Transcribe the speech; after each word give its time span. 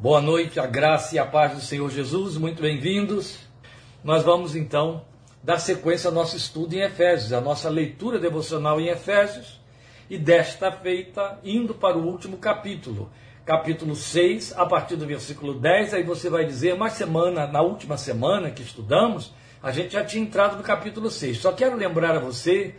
Boa 0.00 0.20
noite, 0.20 0.60
a 0.60 0.66
graça 0.66 1.16
e 1.16 1.18
a 1.18 1.26
paz 1.26 1.54
do 1.54 1.60
Senhor 1.60 1.90
Jesus, 1.90 2.36
muito 2.36 2.62
bem-vindos. 2.62 3.36
Nós 4.04 4.22
vamos 4.22 4.54
então 4.54 5.02
dar 5.42 5.58
sequência 5.58 6.06
ao 6.06 6.14
nosso 6.14 6.36
estudo 6.36 6.72
em 6.72 6.82
Efésios, 6.82 7.32
a 7.32 7.40
nossa 7.40 7.68
leitura 7.68 8.16
devocional 8.20 8.80
em 8.80 8.86
Efésios, 8.86 9.60
e 10.08 10.16
desta 10.16 10.70
feita 10.70 11.40
indo 11.42 11.74
para 11.74 11.98
o 11.98 12.06
último 12.06 12.36
capítulo, 12.36 13.10
capítulo 13.44 13.96
6, 13.96 14.56
a 14.56 14.64
partir 14.64 14.94
do 14.94 15.04
versículo 15.04 15.54
10, 15.54 15.94
aí 15.94 16.04
você 16.04 16.30
vai 16.30 16.46
dizer, 16.46 16.76
mas 16.76 16.92
semana, 16.92 17.48
na 17.48 17.60
última 17.60 17.96
semana 17.96 18.52
que 18.52 18.62
estudamos, 18.62 19.34
a 19.60 19.72
gente 19.72 19.94
já 19.94 20.04
tinha 20.04 20.22
entrado 20.22 20.56
no 20.56 20.62
capítulo 20.62 21.10
6. 21.10 21.38
Só 21.38 21.50
quero 21.50 21.76
lembrar 21.76 22.14
a 22.14 22.20
você 22.20 22.76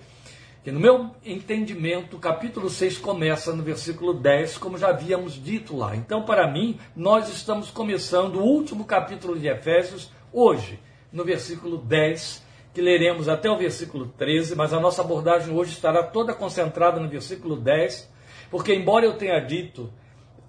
que 0.63 0.71
no 0.71 0.79
meu 0.79 1.11
entendimento, 1.25 2.17
o 2.17 2.19
capítulo 2.19 2.69
6 2.69 2.97
começa 2.97 3.53
no 3.53 3.63
versículo 3.63 4.13
10, 4.13 4.57
como 4.57 4.77
já 4.77 4.89
havíamos 4.89 5.41
dito 5.41 5.75
lá. 5.75 5.95
Então, 5.95 6.23
para 6.23 6.47
mim, 6.51 6.77
nós 6.93 7.29
estamos 7.29 7.71
começando 7.71 8.35
o 8.35 8.43
último 8.43 8.83
capítulo 8.83 9.39
de 9.39 9.47
Efésios 9.47 10.11
hoje, 10.33 10.77
no 11.13 11.23
versículo 11.23 11.77
10, 11.77 12.43
que 12.73 12.81
leremos 12.81 13.29
até 13.29 13.49
o 13.49 13.57
versículo 13.57 14.07
13, 14.17 14.55
mas 14.55 14.73
a 14.73 14.79
nossa 14.81 15.01
abordagem 15.01 15.55
hoje 15.55 15.71
estará 15.71 16.03
toda 16.03 16.33
concentrada 16.33 16.99
no 16.99 17.07
versículo 17.07 17.55
10, 17.55 18.11
porque 18.51 18.73
embora 18.73 19.05
eu 19.05 19.13
tenha 19.13 19.39
dito, 19.39 19.91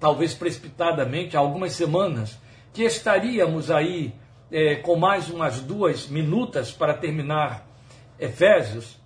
talvez 0.01 0.35
precipitadamente, 0.35 1.37
há 1.37 1.41
algumas 1.41 1.73
semanas, 1.73 2.37
que 2.73 2.83
estaríamos 2.83 3.71
aí 3.71 4.13
é, 4.51 4.77
com 4.77 4.97
mais 4.97 5.31
umas 5.31 5.61
duas 5.61 6.09
minutas 6.09 6.73
para 6.73 6.95
terminar 6.95 7.67
Efésios, 8.19 9.00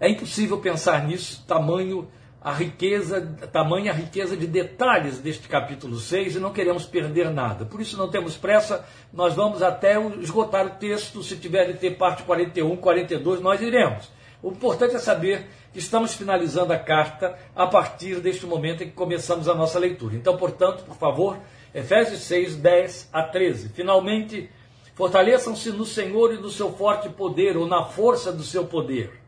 é 0.00 0.08
impossível 0.08 0.58
pensar 0.58 1.06
nisso, 1.06 1.44
tamanho 1.46 2.08
a 2.40 2.52
riqueza, 2.52 3.20
tamanha 3.52 3.90
a 3.90 3.94
riqueza 3.94 4.36
de 4.36 4.46
detalhes 4.46 5.18
deste 5.18 5.48
capítulo 5.48 5.96
6 5.98 6.36
e 6.36 6.38
não 6.38 6.52
queremos 6.52 6.86
perder 6.86 7.30
nada. 7.30 7.64
Por 7.64 7.80
isso 7.80 7.96
não 7.96 8.08
temos 8.08 8.36
pressa, 8.36 8.86
nós 9.12 9.34
vamos 9.34 9.60
até 9.60 10.00
esgotar 10.20 10.66
o 10.66 10.70
texto, 10.70 11.22
se 11.22 11.36
tiver 11.36 11.66
de 11.72 11.78
ter 11.78 11.96
parte 11.96 12.22
41, 12.22 12.76
42, 12.76 13.40
nós 13.40 13.60
iremos. 13.60 14.08
O 14.40 14.50
importante 14.50 14.94
é 14.94 15.00
saber 15.00 15.46
que 15.72 15.80
estamos 15.80 16.14
finalizando 16.14 16.72
a 16.72 16.78
carta 16.78 17.36
a 17.56 17.66
partir 17.66 18.20
deste 18.20 18.46
momento 18.46 18.84
em 18.84 18.86
que 18.86 18.94
começamos 18.94 19.48
a 19.48 19.54
nossa 19.54 19.80
leitura. 19.80 20.14
Então, 20.14 20.36
portanto, 20.36 20.84
por 20.84 20.94
favor, 20.94 21.38
Efésios 21.74 22.20
6, 22.20 22.54
10 22.54 23.08
a 23.12 23.24
13. 23.24 23.70
Finalmente, 23.70 24.48
fortaleçam-se 24.94 25.70
no 25.70 25.84
Senhor 25.84 26.32
e 26.32 26.38
no 26.38 26.50
seu 26.50 26.72
forte 26.72 27.08
poder, 27.08 27.56
ou 27.56 27.66
na 27.66 27.84
força 27.84 28.32
do 28.32 28.44
seu 28.44 28.64
poder 28.64 29.27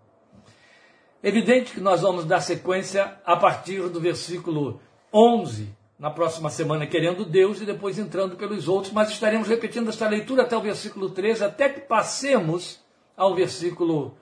Evidente 1.23 1.73
que 1.73 1.79
nós 1.79 2.01
vamos 2.01 2.25
dar 2.25 2.41
sequência 2.41 3.15
a 3.23 3.35
partir 3.35 3.87
do 3.89 4.01
versículo 4.01 4.81
11, 5.13 5.69
na 5.99 6.09
próxima 6.09 6.49
semana, 6.49 6.87
querendo 6.87 7.23
Deus, 7.23 7.61
e 7.61 7.65
depois 7.65 7.99
entrando 7.99 8.35
pelos 8.35 8.67
outros, 8.67 8.91
mas 8.91 9.11
estaremos 9.11 9.47
repetindo 9.47 9.89
esta 9.89 10.09
leitura 10.09 10.41
até 10.41 10.57
o 10.57 10.61
versículo 10.61 11.11
13, 11.11 11.43
até 11.43 11.69
que 11.69 11.81
passemos 11.81 12.79
ao 13.15 13.35
versículo 13.35 14.17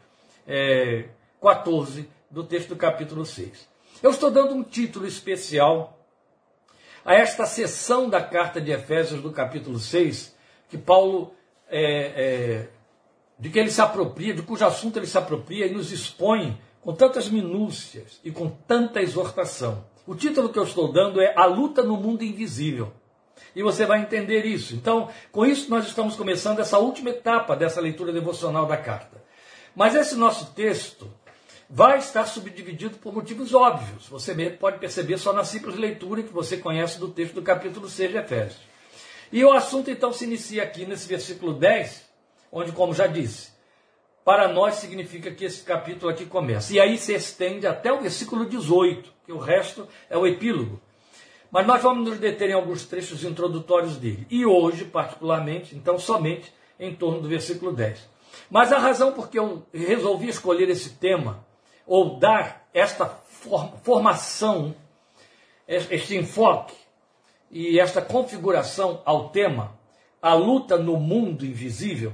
é, 0.45 1.05
14 1.42 2.09
do 2.30 2.43
texto 2.43 2.70
do 2.70 2.76
capítulo 2.76 3.26
6. 3.26 3.70
Eu 4.04 4.11
estou 4.11 4.30
dando 4.30 4.54
um 4.54 4.64
título 4.64 5.08
especial 5.08 5.98
a 7.05 7.14
esta 7.14 7.45
sessão 7.45 8.09
da 8.09 8.21
carta 8.21 8.59
de 8.59 8.71
Efésios 8.71 9.21
do 9.21 9.32
capítulo 9.32 9.80
6, 9.80 10.36
que 10.67 10.77
Paulo, 10.77 11.33
é, 11.70 11.82
é, 11.82 12.67
de 13.39 13.49
que 13.49 13.58
ele 13.58 13.71
se 13.71 13.80
apropria, 13.80 14.33
de 14.33 14.42
cujo 14.42 14.65
assunto 14.65 14.98
ele 14.98 15.08
se 15.08 15.17
apropria 15.17 15.65
e 15.65 15.73
nos 15.73 15.93
expõe 15.93 16.59
com 16.89 16.95
tantas 16.95 17.30
minúcias 17.30 18.20
e 18.23 18.32
com 18.32 18.50
tanta 18.50 19.00
exortação. 19.00 19.86
O 20.08 20.16
título 20.16 20.50
que 20.50 20.58
eu 20.58 20.64
estou 20.64 20.92
dando 20.92 21.22
é 21.22 21.36
A 21.38 21.45
Luta 21.45 21.83
no 21.83 21.95
Mundo 21.95 22.23
Invisível. 22.23 22.92
E 23.55 23.61
você 23.61 23.86
vai 23.86 24.02
entender 24.02 24.44
isso. 24.44 24.73
Então, 24.73 25.08
com 25.32 25.45
isso, 25.45 25.70
nós 25.70 25.86
estamos 25.86 26.16
começando 26.16 26.58
essa 26.58 26.80
última 26.80 27.11
etapa 27.11 27.55
dessa 27.55 27.80
leitura 27.80 28.11
devocional 28.11 28.66
da 28.66 28.76
carta. 28.76 29.23
Mas 29.76 29.94
esse 29.94 30.16
nosso 30.16 30.52
texto 30.55 31.08
vai 31.70 32.00
estar 32.00 32.26
subdividido 32.26 32.98
por 32.98 33.14
motivos 33.14 33.54
óbvios. 33.54 34.08
Você 34.08 34.33
mesmo 34.33 34.58
pode 34.58 34.80
perceber 34.80 35.20
só 35.20 35.32
na 35.32 35.44
simples 35.44 35.76
leitura 35.76 36.23
que 36.23 36.33
você 36.33 36.58
conhece 36.58 37.00
do 37.00 37.10
texto 37.10 37.36
do 37.36 37.44
capítulo 37.44 37.88
6 37.88 38.10
de 38.10 38.17
Efésios. 38.17 38.61
E 39.32 39.45
o 39.45 39.54
assunto 39.54 39.92
então 39.92 40.11
se 40.11 40.26
inicia 40.26 40.64
aqui 40.64 40.88
nesse 40.88 41.08
versículo 41.08 41.54
10, 41.54 42.02
onde, 42.52 42.71
como 42.71 42.95
já 42.95 43.06
disse, 43.06 43.58
para 44.23 44.47
nós 44.47 44.75
significa 44.75 45.31
que 45.31 45.45
esse 45.45 45.63
capítulo 45.63 46.11
aqui 46.11 46.25
começa. 46.25 46.73
E 46.73 46.80
aí 46.80 46.97
se 46.97 47.13
estende 47.13 47.65
até 47.65 47.91
o 47.91 48.02
versículo 48.02 48.45
18, 48.45 49.11
que 49.25 49.31
o 49.31 49.37
resto 49.37 49.87
é 50.09 50.17
o 50.17 50.27
epílogo. 50.27 50.80
Mas 51.52 51.65
nós 51.65 51.81
vamos 51.81 52.07
nos 52.07 52.19
deter 52.19 52.49
em 52.49 52.53
alguns 52.53 52.85
trechos 52.85 53.23
introdutórios 53.23 53.97
dele. 53.97 54.27
E 54.29 54.45
hoje, 54.45 54.85
particularmente, 54.85 55.75
então 55.75 55.97
somente 55.97 56.53
em 56.79 56.93
torno 56.93 57.21
do 57.21 57.27
versículo 57.27 57.71
10. 57.71 58.08
Mas 58.49 58.71
a 58.71 58.77
razão 58.77 59.11
por 59.13 59.29
que 59.29 59.39
eu 59.39 59.65
resolvi 59.73 60.29
escolher 60.29 60.69
esse 60.69 60.91
tema, 60.91 61.45
ou 61.85 62.19
dar 62.19 62.67
esta 62.73 63.08
formação, 63.83 64.75
este 65.67 66.15
enfoque 66.15 66.75
e 67.49 67.79
esta 67.79 68.02
configuração 68.02 69.02
ao 69.05 69.29
tema, 69.29 69.77
a 70.21 70.33
luta 70.33 70.77
no 70.77 70.97
mundo 70.97 71.45
invisível, 71.45 72.13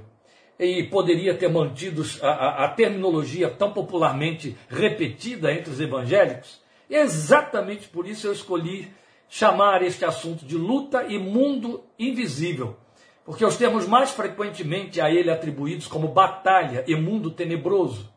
e 0.59 0.83
poderia 0.83 1.33
ter 1.33 1.49
mantido 1.49 2.03
a, 2.21 2.27
a, 2.27 2.65
a, 2.65 2.67
terminologia 2.69 3.49
tão 3.49 3.71
popularmente 3.71 4.57
repetida 4.69 5.51
entre 5.51 5.71
os 5.71 5.79
evangélicos. 5.79 6.61
Exatamente 6.89 7.87
por 7.87 8.07
isso 8.07 8.27
eu 8.27 8.31
escolhi 8.31 8.91
chamar 9.27 9.81
este 9.81 10.05
assunto 10.05 10.45
de 10.45 10.55
luta 10.55 11.05
e 11.09 11.17
mundo 11.17 11.83
invisível, 11.99 12.77
porque 13.25 13.43
os 13.43 13.57
termos 13.57 13.87
mais 13.87 14.11
frequentemente 14.11 15.01
a 15.01 15.09
ele 15.09 15.31
atribuídos 15.31 15.87
como 15.87 16.07
batalha 16.07 16.83
e 16.87 16.95
mundo 16.95 17.31
tenebroso 17.31 18.13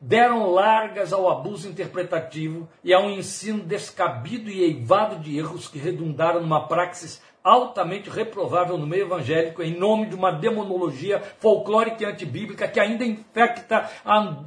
deram 0.00 0.50
largas 0.50 1.14
ao 1.14 1.30
abuso 1.30 1.66
interpretativo 1.66 2.68
e 2.82 2.92
a 2.92 3.00
um 3.00 3.10
ensino 3.10 3.64
descabido 3.64 4.50
e 4.50 4.62
eivado 4.62 5.16
de 5.16 5.38
erros 5.38 5.66
que 5.66 5.78
redundaram 5.78 6.42
numa 6.42 6.68
praxis 6.68 7.22
altamente 7.44 8.08
reprovável 8.08 8.78
no 8.78 8.86
meio 8.86 9.04
evangélico 9.04 9.62
em 9.62 9.78
nome 9.78 10.06
de 10.06 10.14
uma 10.14 10.32
demonologia 10.32 11.20
folclórica 11.38 12.02
e 12.02 12.06
antibíblica 12.06 12.66
que 12.66 12.80
ainda 12.80 13.04
infecta 13.04 13.90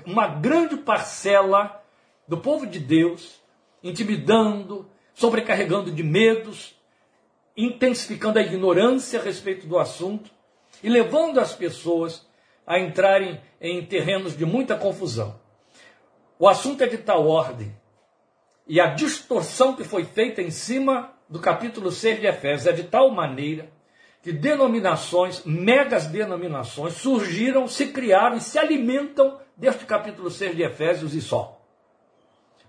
uma 0.03 0.27
grande 0.27 0.77
parcela 0.77 1.83
do 2.27 2.37
povo 2.39 2.65
de 2.65 2.79
Deus, 2.79 3.39
intimidando, 3.83 4.89
sobrecarregando 5.13 5.91
de 5.91 6.03
medos, 6.03 6.75
intensificando 7.55 8.39
a 8.39 8.41
ignorância 8.41 9.19
a 9.19 9.23
respeito 9.23 9.67
do 9.67 9.77
assunto 9.77 10.31
e 10.81 10.89
levando 10.89 11.39
as 11.39 11.53
pessoas 11.53 12.27
a 12.65 12.79
entrarem 12.79 13.39
em 13.61 13.85
terrenos 13.85 14.35
de 14.35 14.45
muita 14.45 14.75
confusão. 14.75 15.39
O 16.39 16.47
assunto 16.47 16.83
é 16.83 16.87
de 16.87 16.97
tal 16.97 17.27
ordem 17.27 17.75
e 18.67 18.81
a 18.81 18.87
distorção 18.87 19.75
que 19.75 19.83
foi 19.83 20.03
feita 20.03 20.41
em 20.41 20.51
cima 20.51 21.16
do 21.29 21.39
capítulo 21.39 21.91
6 21.91 22.19
de 22.19 22.27
Efésios 22.27 22.67
é 22.67 22.71
de 22.71 22.83
tal 22.83 23.11
maneira 23.11 23.69
que 24.21 24.31
denominações, 24.31 25.43
megas 25.45 26.07
denominações, 26.07 26.93
surgiram, 26.95 27.67
se 27.67 27.87
criaram 27.87 28.37
e 28.37 28.41
se 28.41 28.57
alimentam 28.57 29.39
deste 29.55 29.85
capítulo 29.85 30.29
6 30.29 30.55
de 30.55 30.63
Efésios 30.63 31.13
e 31.13 31.21
só. 31.21 31.61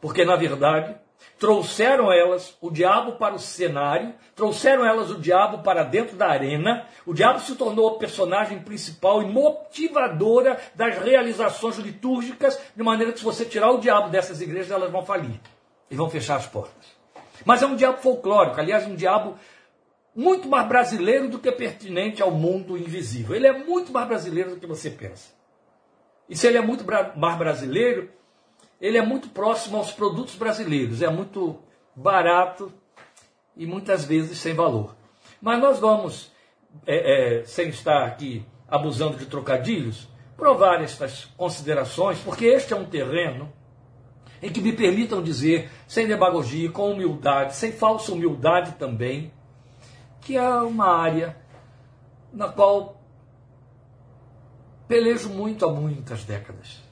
Porque, 0.00 0.24
na 0.24 0.36
verdade, 0.36 0.94
trouxeram 1.38 2.12
elas 2.12 2.56
o 2.60 2.70
diabo 2.70 3.12
para 3.12 3.34
o 3.34 3.38
cenário, 3.38 4.14
trouxeram 4.36 4.86
elas 4.86 5.10
o 5.10 5.18
diabo 5.18 5.58
para 5.62 5.82
dentro 5.82 6.16
da 6.16 6.28
arena, 6.28 6.86
o 7.04 7.12
diabo 7.12 7.40
se 7.40 7.56
tornou 7.56 7.88
a 7.88 7.98
personagem 7.98 8.60
principal 8.60 9.22
e 9.22 9.26
motivadora 9.26 10.58
das 10.74 10.96
realizações 10.98 11.76
litúrgicas, 11.78 12.58
de 12.76 12.82
maneira 12.82 13.12
que 13.12 13.18
se 13.18 13.24
você 13.24 13.44
tirar 13.44 13.70
o 13.70 13.80
diabo 13.80 14.10
dessas 14.10 14.40
igrejas, 14.40 14.70
elas 14.70 14.92
vão 14.92 15.04
falir 15.04 15.40
e 15.90 15.96
vão 15.96 16.08
fechar 16.08 16.36
as 16.36 16.46
portas. 16.46 16.97
Mas 17.44 17.62
é 17.62 17.66
um 17.66 17.76
diabo 17.76 17.98
folclórico, 17.98 18.60
aliás, 18.60 18.86
um 18.86 18.94
diabo 18.94 19.36
muito 20.14 20.48
mais 20.48 20.66
brasileiro 20.66 21.28
do 21.28 21.38
que 21.38 21.52
pertinente 21.52 22.22
ao 22.22 22.30
mundo 22.30 22.76
invisível. 22.76 23.36
Ele 23.36 23.46
é 23.46 23.52
muito 23.52 23.92
mais 23.92 24.08
brasileiro 24.08 24.50
do 24.50 24.56
que 24.56 24.66
você 24.66 24.90
pensa. 24.90 25.30
E 26.28 26.36
se 26.36 26.46
ele 26.46 26.58
é 26.58 26.60
muito 26.60 26.84
mais 27.16 27.38
brasileiro, 27.38 28.10
ele 28.80 28.98
é 28.98 29.02
muito 29.02 29.28
próximo 29.28 29.76
aos 29.76 29.92
produtos 29.92 30.34
brasileiros, 30.34 31.02
é 31.02 31.08
muito 31.08 31.58
barato 31.94 32.72
e 33.56 33.66
muitas 33.66 34.04
vezes 34.04 34.38
sem 34.38 34.54
valor. 34.54 34.94
Mas 35.40 35.60
nós 35.60 35.78
vamos, 35.78 36.32
é, 36.86 37.40
é, 37.40 37.44
sem 37.44 37.68
estar 37.68 38.04
aqui 38.04 38.44
abusando 38.68 39.16
de 39.16 39.26
trocadilhos, 39.26 40.08
provar 40.36 40.82
estas 40.82 41.24
considerações, 41.36 42.18
porque 42.20 42.46
este 42.46 42.72
é 42.72 42.76
um 42.76 42.84
terreno 42.84 43.52
em 44.42 44.50
que 44.50 44.60
me 44.60 44.72
permitam 44.72 45.22
dizer, 45.22 45.70
sem 45.86 46.06
demagogia, 46.06 46.70
com 46.70 46.92
humildade, 46.92 47.54
sem 47.54 47.72
falsa 47.72 48.12
humildade 48.12 48.72
também, 48.72 49.32
que 50.20 50.36
é 50.36 50.48
uma 50.48 50.86
área 50.86 51.36
na 52.32 52.48
qual 52.48 53.00
pelejo 54.86 55.28
muito 55.28 55.66
há 55.66 55.72
muitas 55.72 56.24
décadas. 56.24 56.82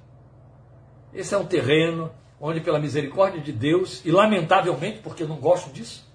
Esse 1.13 1.35
é 1.35 1.39
um 1.39 1.47
terreno 1.47 2.11
onde, 2.41 2.61
pela 2.61 2.79
misericórdia 2.79 3.41
de 3.41 3.53
Deus, 3.53 4.05
e 4.05 4.11
lamentavelmente, 4.11 5.01
porque 5.01 5.23
eu 5.23 5.29
não 5.29 5.37
gosto 5.37 5.73
disso, 5.73 6.07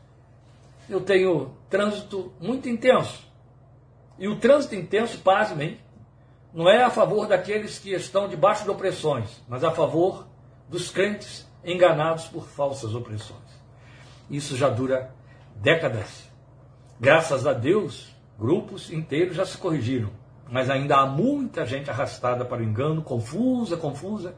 eu 0.87 1.01
tenho 1.01 1.55
trânsito 1.69 2.31
muito 2.39 2.69
intenso. 2.69 3.25
E 4.19 4.27
o 4.27 4.35
trânsito 4.39 4.75
intenso, 4.75 5.19
pasmem, 5.19 5.79
não 6.53 6.69
é 6.69 6.83
a 6.83 6.89
favor 6.89 7.27
daqueles 7.27 7.79
que 7.79 7.91
estão 7.93 8.27
debaixo 8.27 8.63
de 8.63 8.69
opressões, 8.69 9.41
mas 9.47 9.63
a 9.63 9.71
favor 9.71 10.27
dos 10.71 10.89
crentes 10.89 11.45
enganados 11.63 12.25
por 12.29 12.47
falsas 12.47 12.95
opressões. 12.95 13.39
Isso 14.29 14.55
já 14.55 14.69
dura 14.69 15.13
décadas. 15.57 16.31
Graças 16.99 17.45
a 17.45 17.51
Deus, 17.51 18.15
grupos 18.39 18.89
inteiros 18.89 19.35
já 19.35 19.45
se 19.45 19.57
corrigiram, 19.57 20.09
mas 20.49 20.69
ainda 20.69 20.95
há 20.95 21.05
muita 21.05 21.65
gente 21.65 21.89
arrastada 21.89 22.45
para 22.45 22.61
o 22.61 22.63
engano, 22.63 23.01
confusa, 23.01 23.75
confusa, 23.75 24.33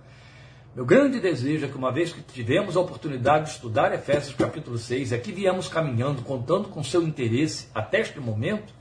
meu 0.75 0.85
grande 0.85 1.19
desejo 1.19 1.67
é 1.67 1.69
que, 1.69 1.77
uma 1.77 1.91
vez 1.91 2.11
que 2.11 2.21
tivemos 2.21 2.75
a 2.75 2.79
oportunidade 2.79 3.45
de 3.45 3.51
estudar 3.51 3.93
Efésios 3.93 4.33
capítulo 4.33 4.75
6, 4.75 5.11
e 5.11 5.15
aqui 5.15 5.31
viemos 5.31 5.67
caminhando, 5.67 6.23
contando 6.23 6.67
com 6.67 6.83
seu 6.83 7.03
interesse 7.03 7.67
até 7.75 7.99
este 7.99 8.19
momento, 8.19 8.73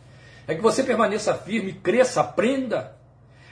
é 0.48 0.54
que 0.54 0.62
você 0.62 0.82
permaneça 0.82 1.34
firme, 1.34 1.74
cresça, 1.74 2.22
aprenda 2.22 2.96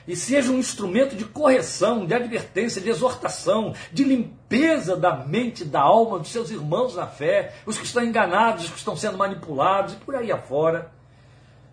e 0.07 0.17
seja 0.17 0.51
um 0.51 0.59
instrumento 0.59 1.15
de 1.15 1.25
correção, 1.25 2.07
de 2.07 2.15
advertência, 2.15 2.81
de 2.81 2.89
exortação, 2.89 3.75
de 3.93 4.05
limpeza 4.05 4.97
da 4.97 5.15
mente, 5.17 5.65
da 5.65 5.81
alma 5.81 6.19
dos 6.19 6.31
seus 6.31 6.51
irmãos 6.51 6.97
na 6.97 7.07
fé, 7.07 7.55
os 7.67 7.79
que 7.79 7.85
estão 7.85 8.03
enganados, 8.03 8.65
os 8.65 8.71
que 8.71 8.79
estão 8.79 8.97
sendo 8.97 9.19
manipulados 9.19 9.95
e 9.95 9.97
por 9.97 10.15
aí 10.15 10.33
afora, 10.33 10.91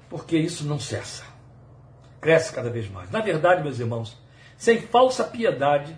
porque 0.10 0.38
isso 0.38 0.66
não 0.66 0.80
cessa. 0.80 1.24
Cresce 2.20 2.54
cada 2.54 2.70
vez 2.70 2.90
mais. 2.90 3.10
Na 3.12 3.22
verdade, 3.22 3.64
meus 3.64 3.80
irmãos, 3.80 4.18
sem 4.58 4.82
falsa 4.82 5.24
piedade, 5.24 5.98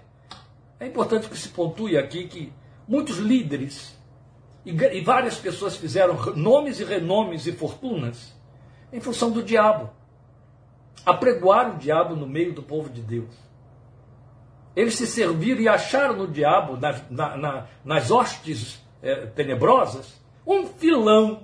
é 0.79 0.85
importante 0.85 1.27
que 1.27 1.37
se 1.37 1.49
pontue 1.49 1.97
aqui 1.97 2.27
que 2.27 2.53
muitos 2.87 3.17
líderes 3.17 3.97
e, 4.65 5.01
várias 5.01 5.35
pessoas 5.35 5.75
fizeram 5.75 6.15
nomes 6.35 6.79
e 6.79 6.83
renomes 6.83 7.47
e 7.47 7.51
fortunas 7.51 8.33
em 8.91 8.99
função 8.99 9.31
do 9.31 9.43
diabo. 9.43 9.89
Apregoaram 11.05 11.75
o 11.75 11.77
diabo 11.77 12.15
no 12.15 12.27
meio 12.27 12.53
do 12.53 12.63
povo 12.63 12.89
de 12.89 13.01
Deus. 13.01 13.33
Eles 14.75 14.95
se 14.95 15.07
serviram 15.07 15.61
e 15.61 15.67
acharam 15.67 16.15
no 16.15 16.27
diabo, 16.27 16.77
na, 16.77 17.37
na, 17.37 17.67
nas 17.83 18.11
hostes 18.11 18.81
é, 19.01 19.25
tenebrosas, 19.25 20.19
um 20.45 20.67
filão 20.67 21.43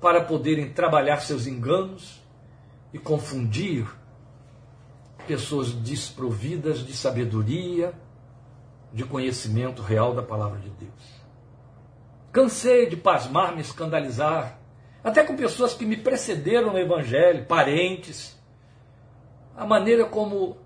para 0.00 0.22
poderem 0.22 0.72
trabalhar 0.72 1.20
seus 1.20 1.46
enganos 1.46 2.20
e 2.92 2.98
confundir 2.98 3.86
pessoas 5.26 5.72
desprovidas 5.72 6.84
de 6.84 6.92
sabedoria, 6.92 7.92
de 8.92 9.04
conhecimento 9.04 9.82
real 9.82 10.14
da 10.14 10.22
palavra 10.22 10.58
de 10.58 10.70
Deus. 10.70 11.20
Cansei 12.32 12.88
de 12.88 12.96
pasmar, 12.96 13.54
me 13.54 13.60
escandalizar, 13.60 14.59
até 15.02 15.24
com 15.24 15.36
pessoas 15.36 15.74
que 15.74 15.86
me 15.86 15.96
precederam 15.96 16.72
no 16.72 16.78
Evangelho, 16.78 17.46
parentes, 17.46 18.38
a 19.56 19.64
maneira 19.64 20.04
como 20.04 20.58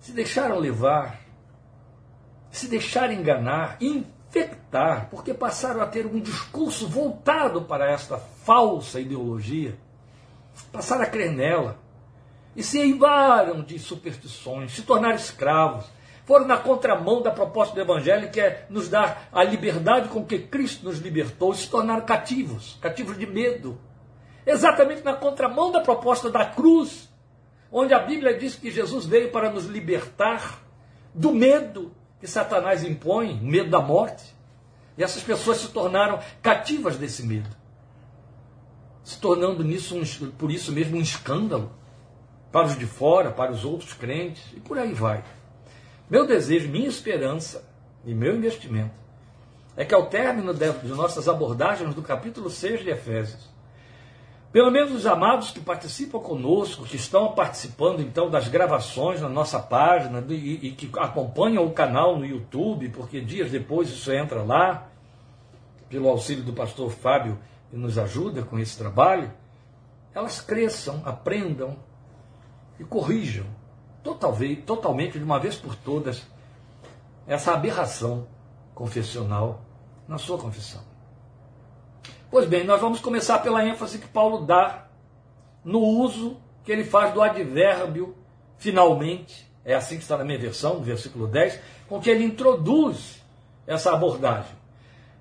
se 0.00 0.12
deixaram 0.12 0.58
levar, 0.58 1.20
se 2.50 2.68
deixaram 2.68 3.12
enganar, 3.12 3.76
infectar, 3.80 5.08
porque 5.10 5.34
passaram 5.34 5.80
a 5.80 5.86
ter 5.86 6.06
um 6.06 6.20
discurso 6.20 6.86
voltado 6.86 7.62
para 7.62 7.90
esta 7.90 8.16
falsa 8.16 9.00
ideologia, 9.00 9.76
passaram 10.72 11.02
a 11.02 11.06
crer 11.06 11.32
nela. 11.32 11.78
E 12.54 12.62
se 12.62 12.78
eivaram 12.78 13.62
de 13.62 13.78
superstições, 13.78 14.72
se 14.72 14.82
tornaram 14.82 15.16
escravos, 15.16 15.86
foram 16.24 16.46
na 16.46 16.56
contramão 16.56 17.22
da 17.22 17.30
proposta 17.30 17.74
do 17.74 17.80
Evangelho, 17.80 18.30
que 18.30 18.40
é 18.40 18.66
nos 18.70 18.88
dar 18.88 19.28
a 19.30 19.44
liberdade 19.44 20.08
com 20.08 20.24
que 20.24 20.38
Cristo 20.38 20.84
nos 20.84 20.98
libertou, 20.98 21.54
se 21.54 21.68
tornaram 21.68 22.00
cativos, 22.02 22.78
cativos 22.80 23.18
de 23.18 23.26
medo. 23.26 23.78
Exatamente 24.46 25.02
na 25.02 25.14
contramão 25.14 25.70
da 25.70 25.80
proposta 25.80 26.30
da 26.30 26.44
cruz, 26.44 27.10
onde 27.70 27.92
a 27.92 27.98
Bíblia 27.98 28.38
diz 28.38 28.54
que 28.54 28.70
Jesus 28.70 29.06
veio 29.06 29.30
para 29.30 29.50
nos 29.50 29.66
libertar 29.66 30.62
do 31.14 31.32
medo 31.32 31.92
que 32.20 32.26
Satanás 32.26 32.82
impõe, 32.82 33.38
o 33.40 33.44
medo 33.44 33.70
da 33.70 33.80
morte. 33.80 34.34
E 34.96 35.02
essas 35.02 35.22
pessoas 35.22 35.58
se 35.58 35.68
tornaram 35.68 36.20
cativas 36.40 36.96
desse 36.96 37.22
medo, 37.22 37.50
se 39.02 39.18
tornando 39.18 39.62
nisso 39.62 39.96
um, 39.96 40.30
por 40.30 40.50
isso 40.50 40.72
mesmo 40.72 40.96
um 40.96 41.00
escândalo 41.00 41.72
para 42.50 42.66
os 42.66 42.78
de 42.78 42.86
fora, 42.86 43.32
para 43.32 43.50
os 43.50 43.64
outros 43.64 43.92
crentes, 43.92 44.42
e 44.54 44.60
por 44.60 44.78
aí 44.78 44.94
vai. 44.94 45.24
Meu 46.08 46.26
desejo, 46.26 46.68
minha 46.68 46.88
esperança 46.88 47.64
e 48.04 48.14
meu 48.14 48.36
investimento 48.36 48.92
é 49.74 49.84
que 49.84 49.94
ao 49.94 50.06
término 50.06 50.52
de, 50.52 50.70
nossas 50.88 51.28
abordagens 51.28 51.94
do 51.94 52.02
capítulo 52.02 52.50
6 52.50 52.82
de 52.82 52.90
Efésios, 52.90 53.48
pelo 54.52 54.70
menos 54.70 54.92
os 54.92 55.06
amados 55.06 55.50
que 55.50 55.60
participam 55.60 56.20
conosco, 56.20 56.84
que 56.84 56.96
estão 56.96 57.32
participando 57.32 58.00
então 58.00 58.28
das 58.28 58.48
gravações 58.48 59.20
na 59.20 59.30
nossa 59.30 59.58
página 59.58 60.22
e, 60.28 60.68
e 60.68 60.70
que 60.72 60.90
acompanham 60.98 61.64
o 61.64 61.72
canal 61.72 62.18
no 62.18 62.26
YouTube, 62.26 62.90
porque 62.90 63.20
dias 63.20 63.50
depois 63.50 63.88
isso 63.88 64.12
entra 64.12 64.42
lá, 64.42 64.88
pelo 65.88 66.08
auxílio 66.08 66.44
do 66.44 66.52
pastor 66.52 66.90
Fábio, 66.90 67.38
que 67.70 67.76
nos 67.76 67.98
ajuda 67.98 68.42
com 68.42 68.58
esse 68.58 68.76
trabalho, 68.76 69.32
elas 70.14 70.40
cresçam, 70.40 71.02
aprendam, 71.04 71.76
e 72.78 72.84
corrijam 72.84 73.46
totalmente, 74.04 74.62
totalmente, 74.62 75.18
de 75.18 75.24
uma 75.24 75.40
vez 75.40 75.56
por 75.56 75.74
todas, 75.74 76.22
essa 77.26 77.54
aberração 77.54 78.28
confessional 78.74 79.62
na 80.06 80.18
sua 80.18 80.36
confissão. 80.36 80.82
Pois 82.30 82.46
bem, 82.46 82.64
nós 82.64 82.80
vamos 82.80 83.00
começar 83.00 83.38
pela 83.38 83.64
ênfase 83.64 83.98
que 83.98 84.06
Paulo 84.06 84.44
dá 84.44 84.86
no 85.64 85.80
uso 85.80 86.36
que 86.62 86.70
ele 86.70 86.84
faz 86.84 87.14
do 87.14 87.22
advérbio 87.22 88.14
finalmente, 88.58 89.50
é 89.64 89.74
assim 89.74 89.96
que 89.96 90.02
está 90.02 90.18
na 90.18 90.24
minha 90.24 90.38
versão, 90.38 90.74
no 90.74 90.82
versículo 90.82 91.26
10, 91.26 91.58
com 91.88 92.00
que 92.00 92.10
ele 92.10 92.24
introduz 92.24 93.22
essa 93.66 93.92
abordagem 93.92 94.63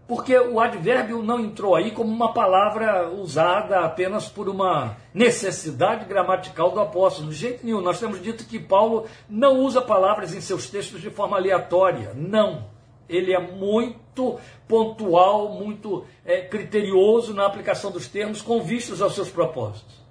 porque 0.07 0.37
o 0.37 0.59
advérbio 0.59 1.23
não 1.23 1.39
entrou 1.39 1.75
aí 1.75 1.91
como 1.91 2.11
uma 2.11 2.33
palavra 2.33 3.09
usada 3.09 3.79
apenas 3.79 4.27
por 4.27 4.49
uma 4.49 4.97
necessidade 5.13 6.05
gramatical 6.05 6.71
do 6.71 6.81
apóstolo. 6.81 7.29
De 7.29 7.35
jeito 7.35 7.65
nenhum. 7.65 7.79
Nós 7.79 7.99
temos 7.99 8.21
dito 8.21 8.45
que 8.45 8.59
Paulo 8.59 9.05
não 9.29 9.59
usa 9.59 9.81
palavras 9.81 10.33
em 10.35 10.41
seus 10.41 10.69
textos 10.69 11.01
de 11.01 11.09
forma 11.09 11.37
aleatória. 11.37 12.11
Não. 12.15 12.65
Ele 13.07 13.33
é 13.33 13.39
muito 13.39 14.39
pontual, 14.67 15.49
muito 15.49 16.05
é, 16.25 16.41
criterioso 16.41 17.33
na 17.33 17.45
aplicação 17.45 17.89
dos 17.89 18.07
termos 18.07 18.41
com 18.41 18.61
vistas 18.61 19.01
aos 19.01 19.15
seus 19.15 19.29
propósitos. 19.29 20.03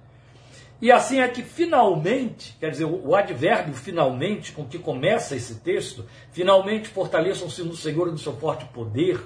E 0.80 0.90
assim 0.90 1.20
é 1.20 1.28
que 1.28 1.42
finalmente, 1.42 2.56
quer 2.58 2.70
dizer, 2.70 2.86
o 2.86 3.14
advérbio 3.14 3.72
finalmente 3.72 4.52
com 4.52 4.64
que 4.64 4.78
começa 4.78 5.36
esse 5.36 5.56
texto, 5.56 6.04
finalmente 6.32 6.88
fortaleçam-se 6.88 7.62
no 7.62 7.76
Senhor 7.76 8.08
e 8.08 8.10
no 8.10 8.18
seu 8.18 8.32
forte 8.32 8.64
poder 8.64 9.20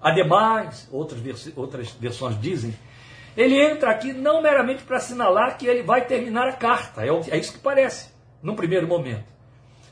Ademais, 0.00 0.88
outras, 0.92 1.20
vers 1.20 1.52
outras 1.56 1.90
versões 1.90 2.40
dizem, 2.40 2.74
ele 3.36 3.60
entra 3.60 3.90
aqui 3.90 4.12
não 4.12 4.42
meramente 4.42 4.82
para 4.82 4.96
assinalar 4.96 5.58
que 5.58 5.66
ele 5.66 5.82
vai 5.82 6.06
terminar 6.06 6.48
a 6.48 6.52
carta, 6.52 7.04
é, 7.04 7.08
é 7.08 7.36
isso 7.36 7.52
que 7.52 7.58
parece, 7.58 8.10
num 8.42 8.54
primeiro 8.54 8.86
momento, 8.86 9.26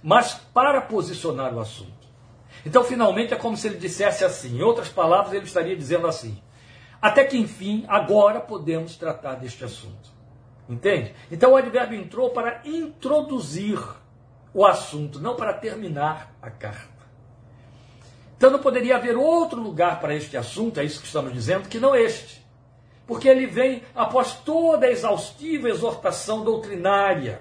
mas 0.02 0.34
para 0.52 0.80
posicionar 0.80 1.54
o 1.54 1.60
assunto. 1.60 2.06
Então, 2.64 2.82
finalmente, 2.82 3.32
é 3.32 3.36
como 3.36 3.56
se 3.56 3.68
ele 3.68 3.78
dissesse 3.78 4.25
assim, 4.25 4.58
em 4.58 4.62
outras 4.62 4.88
palavras, 4.88 5.32
ele 5.32 5.44
estaria 5.44 5.76
dizendo 5.76 6.06
assim: 6.06 6.40
até 7.00 7.25
que 7.25 7.38
enfim, 7.38 7.84
agora 7.86 8.40
podemos 8.40 8.96
tratar 8.96 9.34
deste 9.34 9.64
assunto. 9.64 10.10
Entende? 10.68 11.14
Então, 11.30 11.52
o 11.52 11.56
advérbio 11.56 12.00
entrou 12.00 12.30
para 12.30 12.60
introduzir 12.64 13.78
o 14.52 14.66
assunto, 14.66 15.20
não 15.20 15.36
para 15.36 15.52
terminar 15.52 16.34
a 16.42 16.50
carta. 16.50 16.95
Então 18.37 18.50
não 18.50 18.59
poderia 18.59 18.97
haver 18.97 19.16
outro 19.16 19.61
lugar 19.61 20.00
para 20.00 20.14
este 20.14 20.37
assunto, 20.37 20.78
é 20.78 20.85
isso 20.85 21.00
que 21.00 21.07
estamos 21.07 21.33
dizendo, 21.33 21.69
que 21.69 21.81
não 21.81 21.95
este. 21.95 22.45
Porque 23.07 23.28
ele 23.28 23.47
vem 23.47 23.83
após 23.95 24.35
toda 24.35 24.87
a 24.87 24.90
exaustiva 24.90 25.69
exortação 25.69 26.45
doutrinária 26.45 27.40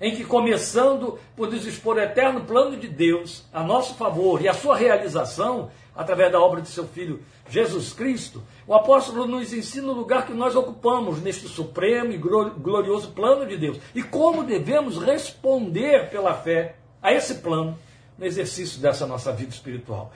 em 0.00 0.14
que, 0.14 0.24
começando 0.24 1.18
por 1.34 1.50
nos 1.50 1.66
expor 1.66 1.96
o 1.96 2.00
eterno 2.00 2.42
plano 2.42 2.76
de 2.76 2.86
Deus 2.86 3.44
a 3.52 3.62
nosso 3.62 3.94
favor 3.94 4.40
e 4.40 4.48
a 4.48 4.54
sua 4.54 4.76
realização 4.76 5.70
através 5.94 6.30
da 6.30 6.40
obra 6.40 6.60
de 6.60 6.68
seu 6.68 6.86
Filho 6.86 7.20
Jesus 7.50 7.92
Cristo, 7.92 8.42
o 8.66 8.74
apóstolo 8.74 9.26
nos 9.26 9.52
ensina 9.52 9.88
o 9.88 9.94
lugar 9.94 10.26
que 10.26 10.32
nós 10.32 10.54
ocupamos 10.54 11.20
neste 11.20 11.48
supremo 11.48 12.12
e 12.12 12.18
glorioso 12.18 13.08
plano 13.08 13.46
de 13.46 13.56
Deus 13.56 13.78
e 13.94 14.02
como 14.02 14.44
devemos 14.44 14.98
responder 14.98 16.08
pela 16.10 16.34
fé 16.34 16.76
a 17.02 17.12
esse 17.12 17.36
plano 17.36 17.76
no 18.16 18.26
exercício 18.26 18.80
dessa 18.80 19.06
nossa 19.06 19.32
vida 19.32 19.50
espiritual, 19.50 20.12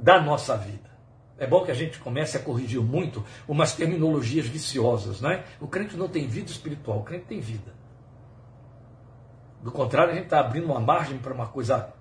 da 0.00 0.20
nossa 0.20 0.56
vida. 0.56 0.90
É 1.38 1.46
bom 1.46 1.64
que 1.64 1.70
a 1.70 1.74
gente 1.74 1.98
comece 1.98 2.36
a 2.36 2.40
corrigir 2.40 2.80
muito 2.80 3.24
umas 3.48 3.74
terminologias 3.74 4.46
viciosas, 4.46 5.20
né? 5.20 5.44
O 5.60 5.66
crente 5.66 5.96
não 5.96 6.08
tem 6.08 6.26
vida 6.26 6.50
espiritual, 6.50 6.98
o 6.98 7.02
crente 7.02 7.24
tem 7.24 7.40
vida. 7.40 7.74
Do 9.62 9.70
contrário, 9.70 10.12
a 10.12 10.14
gente 10.14 10.24
está 10.24 10.40
abrindo 10.40 10.66
uma 10.66 10.80
margem 10.80 11.18
para 11.18 11.32
uma 11.32 11.46
coisa, 11.46 11.92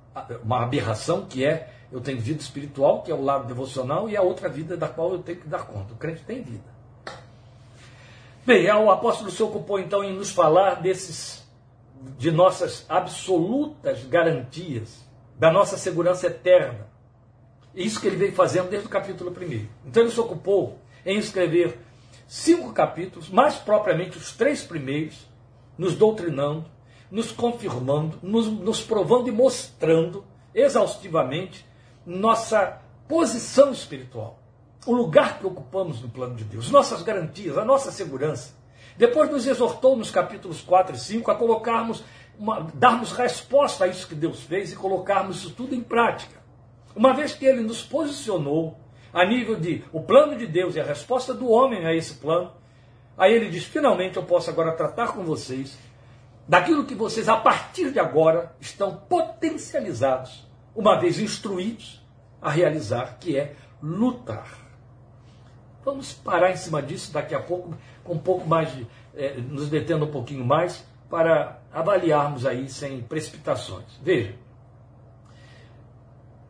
uma 0.44 0.64
aberração 0.64 1.26
que 1.26 1.46
é 1.46 1.74
eu 1.92 2.00
tenho 2.00 2.20
vida 2.22 2.42
espiritual, 2.42 3.02
que 3.02 3.12
é 3.12 3.16
o 3.16 3.22
lado 3.22 3.48
devocional, 3.48 4.10
e 4.10 4.16
a 4.16 4.22
outra 4.22 4.48
vida 4.48 4.78
da 4.78 4.88
qual 4.88 5.12
eu 5.12 5.20
tenho 5.20 5.40
que 5.40 5.48
dar 5.48 5.66
conta. 5.66 5.94
O 5.94 5.98
crente 5.98 6.24
tem 6.24 6.42
vida. 6.42 6.72
Bem, 8.46 8.72
o 8.72 8.90
apóstolo 8.90 9.30
se 9.30 9.44
ocupou 9.44 9.80
então 9.80 10.04
em 10.04 10.16
nos 10.16 10.32
falar 10.32 10.82
desses 10.82 11.46
de 12.18 12.32
nossas 12.32 12.86
absolutas 12.90 14.04
garantias, 14.06 15.06
da 15.38 15.52
nossa 15.52 15.78
segurança 15.78 16.28
eterna, 16.28 16.88
isso 17.76 18.00
que 18.00 18.08
ele 18.08 18.18
veio 18.18 18.34
fazendo 18.34 18.70
desde 18.70 18.88
o 18.88 18.90
capítulo 18.90 19.32
1. 19.32 19.68
Então 19.86 20.04
ele 20.04 20.12
se 20.12 20.20
ocupou 20.20 20.80
em 21.06 21.18
escrever 21.18 21.80
cinco 22.28 22.72
capítulos, 22.74 23.30
mais 23.30 23.56
propriamente 23.56 24.18
os 24.18 24.32
três 24.34 24.64
primeiros, 24.64 25.28
nos 25.78 25.96
doutrinando, 25.96 26.66
nos 27.10 27.32
confirmando, 27.32 28.18
nos, 28.22 28.48
nos 28.48 28.82
provando 28.82 29.28
e 29.28 29.32
mostrando 29.32 30.24
exaustivamente 30.54 31.66
nossa 32.06 32.82
posição 33.08 33.72
espiritual, 33.72 34.40
o 34.86 34.94
lugar 34.94 35.40
que 35.40 35.46
ocupamos 35.46 36.02
no 36.02 36.10
plano 36.10 36.36
de 36.36 36.44
Deus, 36.44 36.72
nossas 36.72 37.02
garantias, 37.02 37.58
a 37.58 37.66
nossa 37.66 37.92
segurança. 37.92 38.56
Depois 38.98 39.30
nos 39.30 39.46
exortou 39.46 39.96
nos 39.96 40.12
capítulos 40.12 40.62
4 40.62 40.96
e 40.96 41.00
5 41.00 41.32
a 41.32 41.36
colocarmos, 41.36 42.04
uma, 42.38 42.68
darmos 42.74 43.12
resposta 43.12 43.86
a 43.86 43.88
isso 43.88 44.08
que 44.08 44.16
Deus 44.16 44.42
fez 44.44 44.72
e 44.72 44.76
colocarmos 44.76 45.38
isso 45.38 45.52
tudo 45.52 45.76
em 45.76 45.82
prática. 45.82 46.41
Uma 46.96 47.14
vez 47.14 47.34
que 47.34 47.46
ele 47.46 47.62
nos 47.62 47.84
posicionou 47.84 48.78
a 49.14 49.26
nível 49.26 49.60
de 49.60 49.84
o 49.92 50.02
plano 50.02 50.38
de 50.38 50.48
Deus 50.48 50.76
e 50.76 50.80
a 50.80 50.84
resposta 50.84 51.34
do 51.34 51.50
homem 51.50 51.86
a 51.86 51.94
esse 51.94 52.16
plano, 52.16 52.52
aí 53.18 53.34
ele 53.34 53.50
diz: 53.50 53.64
finalmente 53.64 54.18
eu 54.18 54.24
posso 54.24 54.50
agora 54.50 54.72
tratar 54.74 55.14
com 55.14 55.24
vocês 55.24 55.78
daquilo 56.48 56.86
que 56.86 56.96
vocês, 56.96 57.30
a 57.30 57.38
partir 57.38 57.92
de 57.92 58.00
agora, 58.00 58.56
estão 58.60 58.96
potencializados, 58.96 60.48
uma 60.76 61.00
vez 61.00 61.20
instruídos 61.20 62.02
a 62.42 62.50
realizar, 62.50 63.18
que 63.20 63.38
é 63.38 63.56
lutar. 63.82 64.60
Vamos 65.84 66.14
parar 66.14 66.52
em 66.52 66.58
cima 66.58 66.82
disso 66.82 67.12
daqui 67.12 67.34
a 67.34 67.40
pouco, 67.40 67.76
com 68.04 68.14
um 68.14 68.20
pouco 68.20 68.48
mais 68.48 68.72
de. 68.76 68.88
Eh, 69.16 69.38
nos 69.38 69.70
detendo 69.70 70.06
um 70.06 70.12
pouquinho 70.12 70.46
mais, 70.46 70.86
para 71.10 71.60
avaliarmos 71.74 72.46
aí 72.46 72.70
sem 72.70 73.02
precipitações. 73.02 73.86
Veja. 74.02 74.36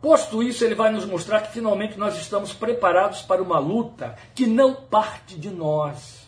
Posto 0.02 0.42
isso, 0.42 0.66
ele 0.66 0.74
vai 0.74 0.92
nos 0.92 1.06
mostrar 1.06 1.42
que 1.42 1.54
finalmente 1.54 1.98
nós 1.98 2.18
estamos 2.18 2.52
preparados 2.54 3.22
para 3.22 3.42
uma 3.42 3.60
luta 3.60 4.16
que 4.34 4.48
não 4.48 4.74
parte 4.74 5.38
de 5.38 5.52
nós. 5.52 6.28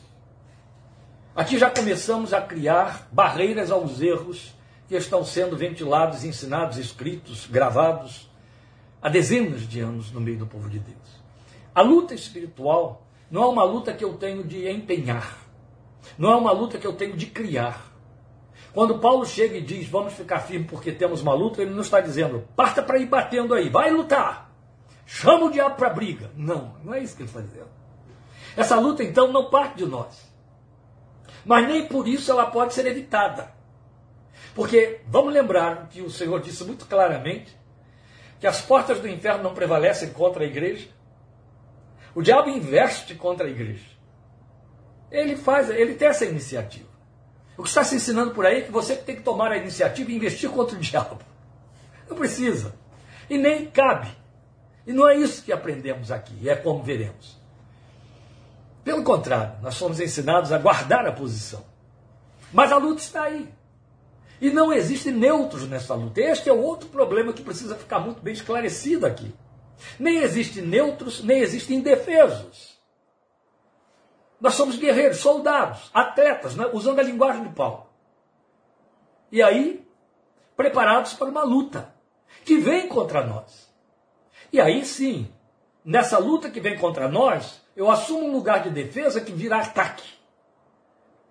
Aqui 1.35 1.57
já 1.57 1.71
começamos 1.71 2.31
a 2.31 2.39
criar 2.39 3.07
barreiras 3.11 3.71
aos 3.71 3.99
erros 3.99 4.53
que 4.87 4.95
estão 4.95 5.25
sendo 5.25 5.57
ventilados, 5.57 6.23
ensinados, 6.23 6.77
escritos, 6.77 7.47
gravados 7.47 8.29
há 9.01 9.09
dezenas 9.09 9.67
de 9.67 9.79
anos 9.79 10.11
no 10.11 10.21
meio 10.21 10.37
do 10.37 10.45
povo 10.45 10.69
de 10.69 10.77
Deus. 10.77 11.23
A 11.73 11.81
luta 11.81 12.13
espiritual 12.13 13.07
não 13.31 13.41
é 13.41 13.47
uma 13.47 13.63
luta 13.63 13.91
que 13.91 14.05
eu 14.05 14.13
tenho 14.13 14.43
de 14.43 14.69
empenhar, 14.69 15.39
não 16.15 16.31
é 16.31 16.35
uma 16.35 16.51
luta 16.51 16.77
que 16.77 16.85
eu 16.85 16.93
tenho 16.93 17.17
de 17.17 17.25
criar. 17.25 17.91
Quando 18.73 18.97
Paulo 18.99 19.25
chega 19.25 19.57
e 19.57 19.61
diz, 19.61 19.87
vamos 19.87 20.13
ficar 20.13 20.39
firmes 20.39 20.69
porque 20.69 20.91
temos 20.91 21.21
uma 21.21 21.33
luta, 21.33 21.61
ele 21.61 21.71
não 21.71 21.81
está 21.81 22.01
dizendo, 22.01 22.47
parta 22.55 22.81
para 22.81 22.97
ir 22.97 23.05
batendo 23.05 23.53
aí, 23.53 23.69
vai 23.69 23.91
lutar. 23.91 24.51
Chama 25.05 25.45
o 25.45 25.51
diabo 25.51 25.75
para 25.75 25.89
briga. 25.89 26.31
Não, 26.35 26.75
não 26.83 26.93
é 26.93 26.99
isso 26.99 27.15
que 27.15 27.21
ele 27.21 27.29
está 27.29 27.41
dizendo. 27.41 27.69
Essa 28.57 28.79
luta, 28.79 29.03
então, 29.03 29.31
não 29.31 29.49
parte 29.49 29.77
de 29.77 29.85
nós. 29.85 30.31
Mas 31.45 31.67
nem 31.67 31.87
por 31.87 32.07
isso 32.07 32.31
ela 32.31 32.47
pode 32.47 32.73
ser 32.73 32.85
evitada. 32.87 33.51
Porque 34.55 35.01
vamos 35.07 35.33
lembrar 35.33 35.89
que 35.89 36.01
o 36.01 36.09
Senhor 36.09 36.39
disse 36.39 36.63
muito 36.63 36.85
claramente 36.85 37.55
que 38.39 38.47
as 38.47 38.61
portas 38.61 38.99
do 38.99 39.07
inferno 39.07 39.43
não 39.43 39.53
prevalecem 39.53 40.11
contra 40.11 40.43
a 40.43 40.47
igreja. 40.47 40.89
O 42.15 42.21
diabo 42.21 42.49
investe 42.49 43.15
contra 43.15 43.47
a 43.47 43.49
igreja. 43.49 43.85
Ele 45.11 45.35
faz, 45.35 45.69
ele 45.69 45.95
tem 45.95 46.07
essa 46.07 46.25
iniciativa. 46.25 46.92
O 47.57 47.63
que 47.63 47.69
está 47.69 47.83
se 47.83 47.95
ensinando 47.95 48.31
por 48.31 48.45
aí 48.45 48.59
é 48.59 48.61
que 48.61 48.71
você 48.71 48.95
tem 48.95 49.15
que 49.15 49.21
tomar 49.21 49.51
a 49.51 49.57
iniciativa 49.57 50.11
e 50.11 50.15
investir 50.15 50.49
contra 50.49 50.75
o 50.75 50.79
diabo. 50.81 51.19
Não 52.09 52.17
precisa. 52.17 52.73
E 53.29 53.37
nem 53.37 53.65
cabe. 53.65 54.09
E 54.85 54.91
não 54.91 55.07
é 55.07 55.15
isso 55.15 55.43
que 55.43 55.51
aprendemos 55.51 56.11
aqui, 56.11 56.49
é 56.49 56.55
como 56.55 56.83
veremos. 56.83 57.39
Pelo 58.83 59.03
contrário, 59.03 59.61
nós 59.61 59.75
somos 59.75 59.99
ensinados 59.99 60.51
a 60.51 60.57
guardar 60.57 61.07
a 61.07 61.11
posição. 61.11 61.63
Mas 62.51 62.71
a 62.71 62.77
luta 62.77 63.01
está 63.01 63.23
aí. 63.23 63.49
E 64.41 64.49
não 64.49 64.73
existem 64.73 65.13
neutros 65.13 65.67
nessa 65.67 65.95
luta. 65.95 66.19
Este 66.19 66.49
é 66.49 66.53
outro 66.53 66.89
problema 66.89 67.31
que 67.31 67.41
precisa 67.41 67.75
ficar 67.75 67.99
muito 67.99 68.21
bem 68.21 68.33
esclarecido 68.33 69.05
aqui. 69.05 69.33
Nem 69.97 70.17
existem 70.17 70.63
neutros, 70.63 71.23
nem 71.23 71.39
existem 71.39 71.77
indefesos. 71.77 72.72
Nós 74.43 74.55
somos 74.55 74.75
guerreiros, 74.75 75.19
soldados, 75.19 75.89
atletas, 75.93 76.53
né? 76.53 76.69
usando 76.73 76.99
a 76.99 77.03
linguagem 77.03 77.43
de 77.43 77.55
Paulo. 77.55 77.87
E 79.31 79.41
aí, 79.41 79.87
preparados 80.53 81.13
para 81.13 81.29
uma 81.29 81.43
luta 81.43 81.95
que 82.43 82.57
vem 82.57 82.89
contra 82.89 83.25
nós. 83.25 83.73
E 84.51 84.59
aí 84.59 84.85
sim, 84.85 85.31
nessa 85.83 86.17
luta 86.17 86.49
que 86.49 86.59
vem 86.59 86.77
contra 86.77 87.07
nós, 87.07 87.61
eu 87.73 87.89
assumo 87.89 88.27
um 88.27 88.33
lugar 88.33 88.63
de 88.63 88.69
defesa 88.69 89.21
que 89.21 89.31
vira 89.31 89.61
ataque. 89.61 90.03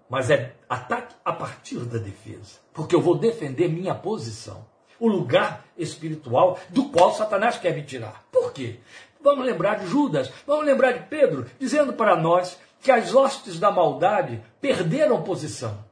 Mas 0.08 0.30
é 0.30 0.54
ataque 0.66 1.14
a 1.22 1.34
partir 1.34 1.80
da 1.80 1.98
defesa. 1.98 2.60
Porque 2.72 2.94
eu 2.94 3.02
vou 3.02 3.18
defender 3.18 3.68
minha 3.68 3.94
posição. 3.94 4.64
O 4.98 5.06
lugar 5.06 5.66
espiritual 5.76 6.58
do 6.70 6.88
qual 6.88 7.12
Satanás 7.12 7.58
quer 7.58 7.74
me 7.74 7.82
tirar. 7.82 8.24
Por 8.32 8.54
quê? 8.54 8.80
Vamos 9.20 9.44
lembrar 9.44 9.80
de 9.80 9.86
Judas, 9.86 10.32
vamos 10.46 10.64
lembrar 10.64 10.92
de 10.92 11.08
Pedro, 11.08 11.46
dizendo 11.58 11.92
para 11.92 12.16
nós 12.16 12.58
que 12.82 12.90
as 12.90 13.14
hostes 13.14 13.60
da 13.60 13.70
maldade 13.70 14.42
perderam 14.60 15.22
posição. 15.22 15.84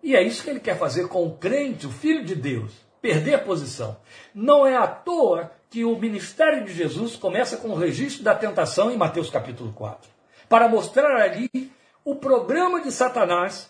E 0.00 0.14
é 0.14 0.22
isso 0.22 0.44
que 0.44 0.48
ele 0.48 0.60
quer 0.60 0.78
fazer 0.78 1.08
com 1.08 1.26
o 1.26 1.36
crente, 1.36 1.86
o 1.86 1.90
filho 1.90 2.24
de 2.24 2.36
Deus, 2.36 2.72
perder 3.02 3.44
posição. 3.44 3.96
Não 4.32 4.64
é 4.64 4.76
à 4.76 4.86
toa 4.86 5.50
que 5.68 5.84
o 5.84 5.98
ministério 5.98 6.64
de 6.64 6.72
Jesus 6.72 7.16
começa 7.16 7.56
com 7.56 7.70
o 7.70 7.74
registro 7.74 8.22
da 8.22 8.34
tentação 8.34 8.90
em 8.90 8.96
Mateus 8.96 9.28
capítulo 9.28 9.72
4, 9.72 10.08
para 10.48 10.68
mostrar 10.68 11.20
ali 11.20 11.50
o 12.04 12.14
programa 12.14 12.80
de 12.80 12.92
Satanás 12.92 13.68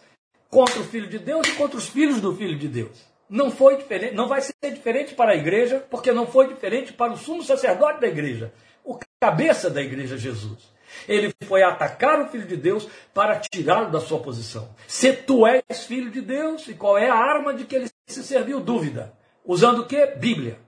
contra 0.51 0.81
o 0.81 0.85
filho 0.85 1.09
de 1.09 1.19
Deus 1.19 1.49
e 1.49 1.53
contra 1.53 1.79
os 1.79 1.89
filhos 1.89 2.21
do 2.21 2.37
filho 2.37 2.59
de 2.59 2.69
Deus. 2.69 3.09
Não 3.29 3.51
foi 3.51 3.79
diferente, 3.79 4.15
não 4.15 4.29
vai 4.29 4.43
ser 4.43 4.55
diferente 4.63 5.15
para 5.15 5.33
a 5.33 5.37
igreja, 5.37 5.87
porque 5.91 6.13
não 6.13 6.27
foi 6.27 6.49
diferente 6.49 6.93
para 6.93 7.13
o 7.13 7.17
sumo 7.17 7.43
sacerdote 7.43 8.01
da 8.01 8.09
igreja, 8.09 8.53
o 8.85 8.99
cabeça 9.19 9.71
da 9.71 9.81
igreja 9.81 10.19
Jesus. 10.19 10.71
Ele 11.09 11.35
foi 11.45 11.63
atacar 11.63 12.21
o 12.21 12.29
Filho 12.29 12.47
de 12.47 12.57
Deus 12.57 12.89
para 13.13 13.39
tirá-lo 13.39 13.91
da 13.91 14.01
sua 14.01 14.21
posição. 14.21 14.75
Se 14.87 15.13
tu 15.13 15.47
és 15.47 15.85
Filho 15.87 16.11
de 16.11 16.21
Deus, 16.21 16.67
e 16.69 16.75
qual 16.75 16.99
é 16.99 17.09
a 17.09 17.15
arma 17.15 17.55
de 17.55 17.65
que 17.65 17.77
ele 17.77 17.91
se 18.07 18.25
serviu? 18.25 18.61
Dúvida. 18.61 19.13
Usando 19.45 19.81
o 19.81 19.87
que? 19.87 20.07
Bíblia. 20.07 20.59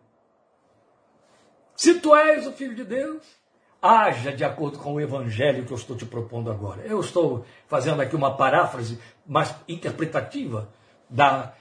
Se 1.76 2.00
tu 2.00 2.14
és 2.14 2.46
o 2.46 2.52
Filho 2.52 2.74
de 2.74 2.84
Deus, 2.84 3.22
haja 3.80 4.32
de 4.32 4.44
acordo 4.44 4.78
com 4.78 4.94
o 4.94 5.00
evangelho 5.00 5.64
que 5.64 5.72
eu 5.72 5.76
estou 5.76 5.96
te 5.96 6.06
propondo 6.06 6.50
agora. 6.50 6.82
Eu 6.82 7.00
estou 7.00 7.44
fazendo 7.66 8.00
aqui 8.00 8.14
uma 8.14 8.36
paráfrase 8.36 8.98
mais 9.26 9.54
interpretativa 9.66 10.68
da 11.10 11.52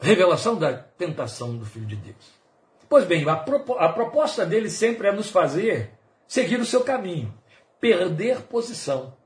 revelação 0.00 0.56
da 0.56 0.72
tentação 0.72 1.56
do 1.56 1.66
Filho 1.66 1.86
de 1.86 1.96
Deus. 1.96 2.44
Pois 2.88 3.04
bem, 3.06 3.28
a, 3.28 3.88
proposta 3.88 4.46
dele 4.46 4.70
sempre 4.70 5.08
é 5.08 5.12
nos 5.12 5.30
fazer 5.30 5.90
seguir 6.26 6.60
o 6.60 6.66
seu 6.66 6.82
caminho, 6.82 7.32
perder 7.80 8.42
posição. 8.42 9.16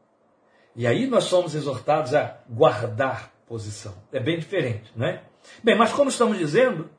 E 0.74 0.86
aí 0.86 1.06
nós 1.06 1.24
somos 1.24 1.54
exortados 1.54 2.14
a 2.14 2.38
guardar 2.48 3.32
posição. 3.46 3.94
É 4.12 4.20
bem 4.20 4.38
diferente, 4.38 4.92
não 4.94 5.06
é? 5.06 5.22
Bem, 5.62 5.76
mas 5.76 5.92
como 5.92 6.10
estamos 6.10 6.38
dizendo, 6.38 6.90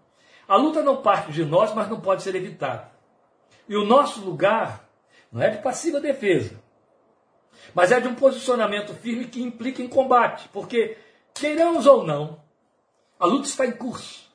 a 0.48 0.56
luta 0.56 0.82
não 0.82 1.02
parte 1.02 1.32
de 1.32 1.46
nós, 1.46 1.74
mas 1.74 1.90
não 1.90 2.02
pode 2.02 2.24
ser 2.24 2.36
evitada. 2.36 2.92
E 3.68 3.76
o 3.76 3.86
nosso 3.86 4.22
lugar 4.22 4.90
não 5.32 5.42
é 5.42 5.50
de 5.50 5.62
passiva 5.62 6.00
defesa, 6.00 6.60
mas 7.74 7.92
é 7.92 8.00
de 8.00 8.08
um 8.08 8.16
posicionamento 8.16 8.94
firme 8.94 9.26
que 9.26 9.42
implica 9.42 9.82
em 9.82 9.88
combate, 9.88 10.50
porque 10.52 10.98
queiramos 11.34 11.86
ou 11.86 12.04
não, 12.04 12.40
A 13.20 13.26
luta 13.26 13.50
está 13.50 13.66
em 13.66 13.74
curso. 13.74 14.29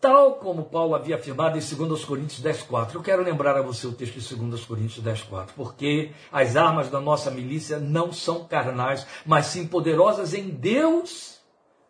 Tal 0.00 0.34
como 0.34 0.64
Paulo 0.64 0.94
havia 0.94 1.16
afirmado 1.16 1.58
em 1.58 1.60
2 1.60 2.04
Coríntios 2.04 2.40
10,4. 2.40 2.94
Eu 2.94 3.02
quero 3.02 3.22
lembrar 3.22 3.56
a 3.56 3.62
você 3.62 3.84
o 3.84 3.92
texto 3.92 4.20
de 4.20 4.34
2 4.36 4.64
Coríntios 4.64 5.04
10,4. 5.04 5.48
Porque 5.56 6.12
as 6.30 6.54
armas 6.54 6.88
da 6.88 7.00
nossa 7.00 7.32
milícia 7.32 7.80
não 7.80 8.12
são 8.12 8.44
carnais, 8.44 9.04
mas 9.26 9.46
sim 9.46 9.66
poderosas 9.66 10.34
em 10.34 10.50
Deus 10.50 11.40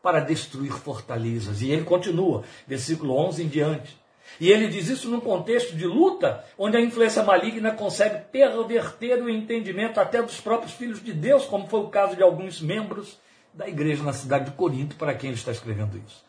para 0.03 0.21
destruir 0.21 0.73
fortalezas. 0.73 1.61
E 1.61 1.71
ele 1.71 1.85
continua, 1.85 2.45
versículo 2.67 3.15
11 3.15 3.43
em 3.43 3.49
diante. 3.49 3.99
E 4.41 4.51
ele 4.51 4.69
diz 4.69 4.89
isso 4.89 5.11
num 5.11 5.21
contexto 5.21 5.77
de 5.77 5.87
luta, 5.87 6.45
onde 6.57 6.77
a 6.79 6.81
influência 6.81 7.23
maligna 7.23 7.73
consegue 7.73 8.25
perverter 8.33 9.23
o 9.23 9.29
entendimento 9.29 10.01
até 10.01 10.23
dos 10.23 10.41
próprios 10.41 10.73
filhos 10.73 11.03
de 11.03 11.13
Deus, 11.13 11.45
como 11.45 11.67
foi 11.67 11.81
o 11.81 11.89
caso 11.89 12.17
de 12.17 12.23
alguns 12.23 12.61
membros 12.61 13.19
da 13.53 13.69
igreja 13.69 14.03
na 14.03 14.13
cidade 14.13 14.47
de 14.47 14.53
Corinto, 14.53 14.97
para 14.97 15.15
quem 15.15 15.31
ele 15.31 15.39
está 15.39 15.51
escrevendo 15.51 16.01
isso. 16.07 16.28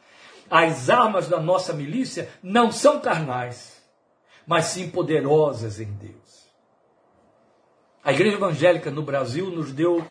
As 0.50 0.89
armas 0.89 1.27
da 1.27 1.39
nossa 1.39 1.74
milícia 1.74 2.29
não 2.41 2.72
são 2.72 3.00
carnais, 3.00 3.82
mas 4.48 4.65
sim 4.65 4.89
poderosas 4.89 5.79
em 5.79 5.91
Deus. 5.94 6.50
A 8.03 8.12
igreja 8.12 8.38
evangélica 8.38 8.89
no 8.89 9.03
Brasil 9.03 9.50
nos 9.51 9.72
deu 9.72 10.06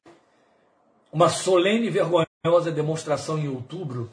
uma 1.13 1.29
solene 1.29 1.87
e 1.87 1.91
vergonhosa 1.91 2.71
demonstração 2.73 3.39
em 3.39 3.49
outubro 3.49 4.11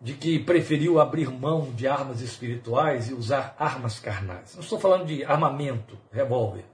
de 0.00 0.12
que 0.12 0.38
preferiu 0.38 1.00
abrir 1.00 1.30
mão 1.30 1.72
de 1.72 1.88
armas 1.88 2.20
espirituais 2.20 3.08
e 3.08 3.14
usar 3.14 3.56
armas 3.58 3.98
carnais. 3.98 4.54
Não 4.54 4.62
estou 4.62 4.78
falando 4.78 5.06
de 5.06 5.24
armamento, 5.24 5.98
revólver. 6.12 6.64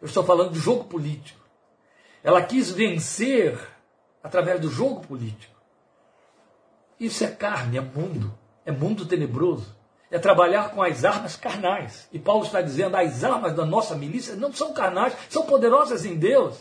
Eu 0.00 0.06
estou 0.06 0.24
falando 0.24 0.52
de 0.52 0.58
jogo 0.58 0.84
político. 0.84 1.38
Ela 2.22 2.42
quis 2.42 2.70
vencer 2.70 3.58
através 4.22 4.60
do 4.60 4.70
jogo 4.70 5.06
político. 5.06 5.59
Isso 7.00 7.24
é 7.24 7.28
carne, 7.28 7.78
é 7.78 7.80
mundo, 7.80 8.38
é 8.64 8.70
mundo 8.70 9.06
tenebroso. 9.06 9.74
É 10.10 10.18
trabalhar 10.18 10.72
com 10.72 10.82
as 10.82 11.04
armas 11.04 11.36
carnais. 11.36 12.08
E 12.12 12.18
Paulo 12.18 12.44
está 12.44 12.60
dizendo: 12.60 12.96
as 12.96 13.24
armas 13.24 13.54
da 13.54 13.64
nossa 13.64 13.94
milícia 13.94 14.36
não 14.36 14.52
são 14.52 14.74
carnais, 14.74 15.16
são 15.30 15.46
poderosas 15.46 16.04
em 16.04 16.16
Deus. 16.16 16.58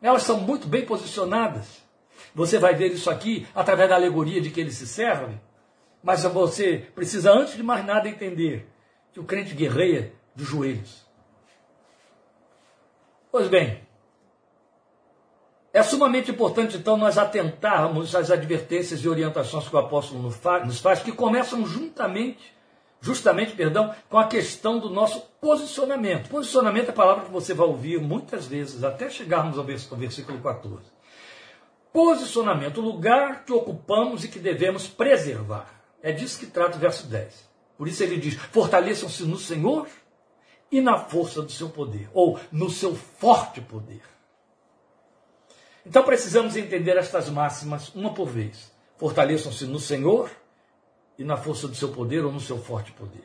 Elas 0.00 0.22
são 0.22 0.40
muito 0.40 0.66
bem 0.66 0.86
posicionadas. 0.86 1.82
Você 2.34 2.58
vai 2.58 2.74
ver 2.74 2.92
isso 2.92 3.10
aqui 3.10 3.46
através 3.54 3.90
da 3.90 3.96
alegoria 3.96 4.40
de 4.40 4.50
que 4.50 4.60
ele 4.60 4.70
se 4.70 4.86
serve. 4.86 5.38
Mas 6.02 6.22
você 6.22 6.88
precisa, 6.94 7.32
antes 7.32 7.56
de 7.56 7.62
mais 7.64 7.84
nada, 7.84 8.08
entender 8.08 8.68
que 9.12 9.18
o 9.18 9.24
crente 9.24 9.54
guerreia 9.54 10.12
de 10.34 10.44
joelhos. 10.44 11.04
Pois 13.30 13.48
bem, 13.48 13.82
é 15.78 15.82
sumamente 15.82 16.30
importante, 16.30 16.76
então, 16.76 16.96
nós 16.96 17.16
atentarmos 17.16 18.14
às 18.16 18.30
advertências 18.32 19.00
e 19.00 19.08
orientações 19.08 19.68
que 19.68 19.76
o 19.76 19.78
apóstolo 19.78 20.20
nos 20.22 20.80
faz, 20.80 21.02
que 21.02 21.12
começam 21.12 21.64
juntamente, 21.64 22.52
justamente, 23.00 23.52
perdão, 23.52 23.94
com 24.10 24.18
a 24.18 24.26
questão 24.26 24.80
do 24.80 24.90
nosso 24.90 25.20
posicionamento. 25.40 26.28
Posicionamento 26.28 26.88
é 26.88 26.90
a 26.90 26.94
palavra 26.94 27.26
que 27.26 27.30
você 27.30 27.54
vai 27.54 27.66
ouvir 27.66 28.00
muitas 28.00 28.46
vezes, 28.46 28.82
até 28.82 29.08
chegarmos 29.08 29.56
ao 29.56 29.64
versículo 29.64 30.40
14. 30.40 30.82
Posicionamento, 31.92 32.78
o 32.78 32.84
lugar 32.84 33.44
que 33.44 33.52
ocupamos 33.52 34.24
e 34.24 34.28
que 34.28 34.40
devemos 34.40 34.88
preservar. 34.88 35.68
É 36.02 36.10
disso 36.10 36.40
que 36.40 36.46
trata 36.46 36.76
o 36.76 36.80
verso 36.80 37.06
10. 37.06 37.48
Por 37.76 37.86
isso 37.86 38.02
ele 38.02 38.18
diz: 38.18 38.34
fortaleçam-se 38.34 39.22
no 39.22 39.38
Senhor 39.38 39.86
e 40.72 40.80
na 40.80 40.98
força 40.98 41.40
do 41.40 41.52
seu 41.52 41.68
poder, 41.68 42.10
ou 42.12 42.38
no 42.50 42.68
seu 42.68 42.96
forte 42.96 43.60
poder. 43.60 44.02
Então 45.88 46.04
precisamos 46.04 46.54
entender 46.54 46.98
estas 46.98 47.30
máximas 47.30 47.88
uma 47.94 48.12
por 48.12 48.28
vez. 48.28 48.70
Fortaleçam-se 48.98 49.64
no 49.64 49.80
Senhor 49.80 50.30
e 51.18 51.24
na 51.24 51.38
força 51.38 51.66
do 51.66 51.74
seu 51.74 51.88
poder 51.88 52.26
ou 52.26 52.30
no 52.30 52.40
seu 52.40 52.58
forte 52.58 52.92
poder. 52.92 53.24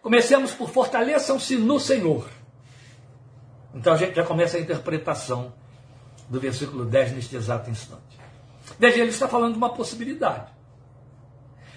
Comecemos 0.00 0.52
por 0.52 0.70
fortaleçam-se 0.70 1.58
no 1.58 1.78
Senhor. 1.78 2.26
Então 3.74 3.92
a 3.92 3.96
gente 3.98 4.14
já 4.14 4.24
começa 4.24 4.56
a 4.56 4.60
interpretação 4.60 5.52
do 6.30 6.40
versículo 6.40 6.86
10 6.86 7.12
neste 7.12 7.36
exato 7.36 7.68
instante. 7.68 8.18
Veja, 8.78 9.00
ele 9.00 9.10
está 9.10 9.28
falando 9.28 9.52
de 9.52 9.58
uma 9.58 9.74
possibilidade. 9.74 10.50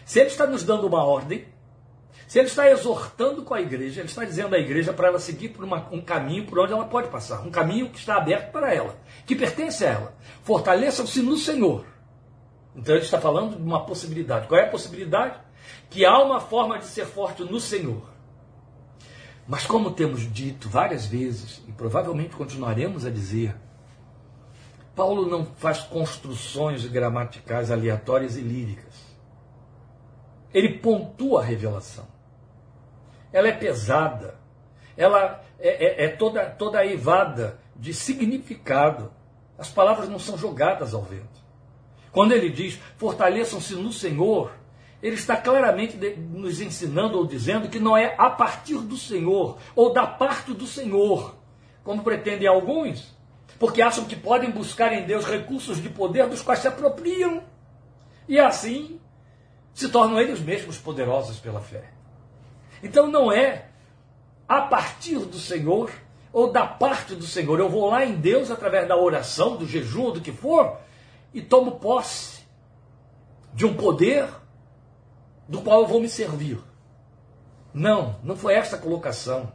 Se 0.05 0.21
ele 0.21 0.29
está 0.29 0.47
nos 0.47 0.63
dando 0.63 0.87
uma 0.87 1.03
ordem, 1.03 1.45
se 2.29 2.37
ele 2.37 2.47
está 2.47 2.69
exortando 2.69 3.41
com 3.41 3.55
a 3.55 3.59
igreja, 3.59 4.01
ele 4.01 4.07
está 4.07 4.23
dizendo 4.23 4.53
à 4.53 4.59
igreja 4.59 4.93
para 4.93 5.07
ela 5.07 5.17
seguir 5.17 5.49
por 5.49 5.65
uma, 5.65 5.87
um 5.91 5.99
caminho 5.99 6.45
por 6.45 6.59
onde 6.59 6.71
ela 6.71 6.85
pode 6.85 7.07
passar, 7.07 7.41
um 7.41 7.49
caminho 7.49 7.89
que 7.89 7.97
está 7.97 8.17
aberto 8.17 8.51
para 8.51 8.71
ela, 8.71 8.95
que 9.25 9.35
pertence 9.35 9.83
a 9.83 9.89
ela. 9.89 10.15
Fortaleçam-se 10.43 11.23
no 11.23 11.35
Senhor. 11.35 11.83
Então 12.75 12.93
ele 12.93 13.03
está 13.03 13.19
falando 13.19 13.55
de 13.55 13.63
uma 13.63 13.83
possibilidade. 13.83 14.47
Qual 14.47 14.61
é 14.61 14.65
a 14.65 14.69
possibilidade? 14.69 15.39
Que 15.89 16.05
há 16.05 16.19
uma 16.19 16.39
forma 16.39 16.77
de 16.77 16.85
ser 16.85 17.07
forte 17.07 17.41
no 17.41 17.59
Senhor. 17.59 18.07
Mas 19.47 19.65
como 19.65 19.89
temos 19.89 20.31
dito 20.31 20.69
várias 20.69 21.07
vezes, 21.07 21.63
e 21.67 21.71
provavelmente 21.71 22.35
continuaremos 22.35 23.07
a 23.07 23.09
dizer, 23.09 23.55
Paulo 24.95 25.27
não 25.27 25.45
faz 25.45 25.79
construções 25.79 26.85
gramaticais 26.85 27.71
aleatórias 27.71 28.37
e 28.37 28.41
líricas. 28.41 28.93
Ele 30.53 30.77
pontua 30.77 31.41
a 31.41 31.43
revelação 31.43 32.18
ela 33.31 33.47
é 33.47 33.51
pesada, 33.51 34.35
ela 34.97 35.43
é, 35.59 36.03
é, 36.03 36.05
é 36.05 36.07
toda, 36.09 36.45
toda 36.45 36.85
evada 36.85 37.59
de 37.75 37.93
significado. 37.93 39.11
As 39.57 39.69
palavras 39.69 40.09
não 40.09 40.19
são 40.19 40.37
jogadas 40.37 40.93
ao 40.93 41.01
vento. 41.01 41.39
Quando 42.11 42.31
ele 42.31 42.49
diz 42.49 42.79
fortaleçam-se 42.97 43.75
no 43.75 43.91
Senhor, 43.91 44.51
ele 45.01 45.15
está 45.15 45.37
claramente 45.37 45.97
nos 46.17 46.59
ensinando 46.59 47.17
ou 47.17 47.25
dizendo 47.25 47.69
que 47.69 47.79
não 47.79 47.95
é 47.95 48.15
a 48.17 48.29
partir 48.29 48.79
do 48.79 48.97
Senhor 48.97 49.57
ou 49.75 49.93
da 49.93 50.05
parte 50.05 50.53
do 50.53 50.65
Senhor, 50.65 51.35
como 51.83 52.03
pretendem 52.03 52.47
alguns, 52.47 53.15
porque 53.57 53.81
acham 53.81 54.05
que 54.05 54.15
podem 54.15 54.51
buscar 54.51 54.91
em 54.91 55.05
Deus 55.05 55.25
recursos 55.25 55.81
de 55.81 55.89
poder 55.89 56.27
dos 56.27 56.41
quais 56.41 56.59
se 56.59 56.67
apropriam 56.67 57.43
e 58.27 58.39
assim 58.39 58.99
se 59.73 59.87
tornam 59.89 60.19
eles 60.19 60.39
mesmos 60.39 60.77
poderosos 60.77 61.39
pela 61.39 61.61
fé. 61.61 61.98
Então 62.83 63.07
não 63.07 63.31
é 63.31 63.69
a 64.47 64.61
partir 64.61 65.19
do 65.19 65.37
Senhor 65.37 65.91
ou 66.31 66.51
da 66.51 66.65
parte 66.65 67.15
do 67.15 67.25
Senhor. 67.25 67.59
Eu 67.59 67.69
vou 67.69 67.89
lá 67.89 68.05
em 68.05 68.15
Deus 68.15 68.51
através 68.51 68.87
da 68.87 68.97
oração, 68.97 69.57
do 69.57 69.65
jejum, 69.65 70.11
do 70.11 70.21
que 70.21 70.31
for, 70.31 70.77
e 71.33 71.41
tomo 71.41 71.73
posse 71.73 72.39
de 73.53 73.65
um 73.65 73.73
poder 73.73 74.27
do 75.47 75.61
qual 75.61 75.81
eu 75.81 75.87
vou 75.87 75.99
me 75.99 76.09
servir. 76.09 76.59
Não, 77.73 78.15
não 78.23 78.35
foi 78.35 78.53
essa 78.53 78.75
a 78.75 78.79
colocação. 78.79 79.51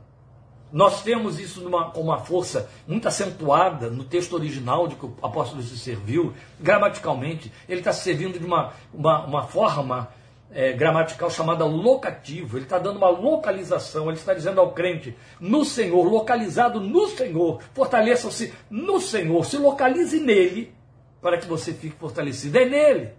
Nós 0.72 1.02
temos 1.02 1.38
isso 1.38 1.60
numa, 1.60 1.90
com 1.90 2.00
uma 2.00 2.18
força 2.18 2.68
muito 2.86 3.06
acentuada 3.06 3.88
no 3.88 4.02
texto 4.02 4.32
original 4.32 4.88
de 4.88 4.96
que 4.96 5.06
o 5.06 5.14
apóstolo 5.22 5.62
se 5.62 5.78
serviu, 5.78 6.34
gramaticalmente. 6.58 7.52
Ele 7.68 7.80
está 7.80 7.92
se 7.92 8.02
servindo 8.02 8.38
de 8.40 8.44
uma, 8.44 8.72
uma, 8.92 9.24
uma 9.24 9.42
forma 9.44 10.08
é, 10.52 10.72
gramatical 10.72 11.30
chamada 11.30 11.64
locativo. 11.64 12.56
Ele 12.56 12.64
está 12.64 12.78
dando 12.78 12.96
uma 12.96 13.08
localização, 13.08 14.08
ele 14.08 14.18
está 14.18 14.34
dizendo 14.34 14.60
ao 14.60 14.72
crente, 14.72 15.16
no 15.40 15.64
Senhor, 15.64 16.02
localizado 16.04 16.80
no 16.80 17.08
Senhor, 17.08 17.60
fortaleçam-se 17.72 18.52
no 18.70 19.00
Senhor, 19.00 19.44
se 19.44 19.56
localize 19.56 20.18
nele, 20.20 20.74
para 21.20 21.38
que 21.38 21.46
você 21.46 21.72
fique 21.72 21.96
fortalecido. 21.96 22.58
É 22.58 22.64
nele. 22.64 23.10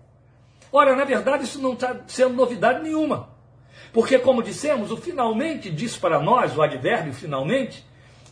Ora, 0.71 0.95
na 0.95 1.05
verdade, 1.05 1.43
isso 1.43 1.61
não 1.61 1.73
está 1.73 2.01
sendo 2.07 2.33
novidade 2.33 2.83
nenhuma. 2.83 3.29
Porque, 3.91 4.19
como 4.19 4.43
dissemos, 4.43 4.91
o 4.91 4.97
finalmente 4.97 5.71
diz 5.71 5.95
para 5.95 6.19
nós, 6.19 6.55
o 6.57 6.61
advérbio 6.61 7.13
finalmente, 7.13 7.85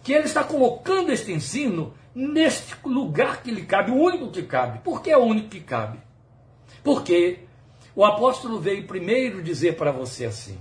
que 0.03 0.11
ele 0.11 0.25
está 0.25 0.43
colocando 0.43 1.11
este 1.11 1.31
ensino 1.31 1.93
neste 2.13 2.75
lugar 2.85 3.41
que 3.41 3.49
lhe 3.49 3.63
cabe, 3.63 3.91
o 3.91 3.95
único 3.95 4.29
que 4.29 4.43
cabe. 4.43 4.79
Por 4.79 5.01
que 5.01 5.09
é 5.09 5.17
o 5.17 5.23
único 5.23 5.49
que 5.49 5.61
cabe? 5.61 5.99
Porque 6.83 7.39
o 7.95 8.03
apóstolo 8.03 8.59
veio 8.59 8.87
primeiro 8.87 9.41
dizer 9.41 9.75
para 9.75 9.91
você 9.91 10.25
assim: 10.25 10.57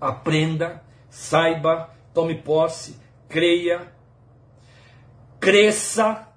aprenda, 0.00 0.82
saiba, 1.08 1.90
tome 2.12 2.34
posse, 2.36 2.98
creia, 3.28 3.92
cresça 5.38 6.28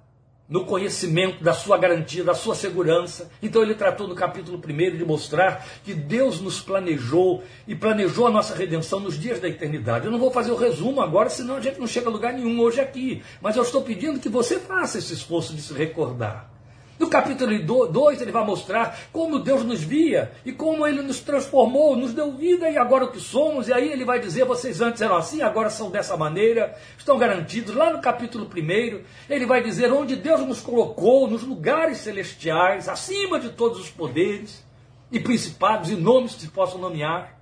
no 0.48 0.64
conhecimento 0.64 1.44
da 1.44 1.52
sua 1.52 1.76
garantia, 1.76 2.24
da 2.24 2.34
sua 2.34 2.54
segurança. 2.54 3.30
Então 3.42 3.60
ele 3.60 3.74
tratou 3.74 4.08
no 4.08 4.14
capítulo 4.14 4.58
1 4.58 4.96
de 4.96 5.04
mostrar 5.04 5.66
que 5.84 5.92
Deus 5.92 6.40
nos 6.40 6.58
planejou 6.60 7.42
e 7.66 7.74
planejou 7.74 8.26
a 8.26 8.30
nossa 8.30 8.54
redenção 8.54 8.98
nos 8.98 9.18
dias 9.18 9.38
da 9.40 9.48
eternidade. 9.48 10.06
Eu 10.06 10.12
não 10.12 10.18
vou 10.18 10.30
fazer 10.30 10.50
o 10.50 10.56
resumo 10.56 11.02
agora, 11.02 11.28
senão 11.28 11.56
a 11.56 11.60
gente 11.60 11.78
não 11.78 11.86
chega 11.86 12.08
a 12.08 12.12
lugar 12.12 12.32
nenhum 12.32 12.58
hoje 12.60 12.80
aqui. 12.80 13.22
Mas 13.42 13.56
eu 13.56 13.62
estou 13.62 13.82
pedindo 13.82 14.20
que 14.20 14.28
você 14.28 14.58
faça 14.58 14.96
esse 14.96 15.12
esforço 15.12 15.54
de 15.54 15.60
se 15.60 15.74
recordar. 15.74 16.57
No 16.98 17.08
capítulo 17.08 17.86
2 17.86 18.20
ele 18.20 18.32
vai 18.32 18.44
mostrar 18.44 18.98
como 19.12 19.38
Deus 19.38 19.62
nos 19.62 19.80
via 19.82 20.32
e 20.44 20.50
como 20.50 20.84
ele 20.84 21.00
nos 21.00 21.20
transformou, 21.20 21.94
nos 21.94 22.12
deu 22.12 22.32
vida 22.32 22.68
e 22.68 22.76
agora 22.76 23.04
o 23.04 23.12
que 23.12 23.20
somos. 23.20 23.68
E 23.68 23.72
aí 23.72 23.92
ele 23.92 24.04
vai 24.04 24.18
dizer: 24.18 24.44
vocês 24.44 24.80
antes 24.80 25.00
eram 25.00 25.16
assim, 25.16 25.40
agora 25.40 25.70
são 25.70 25.90
dessa 25.90 26.16
maneira, 26.16 26.76
estão 26.98 27.16
garantidos. 27.16 27.74
Lá 27.74 27.92
no 27.92 28.00
capítulo 28.00 28.46
1 28.46 29.04
ele 29.30 29.46
vai 29.46 29.62
dizer 29.62 29.92
onde 29.92 30.16
Deus 30.16 30.40
nos 30.40 30.60
colocou, 30.60 31.28
nos 31.30 31.44
lugares 31.44 31.98
celestiais, 31.98 32.88
acima 32.88 33.38
de 33.38 33.50
todos 33.50 33.78
os 33.78 33.90
poderes 33.90 34.66
e 35.12 35.20
principados 35.20 35.90
e 35.90 35.94
nomes 35.94 36.34
que 36.34 36.40
se 36.42 36.48
possam 36.48 36.80
nomear. 36.80 37.38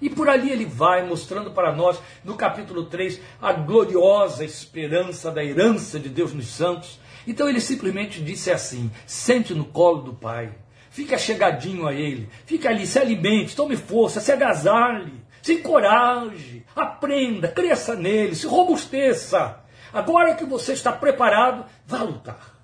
E 0.00 0.10
por 0.10 0.28
ali 0.28 0.50
ele 0.50 0.64
vai 0.64 1.06
mostrando 1.06 1.52
para 1.52 1.70
nós, 1.70 2.00
no 2.24 2.34
capítulo 2.34 2.86
3, 2.86 3.20
a 3.40 3.52
gloriosa 3.52 4.44
esperança 4.44 5.30
da 5.30 5.44
herança 5.44 6.00
de 6.00 6.08
Deus 6.08 6.32
nos 6.32 6.48
santos 6.48 6.98
então 7.26 7.48
ele 7.48 7.60
simplesmente 7.60 8.22
disse 8.22 8.50
assim: 8.50 8.90
sente 9.06 9.54
no 9.54 9.64
colo 9.64 10.02
do 10.02 10.14
Pai, 10.14 10.52
fica 10.90 11.16
chegadinho 11.16 11.86
a 11.86 11.92
Ele, 11.92 12.28
fica 12.46 12.68
ali, 12.68 12.86
se 12.86 12.98
alimente, 12.98 13.56
tome 13.56 13.76
força, 13.76 14.20
se 14.20 14.32
agasalhe, 14.32 15.22
se 15.42 15.54
encoraje, 15.54 16.64
aprenda, 16.74 17.48
cresça 17.48 17.94
nele, 17.94 18.34
se 18.34 18.46
robusteça. 18.46 19.60
Agora 19.92 20.34
que 20.34 20.44
você 20.44 20.72
está 20.72 20.90
preparado, 20.92 21.66
vá 21.86 22.02
lutar. 22.02 22.58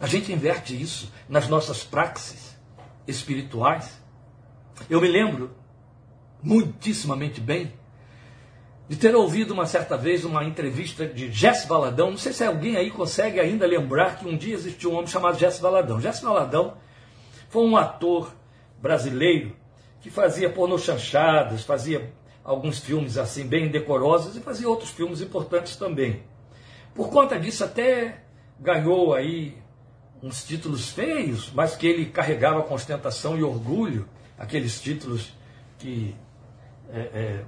A 0.00 0.06
gente 0.06 0.32
inverte 0.32 0.80
isso 0.80 1.12
nas 1.28 1.48
nossas 1.48 1.84
praxes 1.84 2.58
espirituais. 3.06 4.00
Eu 4.90 5.00
me 5.00 5.08
lembro 5.08 5.56
muitíssimamente 6.42 7.40
bem 7.40 7.72
de 8.88 8.96
ter 8.96 9.14
ouvido 9.14 9.52
uma 9.52 9.66
certa 9.66 9.96
vez 9.96 10.24
uma 10.24 10.44
entrevista 10.44 11.06
de 11.06 11.30
Jess 11.30 11.64
Valadão. 11.66 12.10
Não 12.10 12.18
sei 12.18 12.32
se 12.32 12.44
alguém 12.44 12.76
aí 12.76 12.90
consegue 12.90 13.40
ainda 13.40 13.66
lembrar 13.66 14.18
que 14.18 14.28
um 14.28 14.36
dia 14.36 14.54
existiu 14.54 14.90
um 14.90 14.94
homem 14.94 15.06
chamado 15.06 15.38
Jess 15.38 15.58
Valadão. 15.60 16.00
Jess 16.00 16.20
Valadão 16.20 16.76
foi 17.48 17.64
um 17.64 17.76
ator 17.76 18.34
brasileiro 18.80 19.56
que 20.00 20.10
fazia 20.10 20.50
pornô 20.50 20.76
chanchadas, 20.76 21.64
fazia 21.64 22.12
alguns 22.44 22.80
filmes 22.80 23.16
assim 23.16 23.46
bem 23.46 23.68
decorosos 23.68 24.36
e 24.36 24.40
fazia 24.40 24.68
outros 24.68 24.90
filmes 24.90 25.20
importantes 25.20 25.76
também. 25.76 26.24
Por 26.94 27.08
conta 27.08 27.38
disso 27.38 27.64
até 27.64 28.22
ganhou 28.58 29.14
aí 29.14 29.56
uns 30.22 30.44
títulos 30.44 30.90
feios, 30.90 31.50
mas 31.52 31.74
que 31.74 31.86
ele 31.86 32.06
carregava 32.06 32.62
com 32.62 32.74
ostentação 32.74 33.36
e 33.36 33.42
orgulho, 33.42 34.08
aqueles 34.38 34.80
títulos 34.80 35.32
que 35.78 36.14
é, 36.92 37.00
é, 37.00 37.44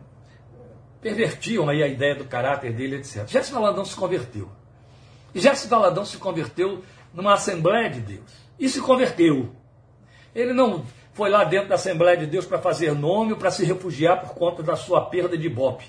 pervertiam 1.05 1.69
aí 1.69 1.83
a 1.83 1.87
ideia 1.87 2.15
do 2.15 2.25
caráter 2.25 2.73
dele, 2.73 2.97
etc. 2.97 3.29
Jesse 3.29 3.53
Valadão 3.53 3.85
se 3.85 3.95
converteu. 3.95 4.49
E 5.35 5.39
Jesse 5.39 5.69
Valadão 5.69 6.03
se 6.03 6.17
converteu 6.17 6.83
numa 7.13 7.35
Assembleia 7.35 7.91
de 7.91 8.01
Deus. 8.01 8.33
E 8.59 8.71
se 8.71 8.81
converteu. 8.81 9.55
Ele 10.35 10.55
não 10.55 10.83
foi 11.13 11.29
lá 11.29 11.45
dentro 11.45 11.69
da 11.69 11.75
Assembleia 11.75 12.17
de 12.17 12.25
Deus 12.25 12.47
para 12.47 12.59
fazer 12.59 12.95
nome 12.95 13.33
ou 13.33 13.39
para 13.39 13.51
se 13.51 13.67
refugiar 13.67 14.23
por 14.23 14.35
conta 14.35 14.63
da 14.63 14.77
sua 14.77 15.03
perda 15.03 15.37
de 15.37 15.47
ibope, 15.47 15.85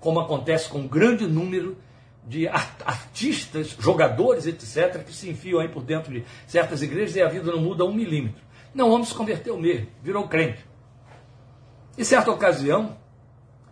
como 0.00 0.20
acontece 0.20 0.68
com 0.68 0.80
um 0.80 0.86
grande 0.86 1.26
número 1.26 1.78
de 2.26 2.46
artistas, 2.46 3.74
jogadores, 3.80 4.46
etc., 4.46 5.02
que 5.02 5.14
se 5.14 5.30
enfiam 5.30 5.60
aí 5.60 5.68
por 5.68 5.82
dentro 5.82 6.12
de 6.12 6.26
certas 6.46 6.82
igrejas 6.82 7.16
e 7.16 7.22
a 7.22 7.28
vida 7.28 7.50
não 7.50 7.62
muda 7.62 7.86
um 7.86 7.94
milímetro. 7.94 8.42
Não, 8.74 8.90
o 8.90 8.92
homem 8.92 9.06
se 9.06 9.14
converteu 9.14 9.56
mesmo, 9.56 9.86
virou 10.02 10.28
crente. 10.28 10.62
Em 11.96 12.04
certa 12.04 12.30
ocasião, 12.30 12.98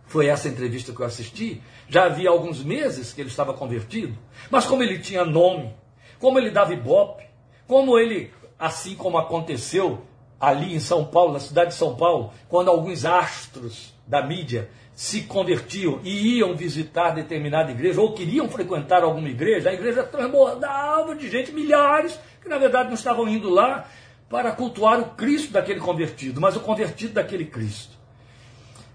foi 0.07 0.27
essa 0.27 0.47
entrevista 0.47 0.91
que 0.91 0.99
eu 0.99 1.05
assisti. 1.05 1.61
Já 1.87 2.05
havia 2.05 2.29
alguns 2.29 2.63
meses 2.63 3.13
que 3.13 3.21
ele 3.21 3.29
estava 3.29 3.53
convertido, 3.53 4.17
mas 4.49 4.65
como 4.65 4.83
ele 4.83 4.99
tinha 4.99 5.23
nome, 5.23 5.73
como 6.19 6.39
ele 6.39 6.49
dava 6.49 6.73
ibope, 6.73 7.23
como 7.67 7.99
ele, 7.99 8.31
assim 8.57 8.95
como 8.95 9.17
aconteceu 9.17 10.01
ali 10.39 10.73
em 10.73 10.79
São 10.79 11.05
Paulo, 11.05 11.33
na 11.33 11.39
cidade 11.39 11.71
de 11.71 11.75
São 11.75 11.95
Paulo, 11.95 12.31
quando 12.47 12.69
alguns 12.69 13.05
astros 13.05 13.93
da 14.05 14.21
mídia 14.25 14.69
se 14.93 15.23
convertiam 15.23 15.99
e 16.03 16.37
iam 16.37 16.55
visitar 16.55 17.11
determinada 17.11 17.71
igreja, 17.71 18.01
ou 18.01 18.13
queriam 18.13 18.49
frequentar 18.49 19.03
alguma 19.03 19.29
igreja, 19.29 19.69
a 19.69 19.73
igreja 19.73 20.03
transbordava 20.03 21.15
de 21.15 21.29
gente, 21.29 21.51
milhares, 21.51 22.19
que 22.41 22.49
na 22.49 22.57
verdade 22.57 22.87
não 22.87 22.95
estavam 22.95 23.27
indo 23.27 23.49
lá 23.49 23.87
para 24.29 24.51
cultuar 24.51 24.99
o 24.99 25.11
Cristo 25.11 25.53
daquele 25.53 25.79
convertido, 25.79 26.41
mas 26.41 26.55
o 26.55 26.61
convertido 26.61 27.13
daquele 27.13 27.45
Cristo. 27.45 27.96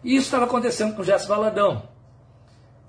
E 0.05 0.17
isso 0.17 0.27
estava 0.27 0.45
acontecendo 0.45 0.95
com 0.95 1.03
Jéssica 1.03 1.35
Valadão. 1.35 1.83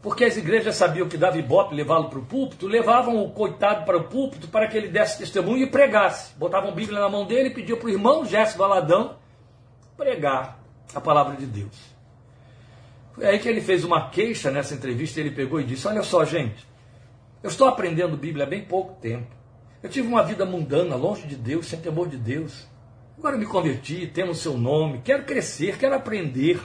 Porque 0.01 0.25
as 0.25 0.35
igrejas 0.35 0.75
sabiam 0.75 1.07
que 1.07 1.17
dava 1.17 1.37
ibope 1.37 1.73
levá-lo 1.73 2.09
para 2.09 2.19
o 2.19 2.25
púlpito, 2.25 2.67
levavam 2.67 3.23
o 3.23 3.31
coitado 3.31 3.85
para 3.85 3.97
o 3.97 4.03
púlpito 4.03 4.49
para 4.49 4.67
que 4.67 4.75
ele 4.75 4.89
desse 4.89 5.17
testemunho 5.17 5.63
e 5.63 5.69
pregasse. 5.69 6.35
Botavam 6.35 6.73
Bíblia 6.73 6.99
na 6.99 7.09
mão 7.09 7.25
dele 7.25 7.49
e 7.49 7.53
pediam 7.53 7.77
para 7.77 7.87
o 7.87 7.91
irmão 7.91 8.25
Jéssica 8.25 8.59
Valadão 8.59 9.15
pregar 9.95 10.59
a 10.93 10.99
palavra 10.99 11.37
de 11.37 11.45
Deus. 11.45 11.93
Foi 13.13 13.25
aí 13.25 13.39
que 13.39 13.47
ele 13.47 13.61
fez 13.61 13.83
uma 13.83 14.09
queixa 14.09 14.51
nessa 14.51 14.73
entrevista. 14.73 15.19
Ele 15.19 15.31
pegou 15.31 15.61
e 15.61 15.63
disse: 15.63 15.87
Olha 15.87 16.03
só, 16.03 16.25
gente, 16.25 16.67
eu 17.41 17.49
estou 17.49 17.67
aprendendo 17.67 18.17
Bíblia 18.17 18.45
há 18.45 18.49
bem 18.49 18.65
pouco 18.65 18.99
tempo. 18.99 19.27
Eu 19.81 19.89
tive 19.89 20.07
uma 20.07 20.23
vida 20.23 20.45
mundana, 20.45 20.95
longe 20.95 21.27
de 21.27 21.35
Deus, 21.35 21.67
sem 21.67 21.79
temor 21.79 22.09
de 22.09 22.17
Deus. 22.17 22.67
Agora 23.17 23.37
me 23.37 23.45
converti, 23.45 24.09
tendo 24.13 24.31
o 24.31 24.35
seu 24.35 24.57
nome, 24.57 25.01
quero 25.03 25.23
crescer, 25.23 25.77
quero 25.77 25.95
aprender. 25.95 26.59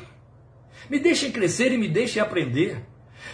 Me 0.89 0.99
deixem 0.99 1.33
crescer 1.33 1.73
e 1.73 1.79
me 1.79 1.89
deixem 1.89 2.21
aprender. 2.21 2.85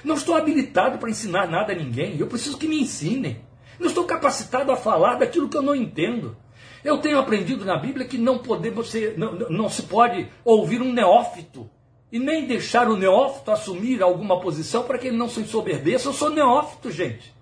Não 0.02 0.14
estou 0.14 0.37
habilitado 0.37 0.98
para 0.98 1.11
ensinar 1.11 1.48
nada 1.48 1.72
a 1.72 1.76
ninguém. 1.76 2.18
Eu 2.18 2.26
preciso 2.26 2.59
que 2.59 2.68
me 2.68 2.80
ensinem. 2.80 3.44
Não 3.78 3.88
estou 3.88 4.04
capacitado 4.04 4.70
a 4.70 4.76
falar 4.76 5.16
daquilo 5.16 5.48
que 5.48 5.57
eu 5.57 5.62
não 5.62 5.74
entendo. 5.74 6.37
Eu 6.85 6.98
tenho 6.98 7.18
aprendido 7.18 7.64
na 7.64 7.78
Bíblia 7.78 8.07
que 8.07 8.18
não, 8.18 8.38
poder, 8.38 8.70
você, 8.70 9.14
não, 9.16 9.33
não 9.33 9.68
se 9.68 9.85
pode 9.85 10.28
ouvir 10.44 10.83
um 10.83 10.92
neófito 10.92 11.68
e 12.12 12.18
nem 12.18 12.46
deixar 12.46 12.88
o 12.88 12.96
neófito 12.96 13.50
assumir 13.50 14.02
alguma 14.02 14.38
posição 14.38 14.85
para 14.85 14.98
que 14.98 15.09
ele 15.09 15.16
não 15.16 15.28
se 15.28 15.40
ensoberbeça. 15.40 16.09
Eu 16.09 16.12
sou 16.12 16.30
neófito, 16.30 16.90
gente. 16.90 17.35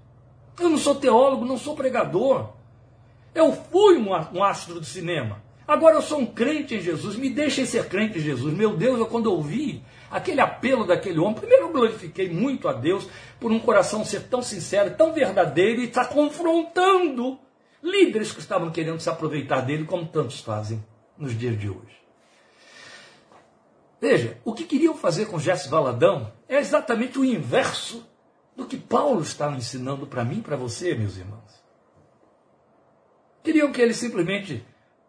Eu 0.58 0.70
não 0.70 0.78
sou 0.78 0.94
teólogo, 0.94 1.44
não 1.44 1.58
sou 1.58 1.74
pregador. 1.74 2.50
Eu 3.34 3.52
fui 3.52 3.98
um 3.98 4.44
astro 4.44 4.78
do 4.78 4.86
cinema. 4.86 5.41
Agora 5.66 5.96
eu 5.96 6.02
sou 6.02 6.18
um 6.18 6.26
crente 6.26 6.74
em 6.74 6.80
Jesus, 6.80 7.16
me 7.16 7.30
deixem 7.30 7.64
ser 7.64 7.88
crente 7.88 8.18
em 8.18 8.22
Jesus. 8.22 8.52
Meu 8.52 8.76
Deus, 8.76 8.98
eu 8.98 9.06
quando 9.06 9.32
ouvi 9.32 9.82
aquele 10.10 10.40
apelo 10.40 10.86
daquele 10.86 11.18
homem, 11.18 11.34
primeiro 11.34 11.66
eu 11.66 11.72
glorifiquei 11.72 12.28
muito 12.28 12.68
a 12.68 12.72
Deus 12.72 13.08
por 13.38 13.52
um 13.52 13.60
coração 13.60 14.04
ser 14.04 14.24
tão 14.24 14.42
sincero, 14.42 14.94
tão 14.96 15.12
verdadeiro 15.12 15.80
e 15.80 15.84
estar 15.84 16.06
confrontando 16.06 17.38
líderes 17.82 18.32
que 18.32 18.40
estavam 18.40 18.70
querendo 18.70 19.00
se 19.00 19.08
aproveitar 19.08 19.60
dele, 19.60 19.84
como 19.84 20.06
tantos 20.06 20.40
fazem 20.40 20.84
nos 21.16 21.36
dias 21.36 21.58
de 21.58 21.68
hoje. 21.68 22.02
Veja, 24.00 24.38
o 24.44 24.52
que 24.52 24.64
queriam 24.64 24.96
fazer 24.96 25.26
com 25.26 25.38
Jesse 25.38 25.68
Valadão 25.68 26.32
é 26.48 26.58
exatamente 26.58 27.18
o 27.18 27.24
inverso 27.24 28.04
do 28.56 28.66
que 28.66 28.76
Paulo 28.76 29.22
está 29.22 29.50
ensinando 29.52 30.06
para 30.06 30.24
mim 30.24 30.38
e 30.38 30.42
para 30.42 30.56
você, 30.56 30.94
meus 30.94 31.16
irmãos. 31.16 31.62
Queriam 33.42 33.72
que 33.72 33.80
ele 33.80 33.94
simplesmente 33.94 34.64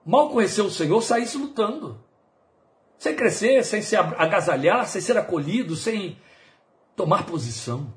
mal 0.05 0.29
conheceu 0.29 0.65
o 0.65 0.71
Senhor, 0.71 1.01
saísse 1.01 1.37
lutando. 1.37 2.03
Sem 2.97 3.15
crescer, 3.15 3.63
sem 3.63 3.81
se 3.81 3.95
agasalhar, 3.95 4.87
sem 4.87 5.01
ser 5.01 5.17
acolhido, 5.17 5.75
sem 5.75 6.17
tomar 6.95 7.25
posição. 7.25 7.93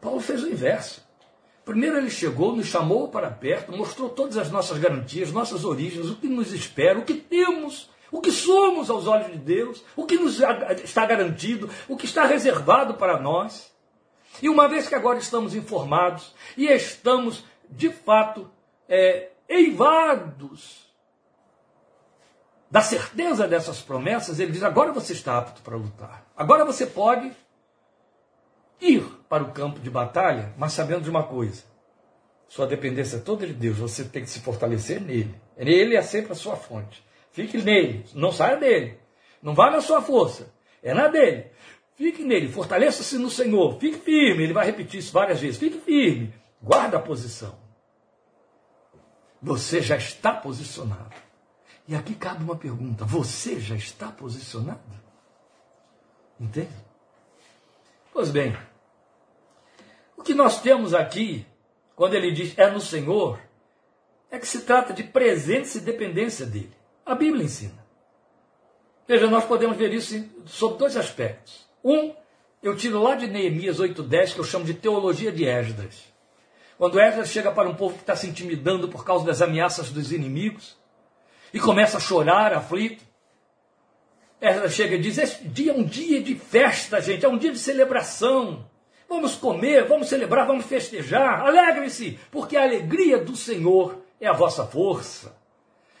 Paulo 0.00 0.20
fez 0.20 0.42
o 0.42 0.48
inverso. 0.48 1.06
Primeiro 1.64 1.98
ele 1.98 2.08
chegou, 2.08 2.56
nos 2.56 2.66
chamou 2.66 3.08
para 3.08 3.30
perto, 3.30 3.76
mostrou 3.76 4.08
todas 4.08 4.38
as 4.38 4.50
nossas 4.50 4.78
garantias, 4.78 5.32
nossas 5.32 5.64
origens, 5.64 6.08
o 6.08 6.16
que 6.16 6.28
nos 6.28 6.52
espera, 6.52 6.98
o 6.98 7.04
que 7.04 7.14
temos, 7.14 7.90
o 8.10 8.22
que 8.22 8.32
somos 8.32 8.88
aos 8.88 9.06
olhos 9.06 9.30
de 9.32 9.38
Deus, 9.38 9.84
o 9.94 10.06
que 10.06 10.16
nos 10.16 10.40
está 10.82 11.04
garantido, 11.04 11.68
o 11.86 11.96
que 11.96 12.06
está 12.06 12.24
reservado 12.24 12.94
para 12.94 13.20
nós. 13.20 13.70
E 14.40 14.48
uma 14.48 14.66
vez 14.66 14.88
que 14.88 14.94
agora 14.94 15.18
estamos 15.18 15.54
informados 15.54 16.34
e 16.56 16.68
estamos, 16.68 17.44
de 17.68 17.90
fato, 17.90 18.50
é, 18.88 19.30
eivados 19.48 20.88
da 22.70 22.82
certeza 22.82 23.48
dessas 23.48 23.80
promessas, 23.80 24.38
ele 24.38 24.52
diz: 24.52 24.62
agora 24.62 24.92
você 24.92 25.12
está 25.12 25.38
apto 25.38 25.62
para 25.62 25.76
lutar. 25.76 26.26
Agora 26.36 26.64
você 26.64 26.86
pode 26.86 27.32
ir 28.80 29.02
para 29.28 29.42
o 29.42 29.52
campo 29.52 29.80
de 29.80 29.90
batalha, 29.90 30.52
mas 30.58 30.72
sabendo 30.72 31.02
de 31.02 31.10
uma 31.10 31.22
coisa: 31.22 31.64
sua 32.46 32.66
dependência 32.66 33.16
é 33.16 33.20
toda 33.20 33.46
de 33.46 33.54
Deus, 33.54 33.78
você 33.78 34.04
tem 34.04 34.22
que 34.22 34.30
se 34.30 34.40
fortalecer 34.40 35.00
nele. 35.00 35.34
Ele 35.56 35.96
é 35.96 36.02
sempre 36.02 36.32
a 36.32 36.36
sua 36.36 36.56
fonte. 36.56 37.02
Fique 37.32 37.58
nele, 37.58 38.04
não 38.14 38.32
saia 38.32 38.56
dele. 38.56 38.98
Não 39.42 39.54
vá 39.54 39.70
na 39.70 39.80
sua 39.80 40.02
força, 40.02 40.52
é 40.82 40.92
na 40.92 41.08
dele. 41.08 41.46
Fique 41.94 42.22
nele, 42.22 42.48
fortaleça-se 42.48 43.16
no 43.18 43.30
Senhor, 43.30 43.78
fique 43.78 43.98
firme. 43.98 44.44
Ele 44.44 44.52
vai 44.52 44.66
repetir 44.66 45.00
isso 45.00 45.12
várias 45.12 45.40
vezes: 45.40 45.58
fique 45.58 45.78
firme, 45.78 46.34
guarda 46.62 46.98
a 46.98 47.00
posição. 47.00 47.67
Você 49.40 49.80
já 49.80 49.96
está 49.96 50.32
posicionado. 50.32 51.14
E 51.86 51.94
aqui 51.94 52.14
cabe 52.14 52.42
uma 52.42 52.56
pergunta: 52.56 53.04
você 53.04 53.60
já 53.60 53.76
está 53.76 54.08
posicionado? 54.08 54.80
Entende? 56.38 56.74
Pois 58.12 58.30
bem, 58.30 58.56
o 60.16 60.22
que 60.22 60.34
nós 60.34 60.60
temos 60.60 60.92
aqui 60.94 61.46
quando 61.98 62.14
ele 62.14 62.30
diz 62.30 62.56
é 62.56 62.70
no 62.70 62.80
Senhor, 62.80 63.40
é 64.30 64.38
que 64.38 64.46
se 64.46 64.60
trata 64.60 64.92
de 64.92 65.02
presença 65.02 65.78
e 65.78 65.80
dependência 65.80 66.46
dele. 66.46 66.70
A 67.04 67.12
Bíblia 67.12 67.44
ensina. 67.44 67.84
Veja, 69.08 69.26
nós 69.26 69.44
podemos 69.44 69.76
ver 69.76 69.92
isso 69.92 70.24
sob 70.46 70.78
dois 70.78 70.96
aspectos. 70.96 71.66
Um, 71.82 72.14
eu 72.62 72.76
tiro 72.76 73.02
lá 73.02 73.16
de 73.16 73.26
Neemias 73.26 73.80
8,10, 73.80 74.34
que 74.34 74.38
eu 74.38 74.44
chamo 74.44 74.64
de 74.64 74.74
teologia 74.74 75.32
de 75.32 75.44
Esdras. 75.44 76.04
Quando 76.78 77.00
Esdras 77.00 77.28
chega 77.28 77.50
para 77.50 77.68
um 77.68 77.74
povo 77.74 77.96
que 77.96 78.02
está 78.02 78.14
se 78.14 78.28
intimidando 78.28 78.88
por 78.88 79.04
causa 79.04 79.26
das 79.26 79.42
ameaças 79.42 79.90
dos 79.90 80.12
inimigos, 80.12 80.78
e 81.52 81.58
começa 81.58 81.96
a 81.96 82.00
chorar, 82.00 82.52
aflito, 82.52 83.04
Esdras 84.40 84.72
chega 84.72 84.94
e 84.94 85.00
diz: 85.00 85.18
Esse 85.18 85.48
dia 85.48 85.72
é 85.72 85.74
um 85.74 85.82
dia 85.82 86.22
de 86.22 86.36
festa, 86.36 87.00
gente, 87.00 87.24
é 87.24 87.28
um 87.28 87.36
dia 87.36 87.50
de 87.50 87.58
celebração. 87.58 88.64
Vamos 89.08 89.34
comer, 89.34 89.88
vamos 89.88 90.08
celebrar, 90.08 90.46
vamos 90.46 90.66
festejar, 90.66 91.40
alegre-se, 91.40 92.18
porque 92.30 92.56
a 92.56 92.62
alegria 92.62 93.18
do 93.18 93.34
Senhor 93.34 93.98
é 94.20 94.28
a 94.28 94.32
vossa 94.32 94.64
força. 94.64 95.36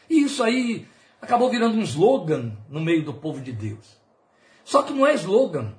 E 0.08 0.22
isso 0.22 0.44
aí 0.44 0.86
acabou 1.20 1.50
virando 1.50 1.76
um 1.76 1.82
slogan 1.82 2.56
no 2.68 2.80
meio 2.80 3.04
do 3.04 3.14
povo 3.14 3.40
de 3.40 3.50
Deus. 3.50 3.98
Só 4.62 4.82
que 4.82 4.92
não 4.92 5.06
é 5.06 5.14
slogan, 5.14 5.74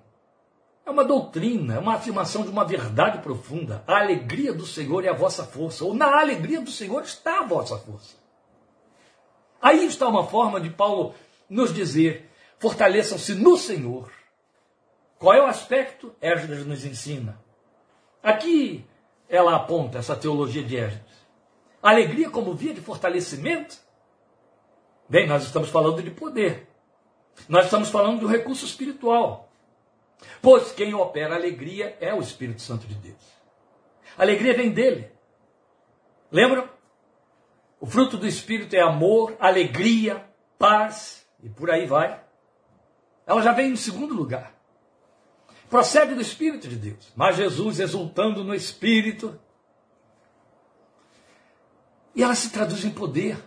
é 0.89 0.91
uma 0.91 1.05
doutrina, 1.05 1.75
é 1.75 1.79
uma 1.79 1.95
afirmação 1.95 2.43
de 2.43 2.49
uma 2.49 2.65
verdade 2.65 3.19
profunda. 3.19 3.83
A 3.87 3.99
alegria 3.99 4.51
do 4.51 4.65
Senhor 4.65 5.05
é 5.05 5.09
a 5.09 5.13
vossa 5.13 5.43
força, 5.43 5.85
ou 5.85 5.93
na 5.93 6.19
alegria 6.19 6.59
do 6.59 6.71
Senhor 6.71 7.03
está 7.03 7.39
a 7.39 7.45
vossa 7.45 7.77
força. 7.77 8.17
Aí 9.61 9.85
está 9.85 10.07
uma 10.07 10.25
forma 10.25 10.59
de 10.59 10.69
Paulo 10.69 11.13
nos 11.49 11.73
dizer: 11.73 12.29
fortaleçam-se 12.57 13.35
no 13.35 13.55
Senhor. 13.55 14.11
Qual 15.19 15.33
é 15.33 15.41
o 15.41 15.45
aspecto? 15.45 16.15
Esdras 16.21 16.65
nos 16.65 16.83
ensina. 16.83 17.39
Aqui 18.23 18.85
ela 19.27 19.55
aponta 19.55 19.99
essa 19.99 20.15
teologia 20.15 20.63
de 20.63 20.75
Esdras. 20.75 21.19
Alegria 21.83 22.29
como 22.29 22.53
via 22.53 22.73
de 22.73 22.81
fortalecimento? 22.81 23.77
Bem, 25.07 25.27
nós 25.27 25.43
estamos 25.43 25.69
falando 25.69 26.01
de 26.01 26.09
poder. 26.09 26.67
Nós 27.47 27.65
estamos 27.65 27.89
falando 27.89 28.19
de 28.19 28.25
um 28.25 28.29
recurso 28.29 28.65
espiritual. 28.65 29.48
Pois 30.41 30.71
quem 30.71 30.93
opera 30.93 31.35
alegria 31.35 31.97
é 31.99 32.13
o 32.13 32.21
Espírito 32.21 32.61
Santo 32.61 32.87
de 32.87 32.95
Deus. 32.95 33.39
Alegria 34.17 34.53
vem 34.53 34.71
dele. 34.71 35.11
Lembram? 36.31 36.69
O 37.79 37.85
fruto 37.85 38.17
do 38.17 38.27
Espírito 38.27 38.75
é 38.75 38.81
amor, 38.81 39.35
alegria, 39.39 40.25
paz 40.57 41.25
e 41.41 41.49
por 41.49 41.71
aí 41.71 41.85
vai. 41.85 42.21
Ela 43.25 43.41
já 43.41 43.53
vem 43.53 43.71
em 43.71 43.75
segundo 43.75 44.13
lugar. 44.13 44.53
Procede 45.69 46.15
do 46.15 46.21
Espírito 46.21 46.67
de 46.67 46.75
Deus. 46.75 47.11
Mas 47.15 47.37
Jesus 47.37 47.79
exultando 47.79 48.43
no 48.43 48.53
Espírito. 48.53 49.39
E 52.15 52.23
ela 52.23 52.35
se 52.35 52.49
traduz 52.49 52.83
em 52.83 52.89
poder. 52.89 53.37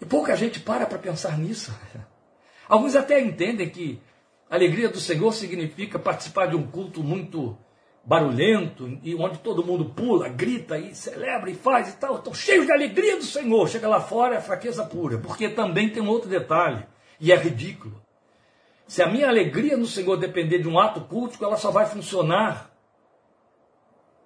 E 0.00 0.06
pouca 0.06 0.34
gente 0.34 0.58
para 0.58 0.86
para 0.86 0.98
pensar 0.98 1.38
nisso. 1.38 1.72
Alguns 2.68 2.96
até 2.96 3.20
entendem 3.20 3.70
que 3.70 4.02
alegria 4.48 4.88
do 4.88 5.00
Senhor 5.00 5.32
significa 5.32 5.98
participar 5.98 6.46
de 6.46 6.56
um 6.56 6.66
culto 6.66 7.02
muito 7.02 7.58
barulhento, 8.04 8.98
e 9.02 9.14
onde 9.16 9.38
todo 9.38 9.64
mundo 9.64 9.86
pula, 9.86 10.28
grita 10.28 10.78
e 10.78 10.94
celebra 10.94 11.50
e 11.50 11.54
faz 11.54 11.88
e 11.88 11.96
tal. 11.96 12.16
Estão 12.16 12.32
cheios 12.32 12.66
de 12.66 12.72
alegria 12.72 13.16
do 13.16 13.24
Senhor. 13.24 13.68
Chega 13.68 13.88
lá 13.88 14.00
fora 14.00 14.36
é 14.36 14.40
fraqueza 14.40 14.84
pura. 14.84 15.18
Porque 15.18 15.48
também 15.48 15.90
tem 15.90 16.02
um 16.02 16.08
outro 16.08 16.28
detalhe, 16.28 16.86
e 17.20 17.32
é 17.32 17.36
ridículo. 17.36 18.00
Se 18.86 19.02
a 19.02 19.08
minha 19.08 19.28
alegria 19.28 19.76
no 19.76 19.86
Senhor 19.86 20.16
depender 20.16 20.60
de 20.60 20.68
um 20.68 20.78
ato 20.78 21.00
cultico, 21.00 21.44
ela 21.44 21.56
só 21.56 21.72
vai 21.72 21.86
funcionar 21.86 22.70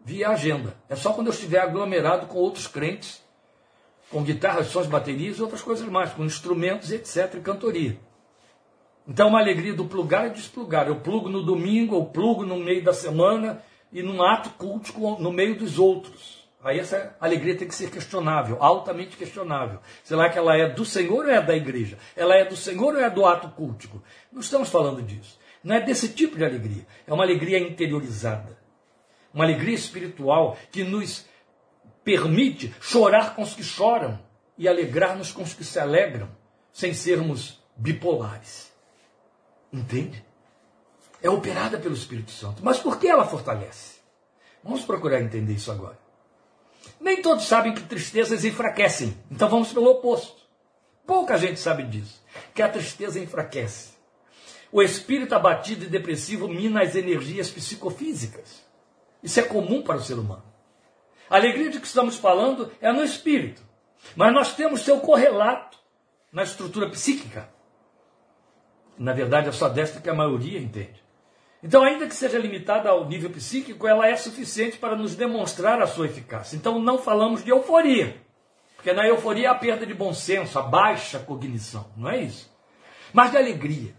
via 0.05 0.29
agenda. 0.29 0.77
É 0.89 0.95
só 0.95 1.15
quando 1.15 1.29
eu 1.29 1.33
estiver 1.33 1.61
aglomerado 1.61 2.27
com 2.27 2.37
outros 2.37 2.67
crentes 2.67 3.23
com 4.11 4.25
guitarras, 4.25 4.67
sons, 4.67 4.87
baterias 4.87 5.39
e 5.39 5.43
outras 5.43 5.63
coisas 5.63 5.89
mais, 5.89 6.13
com 6.13 6.25
instrumentos, 6.25 6.91
etc., 6.91 7.35
e 7.37 7.41
cantoria. 7.41 7.99
Então, 9.11 9.27
uma 9.27 9.41
alegria 9.41 9.75
do 9.75 9.87
plugar 9.87 10.29
e 10.29 10.31
desplugar. 10.31 10.87
Eu 10.87 11.01
plugo 11.01 11.29
no 11.29 11.43
domingo, 11.43 11.97
eu 11.97 12.05
plugo 12.05 12.47
no 12.47 12.57
meio 12.57 12.85
da 12.85 12.93
semana 12.93 13.61
e 13.93 14.05
num 14.05 14.23
ato 14.23 14.51
cultico 14.51 15.21
no 15.21 15.33
meio 15.33 15.59
dos 15.59 15.81
outros. 15.81 16.49
Aí 16.63 16.79
essa 16.79 17.17
alegria 17.21 17.57
tem 17.57 17.67
que 17.67 17.75
ser 17.75 17.91
questionável, 17.91 18.59
altamente 18.61 19.17
questionável. 19.17 19.81
Será 20.05 20.29
que 20.29 20.39
ela 20.39 20.57
é 20.57 20.69
do 20.69 20.85
Senhor 20.85 21.25
ou 21.25 21.29
é 21.31 21.43
da 21.43 21.57
igreja? 21.57 21.99
Ela 22.15 22.37
é 22.37 22.45
do 22.45 22.55
Senhor 22.55 22.95
ou 22.95 23.01
é 23.01 23.11
do 23.11 23.27
ato 23.27 23.49
cultico? 23.49 24.01
Não 24.31 24.41
estamos 24.41 24.69
falando 24.69 25.03
disso. 25.03 25.41
Não 25.65 25.75
é 25.75 25.81
desse 25.81 26.11
tipo 26.11 26.37
de 26.37 26.45
alegria. 26.45 26.87
É 27.05 27.13
uma 27.13 27.25
alegria 27.25 27.59
interiorizada. 27.59 28.57
Uma 29.35 29.43
alegria 29.43 29.75
espiritual 29.75 30.57
que 30.71 30.85
nos 30.85 31.27
permite 32.05 32.73
chorar 32.81 33.35
com 33.35 33.43
os 33.43 33.55
que 33.55 33.65
choram 33.65 34.21
e 34.57 34.69
alegrar-nos 34.69 35.33
com 35.33 35.43
os 35.43 35.53
que 35.53 35.65
se 35.65 35.81
alegram, 35.81 36.29
sem 36.73 36.95
sermos 36.95 37.61
bipolares. 37.77 38.71
Entende? 39.73 40.25
É 41.23 41.29
operada 41.29 41.79
pelo 41.79 41.95
Espírito 41.95 42.31
Santo. 42.31 42.65
Mas 42.65 42.79
por 42.79 42.99
que 42.99 43.09
ela 43.09 43.27
fortalece? 43.27 44.01
Vamos 44.63 44.85
procurar 44.85 45.21
entender 45.21 45.55
isso 45.55 45.71
agora. 45.71 45.99
Nem 47.01 47.23
todos 47.23 47.47
sabem 47.47 47.75
que 47.75 47.83
tristezas 47.83 48.45
enfraquecem. 48.45 49.17
Então 49.31 49.49
vamos 49.49 49.73
pelo 49.73 49.91
oposto. 49.91 50.41
Pouca 51.07 51.37
gente 51.39 51.59
sabe 51.59 51.83
disso. 51.85 52.23
Que 52.55 52.63
a 52.63 52.69
tristeza 52.69 53.19
enfraquece. 53.19 53.91
O 54.73 54.83
espírito 54.83 55.35
abatido 55.35 55.85
e 55.85 55.89
depressivo 55.89 56.49
mina 56.49 56.83
as 56.83 56.95
energias 56.95 57.51
psicofísicas. 57.51 58.65
Isso 59.23 59.41
é 59.41 59.43
comum 59.43 59.83
para 59.83 59.97
o 59.97 60.03
ser 60.03 60.15
humano. 60.15 60.45
A 61.29 61.37
alegria 61.37 61.71
de 61.71 61.81
que 61.81 61.87
estamos 61.87 62.17
falando 62.17 62.71
é 62.81 62.93
no 62.93 63.03
espírito. 63.03 63.63
Mas 64.17 64.33
nós 64.33 64.55
temos 64.55 64.83
seu 64.83 65.01
correlato 65.01 65.79
na 66.33 66.43
estrutura 66.43 66.89
psíquica. 66.89 67.49
Na 69.01 69.15
verdade, 69.15 69.49
é 69.49 69.53
só 69.53 69.67
desta 69.67 69.99
que 69.99 70.11
a 70.11 70.15
maioria 70.15 70.59
entende. 70.59 71.03
Então, 71.63 71.83
ainda 71.83 72.07
que 72.07 72.15
seja 72.15 72.39
limitada 72.39 72.91
ao 72.91 73.09
nível 73.09 73.31
psíquico, 73.31 73.89
ela 73.89 74.07
é 74.07 74.15
suficiente 74.15 74.77
para 74.77 74.95
nos 74.95 75.17
demonstrar 75.17 75.81
a 75.81 75.87
sua 75.87 76.05
eficácia. 76.05 76.55
Então, 76.55 76.79
não 76.79 76.99
falamos 76.99 77.43
de 77.43 77.49
euforia. 77.49 78.15
Porque 78.77 78.93
na 78.93 79.07
euforia 79.09 79.49
há 79.49 79.53
a 79.53 79.59
perda 79.59 79.87
de 79.87 79.95
bom 79.95 80.13
senso, 80.13 80.59
a 80.59 80.63
baixa 80.63 81.19
cognição. 81.19 81.91
Não 81.97 82.11
é 82.11 82.19
isso. 82.19 82.55
Mas 83.11 83.31
de 83.31 83.39
alegria. 83.39 83.95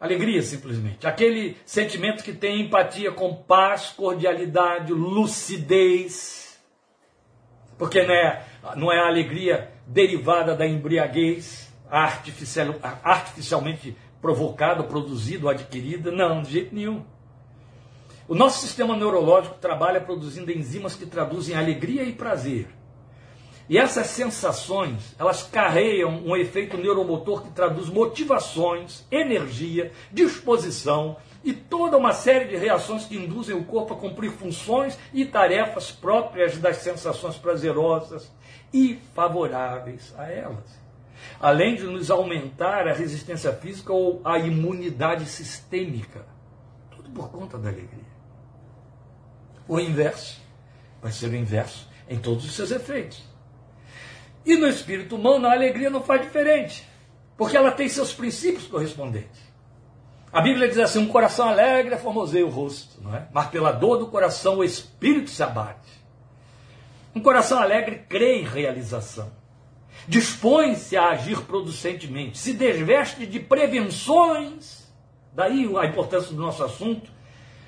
Alegria, 0.00 0.42
simplesmente. 0.42 1.04
Aquele 1.04 1.56
sentimento 1.66 2.22
que 2.22 2.32
tem 2.32 2.60
empatia 2.60 3.10
com 3.10 3.34
paz, 3.34 3.88
cordialidade, 3.88 4.92
lucidez. 4.92 6.62
Porque 7.76 8.04
não 8.04 8.14
é, 8.14 8.44
não 8.76 8.92
é 8.92 9.00
a 9.00 9.08
alegria 9.08 9.72
derivada 9.84 10.54
da 10.54 10.64
embriaguez, 10.64 11.63
artificial, 12.02 12.74
artificialmente 13.02 13.96
provocada, 14.20 14.82
produzida 14.82 15.44
ou 15.44 15.50
adquirida. 15.50 16.10
Não, 16.10 16.42
de 16.42 16.50
jeito 16.50 16.74
nenhum. 16.74 17.04
O 18.26 18.34
nosso 18.34 18.60
sistema 18.60 18.96
neurológico 18.96 19.56
trabalha 19.60 20.00
produzindo 20.00 20.50
enzimas 20.50 20.96
que 20.96 21.06
traduzem 21.06 21.54
alegria 21.54 22.02
e 22.04 22.12
prazer 22.12 22.68
e 23.68 23.78
essas 23.78 24.08
sensações, 24.08 25.14
elas 25.18 25.42
carregam 25.42 26.22
um 26.24 26.36
efeito 26.36 26.76
neuromotor 26.76 27.42
que 27.42 27.50
traduz 27.50 27.88
motivações, 27.88 29.06
energia, 29.10 29.90
disposição 30.12 31.16
e 31.42 31.54
toda 31.54 31.96
uma 31.96 32.12
série 32.12 32.44
de 32.44 32.56
reações 32.56 33.06
que 33.06 33.16
induzem 33.16 33.56
o 33.56 33.64
corpo 33.64 33.94
a 33.94 33.96
cumprir 33.96 34.32
funções 34.32 34.98
e 35.14 35.24
tarefas 35.24 35.90
próprias 35.90 36.58
das 36.58 36.78
sensações 36.78 37.36
prazerosas 37.36 38.30
e 38.72 38.98
favoráveis 39.14 40.14
a 40.18 40.30
elas. 40.30 40.83
Além 41.40 41.76
de 41.76 41.84
nos 41.84 42.10
aumentar 42.10 42.86
a 42.88 42.92
resistência 42.92 43.52
física 43.52 43.92
ou 43.92 44.20
a 44.24 44.38
imunidade 44.38 45.26
sistêmica. 45.26 46.24
Tudo 46.90 47.10
por 47.10 47.30
conta 47.30 47.58
da 47.58 47.68
alegria. 47.68 48.14
O 49.66 49.80
inverso 49.80 50.42
vai 51.00 51.12
ser 51.12 51.28
o 51.28 51.36
inverso 51.36 51.88
em 52.08 52.18
todos 52.18 52.44
os 52.44 52.54
seus 52.54 52.70
efeitos. 52.70 53.22
E 54.44 54.56
no 54.56 54.68
espírito 54.68 55.16
humano, 55.16 55.46
a 55.46 55.52
alegria 55.52 55.88
não 55.88 56.02
faz 56.02 56.20
diferente, 56.20 56.86
porque 57.36 57.56
ela 57.56 57.72
tem 57.72 57.88
seus 57.88 58.12
princípios 58.12 58.66
correspondentes. 58.66 59.40
A 60.34 60.40
Bíblia 60.40 60.68
diz 60.68 60.78
assim: 60.78 60.98
um 60.98 61.08
coração 61.08 61.48
alegre 61.48 61.96
formoseia 61.96 62.44
o 62.44 62.50
rosto, 62.50 63.00
não 63.00 63.14
é? 63.14 63.28
mas 63.32 63.48
pela 63.48 63.72
dor 63.72 63.98
do 63.98 64.08
coração 64.08 64.58
o 64.58 64.64
espírito 64.64 65.30
se 65.30 65.42
abate. 65.42 66.02
Um 67.14 67.20
coração 67.20 67.60
alegre 67.60 68.04
crê 68.08 68.40
em 68.40 68.44
realização, 68.44 69.30
dispõe-se 70.08 70.96
a 70.96 71.08
agir 71.08 71.40
producentemente, 71.42 72.38
se 72.38 72.52
desveste 72.52 73.26
de 73.26 73.40
prevenções, 73.40 74.92
daí 75.32 75.70
a 75.76 75.86
importância 75.86 76.30
do 76.30 76.40
nosso 76.40 76.62
assunto, 76.62 77.10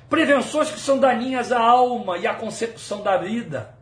prevenções 0.09 0.71
que 0.71 0.81
são 0.81 0.99
daninhas 0.99 1.51
à 1.53 1.61
alma 1.61 2.19
e 2.19 2.27
à 2.27 2.35
concepção 2.35 3.03
da 3.03 3.17
vida 3.17 3.77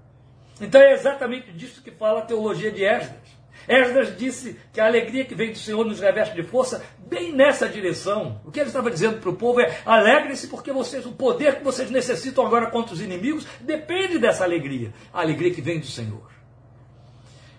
então 0.61 0.81
é 0.81 0.93
exatamente 0.93 1.51
disso 1.53 1.83
que 1.83 1.91
fala 1.91 2.21
a 2.21 2.25
teologia 2.25 2.71
de 2.71 2.85
Esdras. 2.85 3.35
Esdras 3.67 4.17
disse 4.17 4.59
que 4.73 4.81
a 4.81 4.87
alegria 4.87 5.25
que 5.25 5.35
vem 5.35 5.51
do 5.51 5.59
Senhor 5.59 5.85
nos 5.85 6.01
reveste 6.01 6.35
de 6.35 6.43
força 6.43 6.85
bem 6.99 7.33
nessa 7.33 7.69
direção. 7.69 8.41
O 8.45 8.51
que 8.51 8.61
ele 8.61 8.69
estava 8.69 8.91
dizendo 8.91 9.21
para 9.21 9.31
o 9.31 9.37
povo 9.37 9.61
é: 9.61 9.81
alegre-se 9.87 10.49
porque 10.49 10.73
vocês, 10.73 11.07
o 11.07 11.13
poder 11.13 11.57
que 11.57 11.65
vocês 11.65 11.91
necessitam 11.91 12.47
agora 12.47 12.71
contra 12.71 12.95
os 12.95 13.01
inimigos 13.01 13.47
depende 13.61 14.19
dessa 14.19 14.45
alegria, 14.45 14.93
a 15.13 15.21
alegria 15.21 15.53
que 15.53 15.63
vem 15.63 15.81
do 15.81 15.87
Senhor. 15.87 16.34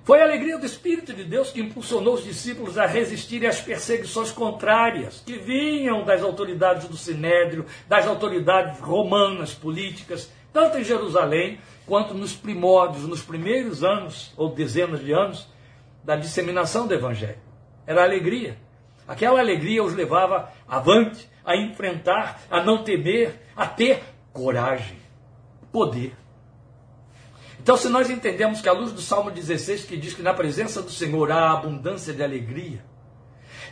Foi 0.06 0.22
a 0.22 0.24
alegria 0.24 0.60
do 0.60 0.68
Espírito 0.68 1.12
de 1.14 1.24
Deus 1.24 1.50
que 1.50 1.60
impulsionou 1.60 2.14
os 2.14 2.24
discípulos 2.24 2.78
a 2.78 2.86
resistirem 2.86 3.50
às 3.50 3.60
perseguições 3.60 4.32
contrárias 4.32 5.24
que 5.26 5.36
vinham 5.40 6.06
das 6.06 6.22
autoridades 6.22 6.88
do 6.88 6.96
Sinédrio, 6.96 7.66
das 7.88 8.06
autoridades 8.06 8.80
romanas 8.80 9.56
políticas, 9.56 10.32
tanto 10.54 10.78
em 10.78 10.84
Jerusalém 10.84 11.58
quanto 11.88 12.14
nos 12.14 12.34
primórdios, 12.34 13.08
nos 13.08 13.24
primeiros 13.24 13.84
anos 13.84 14.32
ou 14.38 14.50
dezenas 14.54 15.04
de 15.04 15.12
anos 15.12 15.48
da 16.04 16.16
disseminação 16.16 16.86
do 16.86 16.94
Evangelho. 16.94 17.40
Era 17.88 18.04
alegria. 18.04 18.60
Aquela 19.08 19.40
alegria 19.40 19.84
os 19.84 19.96
levava 19.96 20.52
avante, 20.68 21.28
a 21.44 21.58
enfrentar, 21.58 22.44
a 22.52 22.64
não 22.64 22.84
temer, 22.84 23.42
a 23.56 23.66
ter 23.66 24.04
coragem, 24.32 24.98
poder. 25.72 26.14
Então, 27.66 27.76
se 27.76 27.90
nós 27.90 28.12
entendemos 28.12 28.62
que 28.62 28.70
a 28.70 28.72
luz 28.72 28.92
do 28.92 29.02
Salmo 29.02 29.32
16, 29.32 29.86
que 29.86 29.98
diz 29.98 30.14
que 30.14 30.22
na 30.22 30.36
presença 30.36 30.84
do 30.84 30.92
Senhor 30.92 31.32
há 31.32 31.52
abundância 31.52 32.14
de 32.14 32.22
alegria, 32.22 32.86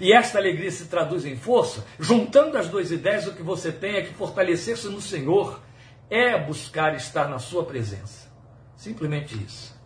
e 0.02 0.12
esta 0.12 0.40
alegria 0.40 0.72
se 0.72 0.86
traduz 0.86 1.28
em 1.28 1.36
força, 1.36 1.86
juntando 2.00 2.58
as 2.58 2.68
duas 2.68 2.90
ideias, 2.90 3.28
o 3.28 3.36
que 3.36 3.44
você 3.44 3.72
tem 3.72 3.98
é 3.98 4.02
que 4.02 4.16
fortalecer-se 4.16 4.88
no 4.88 5.00
Senhor 5.00 5.62
é 6.10 6.44
buscar 6.44 6.96
estar 6.96 7.28
na 7.28 7.38
Sua 7.38 7.66
presença. 7.66 8.32
Simplesmente 8.76 9.36
isso. 9.36 9.80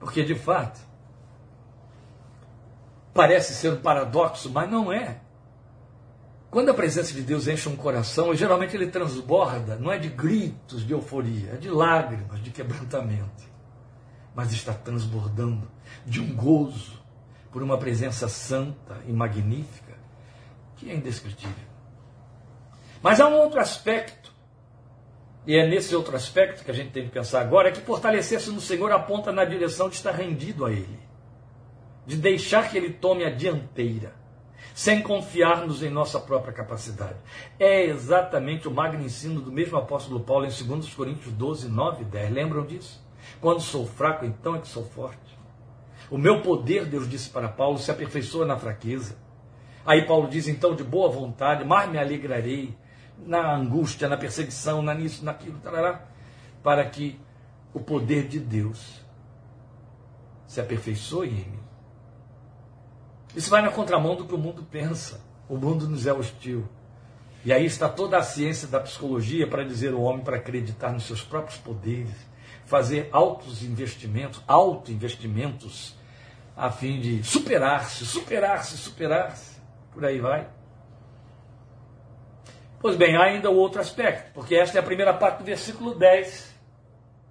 Porque, 0.00 0.24
de 0.24 0.34
fato, 0.34 0.80
parece 3.12 3.52
ser 3.52 3.70
um 3.70 3.82
paradoxo, 3.82 4.48
mas 4.48 4.70
não 4.70 4.90
é. 4.90 5.20
Quando 6.52 6.68
a 6.68 6.74
presença 6.74 7.14
de 7.14 7.22
Deus 7.22 7.48
enche 7.48 7.66
um 7.66 7.74
coração, 7.74 8.34
geralmente 8.34 8.76
ele 8.76 8.88
transborda, 8.88 9.74
não 9.76 9.90
é 9.90 9.96
de 9.96 10.10
gritos 10.10 10.86
de 10.86 10.92
euforia, 10.92 11.52
é 11.54 11.56
de 11.56 11.70
lágrimas, 11.70 12.42
de 12.42 12.50
quebrantamento. 12.50 13.50
Mas 14.34 14.52
está 14.52 14.74
transbordando 14.74 15.66
de 16.04 16.20
um 16.20 16.36
gozo 16.36 17.02
por 17.50 17.62
uma 17.62 17.78
presença 17.78 18.28
santa 18.28 19.00
e 19.06 19.12
magnífica 19.14 19.94
que 20.76 20.90
é 20.90 20.94
indescritível. 20.94 21.72
Mas 23.02 23.18
há 23.18 23.26
um 23.28 23.38
outro 23.38 23.58
aspecto 23.58 24.30
e 25.46 25.56
é 25.56 25.66
nesse 25.66 25.96
outro 25.96 26.14
aspecto 26.14 26.62
que 26.62 26.70
a 26.70 26.74
gente 26.74 26.90
tem 26.90 27.06
que 27.06 27.12
pensar 27.12 27.40
agora, 27.40 27.70
é 27.70 27.72
que 27.72 27.80
fortalecer-se 27.80 28.50
no 28.50 28.60
Senhor 28.60 28.92
aponta 28.92 29.32
na 29.32 29.46
direção 29.46 29.88
de 29.88 29.94
estar 29.94 30.12
rendido 30.12 30.66
a 30.66 30.70
Ele, 30.70 31.00
de 32.06 32.18
deixar 32.18 32.68
que 32.68 32.76
Ele 32.76 32.92
tome 32.92 33.24
a 33.24 33.30
dianteira, 33.30 34.20
sem 34.74 35.02
confiarmos 35.02 35.82
em 35.82 35.90
nossa 35.90 36.18
própria 36.18 36.52
capacidade. 36.52 37.16
É 37.58 37.84
exatamente 37.84 38.66
o 38.66 38.70
magno 38.70 39.04
ensino 39.04 39.40
do 39.40 39.52
mesmo 39.52 39.76
apóstolo 39.76 40.20
Paulo 40.20 40.46
em 40.46 40.48
2 40.48 40.94
Coríntios 40.94 41.32
12, 41.34 41.68
9 41.68 42.02
e 42.02 42.04
10. 42.04 42.32
Lembram 42.32 42.64
disso? 42.64 43.02
Quando 43.40 43.60
sou 43.60 43.86
fraco, 43.86 44.24
então 44.24 44.56
é 44.56 44.58
que 44.58 44.68
sou 44.68 44.84
forte. 44.84 45.38
O 46.10 46.18
meu 46.18 46.42
poder, 46.42 46.86
Deus 46.86 47.08
disse 47.08 47.30
para 47.30 47.48
Paulo, 47.48 47.78
se 47.78 47.90
aperfeiçoa 47.90 48.44
na 48.44 48.56
fraqueza. 48.56 49.16
Aí 49.84 50.06
Paulo 50.06 50.28
diz, 50.28 50.46
então, 50.46 50.74
de 50.74 50.84
boa 50.84 51.08
vontade, 51.10 51.64
mais 51.64 51.90
me 51.90 51.98
alegrarei 51.98 52.76
na 53.18 53.54
angústia, 53.54 54.08
na 54.08 54.16
perseguição, 54.16 54.82
na 54.82 54.94
nisso, 54.94 55.24
naquilo, 55.24 55.58
tarará, 55.58 56.04
para 56.62 56.84
que 56.84 57.18
o 57.72 57.80
poder 57.80 58.28
de 58.28 58.38
Deus 58.38 59.02
se 60.46 60.60
aperfeiçoe 60.60 61.28
em 61.28 61.50
mim. 61.50 61.60
Isso 63.34 63.50
vai 63.50 63.62
na 63.62 63.70
contramão 63.70 64.14
do 64.14 64.26
que 64.26 64.34
o 64.34 64.38
mundo 64.38 64.62
pensa. 64.70 65.20
O 65.48 65.56
mundo 65.56 65.88
nos 65.88 66.06
é 66.06 66.12
hostil. 66.12 66.68
E 67.44 67.52
aí 67.52 67.66
está 67.66 67.88
toda 67.88 68.16
a 68.16 68.22
ciência 68.22 68.68
da 68.68 68.78
psicologia 68.78 69.48
para 69.48 69.64
dizer 69.64 69.94
o 69.94 70.02
homem 70.02 70.22
para 70.22 70.36
acreditar 70.36 70.92
nos 70.92 71.04
seus 71.04 71.22
próprios 71.22 71.58
poderes, 71.58 72.14
fazer 72.64 73.08
altos 73.10 73.64
investimentos, 73.64 74.40
auto-investimentos, 74.46 75.96
a 76.56 76.70
fim 76.70 77.00
de 77.00 77.24
superar-se, 77.24 78.06
superar-se, 78.06 78.76
superar-se. 78.76 79.60
Por 79.92 80.04
aí 80.04 80.20
vai. 80.20 80.48
Pois 82.80 82.96
bem, 82.96 83.16
há 83.16 83.24
ainda 83.24 83.50
o 83.50 83.56
outro 83.56 83.80
aspecto, 83.80 84.32
porque 84.32 84.54
esta 84.54 84.78
é 84.78 84.80
a 84.80 84.84
primeira 84.84 85.14
parte 85.14 85.38
do 85.38 85.44
versículo 85.44 85.94
10, 85.94 86.52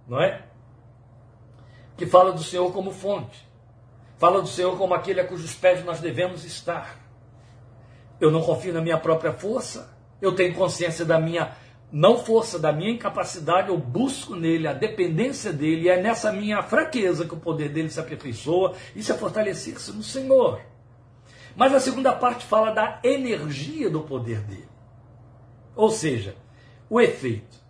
não 0.07 0.21
é? 0.21 0.43
Que 1.97 2.05
fala 2.05 2.31
do 2.31 2.43
Senhor 2.43 2.71
como 2.71 2.91
fonte, 2.91 3.45
fala 4.21 4.39
do 4.39 4.47
Senhor 4.47 4.77
como 4.77 4.93
aquele 4.93 5.19
a 5.19 5.25
cujos 5.25 5.55
pés 5.55 5.83
nós 5.83 5.99
devemos 5.99 6.45
estar. 6.45 6.95
Eu 8.19 8.29
não 8.29 8.43
confio 8.43 8.71
na 8.71 8.79
minha 8.79 8.99
própria 8.99 9.33
força, 9.33 9.97
eu 10.21 10.35
tenho 10.35 10.53
consciência 10.53 11.03
da 11.03 11.19
minha 11.19 11.57
não 11.91 12.19
força, 12.19 12.59
da 12.59 12.71
minha 12.71 12.91
incapacidade, 12.91 13.69
eu 13.69 13.77
busco 13.79 14.35
nele 14.35 14.67
a 14.67 14.73
dependência 14.73 15.51
dele, 15.51 15.85
e 15.85 15.89
é 15.89 15.99
nessa 15.99 16.31
minha 16.31 16.61
fraqueza 16.61 17.25
que 17.25 17.33
o 17.33 17.39
poder 17.39 17.69
dele 17.69 17.89
se 17.89 17.99
aperfeiçoa 17.99 18.75
e 18.95 19.01
se 19.01 19.11
fortalecer-se 19.15 19.91
no 19.91 20.03
Senhor. 20.03 20.61
Mas 21.55 21.73
a 21.73 21.79
segunda 21.79 22.13
parte 22.13 22.45
fala 22.45 22.69
da 22.69 22.99
energia 23.03 23.89
do 23.89 24.01
poder 24.01 24.41
dele. 24.41 24.69
Ou 25.75 25.89
seja, 25.89 26.35
o 26.87 27.01
efeito. 27.01 27.60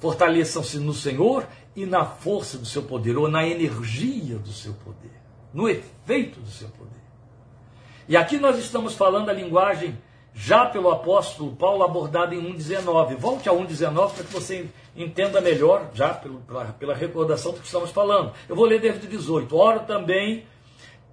Fortaleçam-se 0.00 0.78
no 0.78 0.92
Senhor 0.92 1.46
e 1.76 1.86
na 1.86 2.04
força 2.04 2.58
do 2.58 2.66
seu 2.66 2.82
poder, 2.82 3.16
ou 3.16 3.28
na 3.28 3.46
energia 3.46 4.36
do 4.36 4.50
seu 4.50 4.72
poder, 4.74 5.12
no 5.54 5.68
efeito 5.68 6.40
do 6.40 6.48
seu 6.48 6.68
poder. 6.70 6.90
E 8.08 8.16
aqui 8.16 8.38
nós 8.38 8.58
estamos 8.58 8.94
falando 8.94 9.28
a 9.28 9.32
linguagem 9.32 9.96
já 10.34 10.66
pelo 10.66 10.90
apóstolo 10.90 11.54
Paulo 11.54 11.82
abordada 11.82 12.34
em 12.34 12.54
1,19. 12.54 13.16
Volte 13.16 13.48
a 13.48 13.52
1,19 13.52 14.12
para 14.12 14.24
que 14.24 14.32
você 14.32 14.68
entenda 14.96 15.40
melhor, 15.40 15.90
já 15.92 16.14
pela 16.78 16.94
recordação 16.94 17.52
do 17.52 17.60
que 17.60 17.66
estamos 17.66 17.90
falando. 17.90 18.32
Eu 18.48 18.56
vou 18.56 18.64
ler 18.64 18.80
desde 18.80 19.06
18. 19.06 19.54
Oro 19.56 19.80
também 19.80 20.44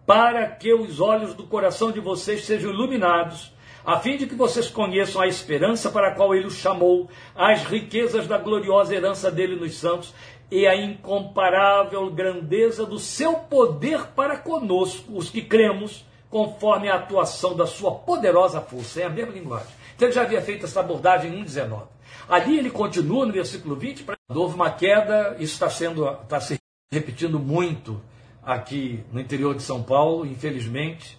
para 0.06 0.48
que 0.48 0.74
os 0.74 1.00
olhos 1.02 1.34
do 1.34 1.44
coração 1.44 1.92
de 1.92 2.00
vocês 2.00 2.46
sejam 2.46 2.72
iluminados 2.72 3.52
a 3.88 3.98
fim 4.02 4.18
de 4.18 4.28
que 4.28 4.36
vocês 4.36 4.68
conheçam 4.68 5.22
a 5.22 5.28
esperança 5.28 5.90
para 5.90 6.10
a 6.10 6.12
qual 6.14 6.36
ele 6.36 6.46
os 6.46 6.56
chamou, 6.56 7.10
as 7.34 7.64
riquezas 7.64 8.28
da 8.28 8.38
gloriosa 8.38 8.94
herança 8.94 9.32
dele 9.32 9.56
nos 9.56 9.78
santos 9.78 10.14
e 10.52 10.68
a 10.68 10.76
incomparável 10.76 12.10
grandeza 12.10 12.86
do 12.86 13.00
seu 13.00 13.36
poder 13.36 14.08
para 14.08 14.36
conosco, 14.36 15.18
os 15.18 15.30
que 15.30 15.42
cremos, 15.42 16.06
conforme 16.30 16.90
a 16.90 16.96
atuação 16.96 17.56
da 17.56 17.66
sua 17.66 17.92
poderosa 17.92 18.60
força. 18.60 19.00
É 19.00 19.06
a 19.06 19.10
mesma 19.10 19.32
linguagem. 19.32 19.70
Então 19.96 20.10
ele 20.10 20.16
já 20.16 20.24
havia 20.24 20.42
feito 20.42 20.66
essa 20.66 20.82
abordagem 20.82 21.34
em 21.34 21.46
1,19. 21.46 21.84
Ali 22.28 22.60
ele 22.60 22.70
continua 22.70 23.26
no 23.26 23.32
versículo 23.32 23.78
20, 23.78 24.06
houve 24.28 24.56
uma 24.56 24.70
queda, 24.70 25.38
isso 25.40 25.54
está 25.54 25.70
sendo 25.70 26.06
está 26.10 26.42
se 26.42 26.58
repetindo 26.92 27.40
muito 27.40 28.02
aqui 28.44 29.02
no 29.14 29.22
interior 29.22 29.56
de 29.56 29.64
São 29.64 29.82
Paulo, 29.82 30.26
infelizmente 30.26 31.18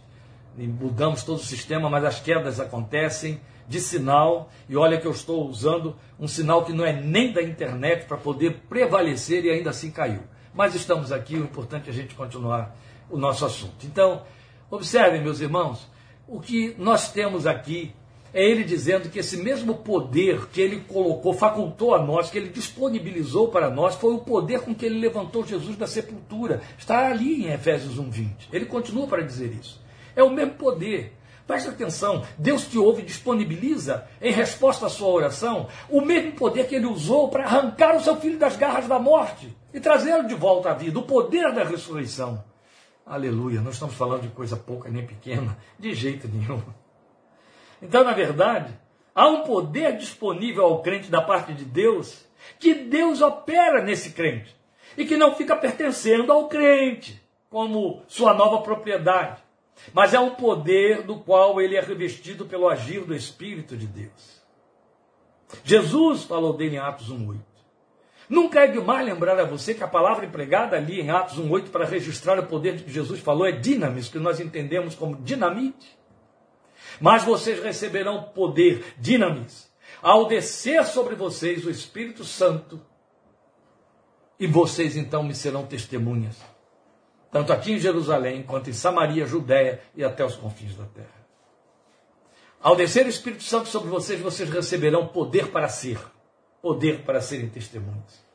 mudamos 0.67 1.23
todo 1.23 1.39
o 1.39 1.45
sistema, 1.45 1.89
mas 1.89 2.05
as 2.05 2.21
quedas 2.21 2.59
acontecem 2.59 3.41
de 3.69 3.81
sinal, 3.81 4.51
e 4.69 4.77
olha 4.77 4.99
que 4.99 5.07
eu 5.07 5.13
estou 5.13 5.47
usando 5.47 5.95
um 6.19 6.27
sinal 6.27 6.65
que 6.65 6.73
não 6.73 6.85
é 6.85 6.93
nem 6.93 7.33
da 7.33 7.43
internet 7.43 8.07
para 8.07 8.17
poder 8.17 8.63
prevalecer 8.69 9.45
e 9.45 9.51
ainda 9.51 9.71
assim 9.71 9.91
caiu. 9.91 10.23
Mas 10.55 10.75
estamos 10.75 11.13
aqui, 11.13 11.37
o 11.37 11.45
importante 11.45 11.89
é 11.89 11.93
a 11.93 11.95
gente 11.95 12.15
continuar 12.15 12.75
o 13.11 13.19
nosso 13.19 13.45
assunto. 13.45 13.85
Então, 13.85 14.23
observem, 14.71 15.23
meus 15.23 15.41
irmãos, 15.41 15.87
o 16.27 16.41
que 16.41 16.75
nós 16.79 17.13
temos 17.13 17.47
aqui 17.47 17.95
é 18.33 18.45
ele 18.45 18.65
dizendo 18.65 19.09
que 19.09 19.19
esse 19.19 19.37
mesmo 19.37 19.75
poder 19.75 20.47
que 20.49 20.61
ele 20.61 20.81
colocou, 20.81 21.33
facultou 21.33 21.95
a 21.95 22.03
nós, 22.03 22.31
que 22.31 22.39
ele 22.39 22.51
disponibilizou 22.51 23.49
para 23.49 23.71
nós, 23.71 23.95
foi 23.95 24.15
o 24.15 24.19
poder 24.19 24.61
com 24.61 24.75
que 24.75 24.85
ele 24.85 24.99
levantou 24.99 25.47
Jesus 25.47 25.77
da 25.77 25.87
sepultura. 25.87 26.61
Está 26.79 27.09
ali 27.09 27.45
em 27.45 27.53
Efésios 27.53 27.99
1:20. 27.99 28.49
Ele 28.53 28.67
continua 28.67 29.07
para 29.07 29.23
dizer 29.23 29.53
isso. 29.53 29.81
É 30.19 30.23
o 30.25 30.31
mesmo 30.31 30.55
poder. 30.55 31.17
Preste 31.47 31.69
atenção, 31.69 32.27
Deus 32.37 32.67
te 32.67 32.77
ouve 32.77 33.03
e 33.03 33.05
disponibiliza, 33.05 34.05
em 34.21 34.33
resposta 34.33 34.87
à 34.87 34.89
sua 34.89 35.07
oração, 35.11 35.69
o 35.89 36.01
mesmo 36.01 36.33
poder 36.33 36.67
que 36.67 36.75
ele 36.75 36.87
usou 36.87 37.29
para 37.29 37.45
arrancar 37.45 37.95
o 37.95 38.01
seu 38.01 38.17
filho 38.17 38.37
das 38.37 38.57
garras 38.57 38.89
da 38.89 38.99
morte 38.99 39.57
e 39.73 39.79
trazê-lo 39.79 40.27
de 40.27 40.35
volta 40.35 40.71
à 40.71 40.75
vida, 40.75 40.99
o 40.99 41.05
poder 41.05 41.55
da 41.55 41.63
ressurreição. 41.63 42.43
Aleluia, 43.07 43.61
não 43.61 43.71
estamos 43.71 43.95
falando 43.95 44.23
de 44.23 44.29
coisa 44.31 44.57
pouca 44.57 44.91
nem 44.91 45.07
pequena, 45.07 45.57
de 45.79 45.95
jeito 45.95 46.27
nenhum. 46.27 46.61
Então, 47.81 48.03
na 48.03 48.13
verdade, 48.13 48.77
há 49.15 49.29
um 49.29 49.45
poder 49.45 49.97
disponível 49.97 50.65
ao 50.65 50.83
crente 50.83 51.09
da 51.09 51.23
parte 51.23 51.55
de 51.55 51.65
Deus, 51.65 52.27
que 52.59 52.75
Deus 52.75 53.23
opera 53.23 53.85
nesse 53.85 54.11
crente, 54.11 54.53
e 54.97 55.07
que 55.07 55.17
não 55.17 55.37
fica 55.37 55.55
pertencendo 55.55 56.33
ao 56.33 56.49
crente 56.49 57.23
como 57.49 58.03
sua 58.09 58.35
nova 58.35 58.63
propriedade 58.63 59.47
mas 59.93 60.15
é 60.15 60.21
um 60.21 60.35
poder 60.35 61.03
do 61.03 61.19
qual 61.21 61.61
ele 61.61 61.77
é 61.77 61.81
revestido 61.81 62.47
pelo 62.47 62.69
agir 62.69 63.05
do 63.05 63.15
Espírito 63.15 63.77
de 63.77 63.87
Deus. 63.87 64.43
Jesus 65.65 66.25
falou 66.25 66.53
dele 66.53 66.77
em 66.77 66.79
Atos 66.79 67.11
1,8. 67.11 67.39
Nunca 68.29 68.61
é 68.61 68.67
demais 68.67 69.07
lembrar 69.07 69.39
a 69.41 69.45
você 69.45 69.73
que 69.73 69.83
a 69.83 69.89
palavra 69.89 70.27
empregada 70.27 70.77
ali 70.77 71.01
em 71.01 71.11
Atos 71.11 71.39
1,8 71.39 71.71
para 71.71 71.87
registrar 71.87 72.39
o 72.39 72.47
poder 72.47 72.83
que 72.83 72.91
Jesus 72.91 73.21
falou 73.21 73.47
é 73.47 73.53
dinamis, 73.53 74.09
que 74.09 74.19
nós 74.19 74.39
entendemos 74.39 74.95
como 74.95 75.17
dinamite. 75.17 75.99
Mas 77.01 77.25
vocês 77.25 77.63
receberão 77.63 78.25
poder, 78.35 78.95
dinamis, 78.99 79.73
ao 80.03 80.27
descer 80.27 80.85
sobre 80.85 81.15
vocês 81.15 81.65
o 81.65 81.71
Espírito 81.71 82.25
Santo, 82.25 82.81
e 84.39 84.47
vocês 84.47 84.97
então 84.97 85.23
me 85.23 85.35
serão 85.35 85.67
testemunhas, 85.67 86.37
tanto 87.31 87.53
aqui 87.53 87.73
em 87.73 87.79
Jerusalém, 87.79 88.43
quanto 88.43 88.71
em 88.71 88.73
Samaria, 88.73 89.27
Judéia 89.27 89.81
e 89.95 90.03
até 90.05 90.25
os 90.25 90.37
confins 90.37 90.75
da 90.75 90.85
terra. 90.85 91.19
Ao 92.61 92.75
descer 92.75 93.07
o 93.07 93.11
Espírito 93.11 93.45
Santo 93.45 93.69
sobre 93.69 93.89
vocês, 93.89 94.21
vocês 94.21 94.51
receberão 94.51 95.07
poder 95.07 95.49
para 95.49 95.69
ser 95.69 95.99
poder 96.61 97.05
para 97.05 97.21
serem 97.21 97.49
testemunhas. 97.49 98.27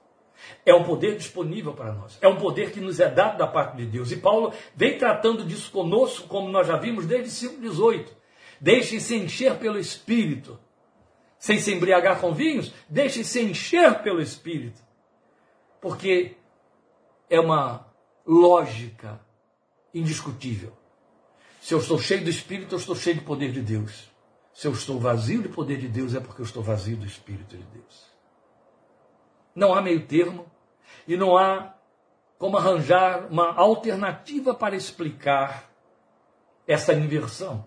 É 0.65 0.73
um 0.73 0.83
poder 0.83 1.15
disponível 1.15 1.73
para 1.73 1.93
nós. 1.93 2.17
É 2.21 2.27
um 2.27 2.37
poder 2.37 2.71
que 2.71 2.81
nos 2.81 2.99
é 2.99 3.09
dado 3.09 3.37
da 3.37 3.47
parte 3.47 3.77
de 3.77 3.85
Deus. 3.85 4.11
E 4.11 4.17
Paulo 4.17 4.53
vem 4.75 4.97
tratando 4.97 5.45
disso 5.45 5.71
conosco, 5.71 6.27
como 6.27 6.49
nós 6.49 6.67
já 6.67 6.77
vimos 6.77 7.05
desde 7.05 7.47
5,18. 7.47 8.07
Deixem-se 8.59 9.15
encher 9.15 9.55
pelo 9.57 9.79
Espírito. 9.79 10.59
Sem 11.37 11.59
se 11.59 11.73
embriagar 11.73 12.19
com 12.19 12.33
vinhos, 12.33 12.73
deixem-se 12.89 13.41
encher 13.41 14.01
pelo 14.01 14.21
Espírito. 14.21 14.81
Porque 15.81 16.35
é 17.29 17.39
uma 17.39 17.92
lógica 18.25 19.19
indiscutível. 19.93 20.73
Se 21.61 21.73
eu 21.73 21.79
estou 21.79 21.97
cheio 21.99 22.23
do 22.23 22.29
Espírito, 22.29 22.75
eu 22.75 22.79
estou 22.79 22.95
cheio 22.95 23.17
do 23.17 23.21
poder 23.23 23.51
de 23.51 23.61
Deus. 23.61 24.11
Se 24.53 24.67
eu 24.67 24.71
estou 24.71 24.99
vazio 24.99 25.41
do 25.41 25.49
poder 25.49 25.77
de 25.77 25.87
Deus, 25.87 26.13
é 26.13 26.19
porque 26.19 26.41
eu 26.41 26.45
estou 26.45 26.61
vazio 26.61 26.97
do 26.97 27.05
Espírito 27.05 27.55
de 27.55 27.63
Deus. 27.63 28.05
Não 29.55 29.73
há 29.73 29.81
meio 29.81 30.05
termo 30.05 30.45
e 31.07 31.15
não 31.15 31.37
há 31.37 31.73
como 32.37 32.57
arranjar 32.57 33.27
uma 33.31 33.53
alternativa 33.55 34.53
para 34.53 34.75
explicar 34.75 35.69
essa 36.67 36.93
inversão. 36.93 37.65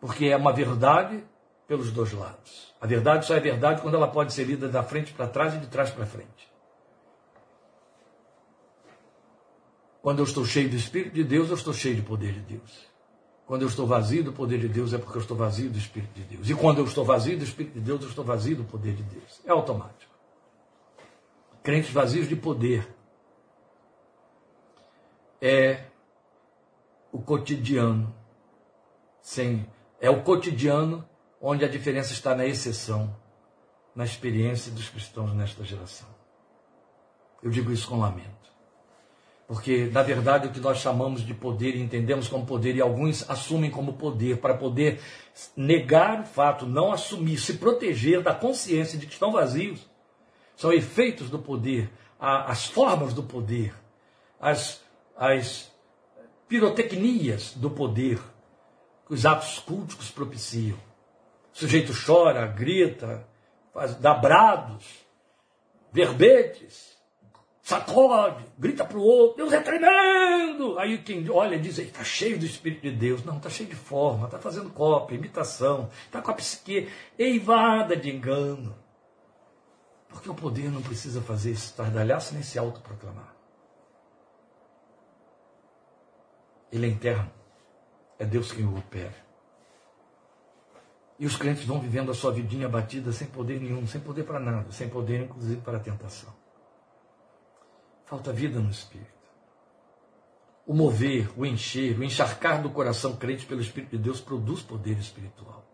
Porque 0.00 0.26
é 0.26 0.36
uma 0.36 0.52
verdade 0.52 1.24
pelos 1.66 1.90
dois 1.90 2.12
lados. 2.12 2.74
A 2.80 2.86
verdade 2.86 3.26
só 3.26 3.34
é 3.34 3.40
verdade 3.40 3.82
quando 3.82 3.96
ela 3.96 4.08
pode 4.08 4.32
ser 4.32 4.44
lida 4.44 4.68
da 4.68 4.82
frente 4.82 5.12
para 5.12 5.26
trás 5.26 5.54
e 5.54 5.58
de 5.58 5.66
trás 5.66 5.90
para 5.90 6.06
frente. 6.06 6.53
Quando 10.04 10.18
eu 10.18 10.24
estou 10.24 10.44
cheio 10.44 10.68
do 10.68 10.76
Espírito 10.76 11.14
de 11.14 11.24
Deus, 11.24 11.48
eu 11.48 11.54
estou 11.54 11.72
cheio 11.72 11.96
do 11.96 12.02
poder 12.02 12.32
de 12.34 12.40
Deus. 12.40 12.86
Quando 13.46 13.62
eu 13.62 13.68
estou 13.68 13.86
vazio 13.86 14.22
do 14.22 14.32
poder 14.32 14.58
de 14.58 14.68
Deus, 14.68 14.92
é 14.92 14.98
porque 14.98 15.16
eu 15.16 15.22
estou 15.22 15.36
vazio 15.36 15.70
do 15.70 15.78
Espírito 15.78 16.12
de 16.14 16.22
Deus. 16.22 16.50
E 16.50 16.54
quando 16.54 16.78
eu 16.78 16.84
estou 16.84 17.04
vazio 17.04 17.36
do 17.38 17.44
Espírito 17.44 17.74
de 17.74 17.80
Deus, 17.80 18.02
eu 18.02 18.08
estou 18.08 18.24
vazio 18.24 18.56
do 18.56 18.64
poder 18.64 18.94
de 18.94 19.02
Deus. 19.02 19.40
É 19.44 19.50
automático 19.50 20.14
crentes 21.64 21.90
vazios 21.90 22.28
de 22.28 22.36
poder. 22.36 22.86
É 25.40 25.86
o 27.10 27.18
cotidiano. 27.18 28.14
Sem, 29.20 29.66
é 29.98 30.10
o 30.10 30.22
cotidiano 30.22 31.08
onde 31.40 31.64
a 31.64 31.68
diferença 31.68 32.12
está 32.12 32.34
na 32.34 32.44
exceção, 32.44 33.16
na 33.94 34.04
experiência 34.04 34.70
dos 34.70 34.90
cristãos 34.90 35.32
nesta 35.32 35.64
geração. 35.64 36.08
Eu 37.42 37.50
digo 37.50 37.72
isso 37.72 37.88
com 37.88 37.98
lamento. 37.98 38.43
Porque, 39.46 39.90
na 39.92 40.02
verdade, 40.02 40.48
o 40.48 40.52
que 40.52 40.60
nós 40.60 40.78
chamamos 40.78 41.24
de 41.24 41.34
poder 41.34 41.76
e 41.76 41.82
entendemos 41.82 42.28
como 42.28 42.46
poder, 42.46 42.74
e 42.74 42.80
alguns 42.80 43.28
assumem 43.28 43.70
como 43.70 43.92
poder, 43.94 44.38
para 44.38 44.54
poder 44.54 45.00
negar 45.54 46.22
o 46.22 46.24
fato, 46.24 46.64
não 46.64 46.92
assumir, 46.92 47.38
se 47.38 47.54
proteger 47.54 48.22
da 48.22 48.34
consciência 48.34 48.98
de 48.98 49.06
que 49.06 49.12
estão 49.12 49.32
vazios, 49.32 49.86
são 50.56 50.72
efeitos 50.72 51.28
do 51.28 51.38
poder, 51.38 51.90
as 52.18 52.64
formas 52.66 53.12
do 53.12 53.22
poder, 53.22 53.74
as, 54.40 54.80
as 55.16 55.70
pirotecnias 56.48 57.52
do 57.54 57.70
poder 57.70 58.18
que 59.06 59.12
os 59.12 59.26
atos 59.26 59.58
cultos 59.58 60.10
propiciam. 60.10 60.78
O 61.52 61.58
sujeito 61.58 61.92
chora, 62.06 62.46
grita, 62.46 63.26
faz, 63.74 63.94
dá 63.96 64.14
brados, 64.14 64.84
verbetes, 65.92 66.93
sacode, 67.64 68.44
grita 68.58 68.84
para 68.84 68.98
o 68.98 69.02
outro, 69.02 69.38
Deus 69.38 69.52
é 69.54 69.60
tremendo! 69.60 70.78
Aí 70.78 70.98
quem 70.98 71.28
olha 71.30 71.58
diz, 71.58 71.78
está 71.78 72.04
cheio 72.04 72.38
do 72.38 72.44
Espírito 72.44 72.82
de 72.82 72.90
Deus. 72.90 73.24
Não, 73.24 73.38
está 73.38 73.48
cheio 73.48 73.68
de 73.68 73.74
forma, 73.74 74.26
está 74.26 74.38
fazendo 74.38 74.68
cópia, 74.68 75.16
imitação, 75.16 75.88
está 76.04 76.20
com 76.20 76.30
a 76.30 76.34
psique 76.34 76.90
eivada 77.18 77.96
de 77.96 78.14
engano. 78.14 78.76
Porque 80.10 80.28
o 80.28 80.34
poder 80.34 80.70
não 80.70 80.82
precisa 80.82 81.22
fazer 81.22 81.52
esse 81.52 81.64
estardalhaço 81.64 82.34
nem 82.34 82.42
se 82.42 82.58
autoproclamar. 82.58 83.34
Ele 86.70 86.86
é 86.86 86.90
interno. 86.90 87.32
É 88.18 88.26
Deus 88.26 88.52
quem 88.52 88.66
o 88.66 88.76
opera. 88.76 89.24
E 91.18 91.24
os 91.24 91.36
crentes 91.36 91.64
vão 91.64 91.80
vivendo 91.80 92.10
a 92.10 92.14
sua 92.14 92.30
vidinha 92.30 92.68
batida 92.68 93.10
sem 93.10 93.26
poder 93.26 93.58
nenhum, 93.58 93.86
sem 93.86 94.00
poder 94.00 94.24
para 94.24 94.38
nada, 94.38 94.70
sem 94.70 94.88
poder 94.88 95.22
inclusive 95.22 95.60
para 95.62 95.78
a 95.78 95.80
tentação. 95.80 96.43
Falta 98.04 98.32
vida 98.32 98.60
no 98.60 98.70
Espírito. 98.70 99.12
O 100.66 100.74
mover, 100.74 101.30
o 101.36 101.44
encher, 101.44 101.98
o 101.98 102.04
encharcar 102.04 102.62
do 102.62 102.70
coração 102.70 103.16
crente 103.16 103.46
pelo 103.46 103.60
Espírito 103.60 103.96
de 103.96 104.02
Deus 104.02 104.20
produz 104.20 104.62
poder 104.62 104.98
espiritual. 104.98 105.64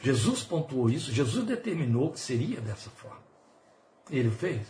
Jesus 0.00 0.42
pontuou 0.42 0.88
isso, 0.88 1.12
Jesus 1.12 1.44
determinou 1.44 2.12
que 2.12 2.20
seria 2.20 2.60
dessa 2.60 2.90
forma. 2.90 3.22
Ele 4.10 4.30
fez. 4.30 4.66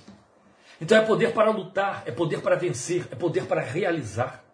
Então 0.80 0.97
é 0.97 1.05
poder 1.05 1.32
para 1.32 1.51
lutar, 1.51 2.03
é 2.07 2.11
poder 2.11 2.41
para 2.41 2.57
vencer, 2.57 3.07
é 3.11 3.14
poder 3.14 3.47
para 3.47 3.61
realizar. 3.61 4.45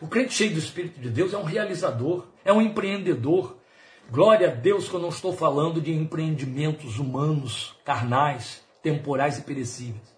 O 0.00 0.08
crente 0.08 0.34
cheio 0.34 0.52
do 0.52 0.58
Espírito 0.58 1.00
de 1.00 1.08
Deus 1.08 1.32
é 1.32 1.38
um 1.38 1.44
realizador, 1.44 2.26
é 2.44 2.52
um 2.52 2.60
empreendedor. 2.60 3.56
Glória 4.10 4.48
a 4.48 4.54
Deus 4.54 4.88
que 4.88 4.94
eu 4.94 5.00
não 5.00 5.08
estou 5.08 5.34
falando 5.34 5.80
de 5.80 5.92
empreendimentos 5.92 6.98
humanos, 6.98 7.74
carnais, 7.84 8.62
temporais 8.82 9.38
e 9.38 9.42
perecíveis. 9.42 10.17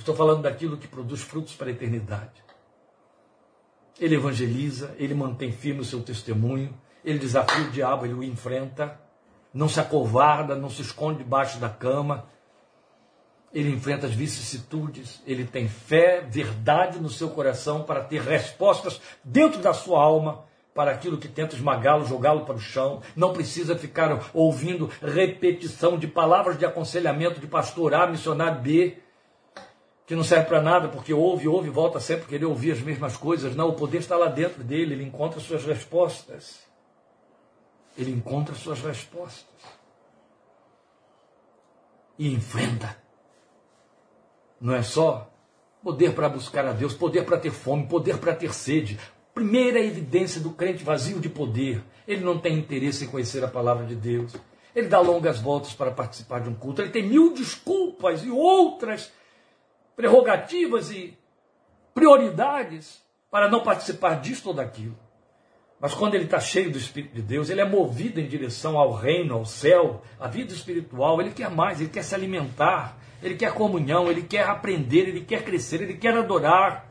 Estou 0.00 0.14
falando 0.14 0.42
daquilo 0.42 0.76
que 0.76 0.88
produz 0.88 1.20
frutos 1.20 1.54
para 1.54 1.68
a 1.68 1.70
eternidade. 1.70 2.42
Ele 4.00 4.16
evangeliza, 4.16 4.94
ele 4.98 5.14
mantém 5.14 5.52
firme 5.52 5.80
o 5.80 5.84
seu 5.84 6.02
testemunho, 6.02 6.74
ele 7.04 7.18
desafia 7.18 7.66
o 7.66 7.70
diabo, 7.70 8.06
ele 8.06 8.14
o 8.14 8.24
enfrenta, 8.24 8.98
não 9.52 9.68
se 9.68 9.78
acovarda, 9.80 10.54
não 10.54 10.70
se 10.70 10.82
esconde 10.82 11.18
debaixo 11.18 11.58
da 11.58 11.68
cama, 11.68 12.26
ele 13.52 13.70
enfrenta 13.70 14.06
as 14.06 14.14
vicissitudes, 14.14 15.22
ele 15.26 15.44
tem 15.44 15.68
fé, 15.68 16.26
verdade 16.26 16.98
no 16.98 17.10
seu 17.10 17.28
coração 17.28 17.82
para 17.82 18.02
ter 18.02 18.22
respostas 18.22 19.00
dentro 19.22 19.60
da 19.60 19.74
sua 19.74 20.02
alma 20.02 20.44
para 20.74 20.90
aquilo 20.90 21.18
que 21.18 21.28
tenta 21.28 21.54
esmagá-lo, 21.54 22.06
jogá-lo 22.06 22.46
para 22.46 22.54
o 22.54 22.60
chão. 22.60 23.02
Não 23.14 23.34
precisa 23.34 23.76
ficar 23.76 24.30
ouvindo 24.32 24.90
repetição 25.02 25.98
de 25.98 26.06
palavras 26.06 26.58
de 26.58 26.64
aconselhamento 26.64 27.40
de 27.40 27.46
pastor 27.46 27.92
A, 27.92 28.06
missionário 28.06 28.62
B, 28.62 28.96
que 30.12 30.16
não 30.16 30.22
serve 30.22 30.44
para 30.44 30.60
nada, 30.60 30.88
porque 30.88 31.14
ouve, 31.14 31.48
ouve, 31.48 31.70
volta 31.70 31.98
sempre 31.98 32.26
querer 32.26 32.44
ouvir 32.44 32.72
as 32.72 32.82
mesmas 32.82 33.16
coisas. 33.16 33.56
Não, 33.56 33.70
o 33.70 33.72
poder 33.72 33.96
está 33.96 34.14
lá 34.14 34.26
dentro 34.26 34.62
dele, 34.62 34.92
ele 34.92 35.04
encontra 35.04 35.40
suas 35.40 35.64
respostas. 35.64 36.58
Ele 37.96 38.10
encontra 38.10 38.54
suas 38.54 38.78
respostas. 38.80 39.46
E 42.18 42.30
enfrenta 42.30 42.94
não 44.60 44.74
é 44.74 44.82
só 44.82 45.32
poder 45.82 46.14
para 46.14 46.28
buscar 46.28 46.66
a 46.66 46.72
Deus, 46.72 46.92
poder 46.92 47.24
para 47.24 47.38
ter 47.38 47.50
fome, 47.50 47.86
poder 47.86 48.18
para 48.18 48.34
ter 48.34 48.52
sede. 48.52 49.00
Primeira 49.32 49.80
evidência 49.80 50.42
do 50.42 50.50
crente 50.50 50.84
vazio 50.84 51.20
de 51.20 51.30
poder. 51.30 51.82
Ele 52.06 52.22
não 52.22 52.38
tem 52.38 52.58
interesse 52.58 53.06
em 53.06 53.08
conhecer 53.08 53.42
a 53.42 53.48
palavra 53.48 53.86
de 53.86 53.94
Deus. 53.94 54.36
Ele 54.76 54.88
dá 54.88 55.00
longas 55.00 55.40
voltas 55.40 55.72
para 55.72 55.90
participar 55.90 56.40
de 56.40 56.50
um 56.50 56.54
culto. 56.54 56.82
Ele 56.82 56.90
tem 56.90 57.02
mil 57.02 57.32
desculpas 57.32 58.22
e 58.22 58.30
outras 58.30 59.10
prerrogativas 59.96 60.90
e 60.90 61.16
prioridades 61.94 63.02
para 63.30 63.48
não 63.48 63.62
participar 63.62 64.20
disto 64.20 64.48
ou 64.48 64.54
daquilo. 64.54 64.96
Mas 65.80 65.94
quando 65.94 66.14
ele 66.14 66.24
está 66.24 66.38
cheio 66.38 66.70
do 66.70 66.78
Espírito 66.78 67.14
de 67.14 67.22
Deus, 67.22 67.50
ele 67.50 67.60
é 67.60 67.64
movido 67.64 68.20
em 68.20 68.28
direção 68.28 68.78
ao 68.78 68.92
reino, 68.92 69.34
ao 69.34 69.44
céu, 69.44 70.02
à 70.20 70.28
vida 70.28 70.52
espiritual. 70.52 71.20
Ele 71.20 71.32
quer 71.32 71.50
mais, 71.50 71.80
ele 71.80 71.90
quer 71.90 72.04
se 72.04 72.14
alimentar, 72.14 72.96
ele 73.20 73.34
quer 73.34 73.52
comunhão, 73.52 74.08
ele 74.08 74.22
quer 74.22 74.48
aprender, 74.48 75.08
ele 75.08 75.22
quer 75.22 75.44
crescer, 75.44 75.82
ele 75.82 75.94
quer 75.94 76.16
adorar, 76.16 76.88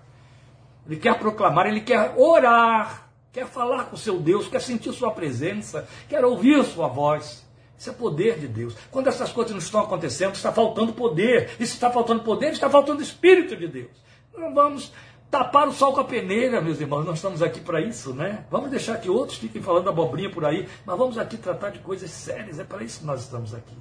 ele 0.86 0.98
quer 0.98 1.18
proclamar, 1.18 1.68
ele 1.68 1.80
quer 1.80 2.16
orar, 2.18 3.10
quer 3.32 3.46
falar 3.46 3.86
com 3.86 3.96
seu 3.96 4.20
Deus, 4.20 4.50
quer 4.50 4.60
sentir 4.60 4.92
sua 4.92 5.12
presença, 5.12 5.88
quer 6.10 6.26
ouvir 6.26 6.62
sua 6.66 6.90
voz. 6.90 7.50
Isso 7.82 7.90
é 7.90 7.94
poder 7.94 8.38
de 8.38 8.48
Deus. 8.48 8.76
Quando 8.92 9.08
essas 9.08 9.32
coisas 9.32 9.52
não 9.54 9.58
estão 9.58 9.82
acontecendo, 9.82 10.36
está 10.36 10.52
faltando 10.52 10.94
poder. 10.94 11.56
E 11.60 11.66
se 11.66 11.74
está 11.74 11.90
faltando 11.90 12.22
poder, 12.22 12.52
está 12.52 12.70
faltando 12.70 13.02
Espírito 13.02 13.56
de 13.56 13.68
Deus. 13.68 13.90
Não 14.38 14.54
vamos 14.54 14.94
tapar 15.32 15.68
o 15.68 15.72
sol 15.72 15.92
com 15.92 16.02
a 16.02 16.04
peneira, 16.04 16.62
meus 16.62 16.80
irmãos. 16.80 17.04
Nós 17.04 17.16
estamos 17.16 17.42
aqui 17.42 17.60
para 17.60 17.82
isso, 17.82 18.14
né? 18.14 18.46
Vamos 18.52 18.70
deixar 18.70 19.02
que 19.02 19.10
outros 19.10 19.40
fiquem 19.40 19.64
falando 19.64 19.90
abobrinha 19.90 20.30
por 20.30 20.46
aí, 20.46 20.70
mas 20.86 20.96
vamos 20.96 21.18
aqui 21.18 21.38
tratar 21.38 21.72
de 21.72 21.80
coisas 21.80 22.12
sérias. 22.12 22.60
É 22.60 22.64
para 22.64 22.84
isso 22.84 23.00
que 23.00 23.06
nós 23.08 23.22
estamos 23.22 23.52
aqui. 23.56 23.76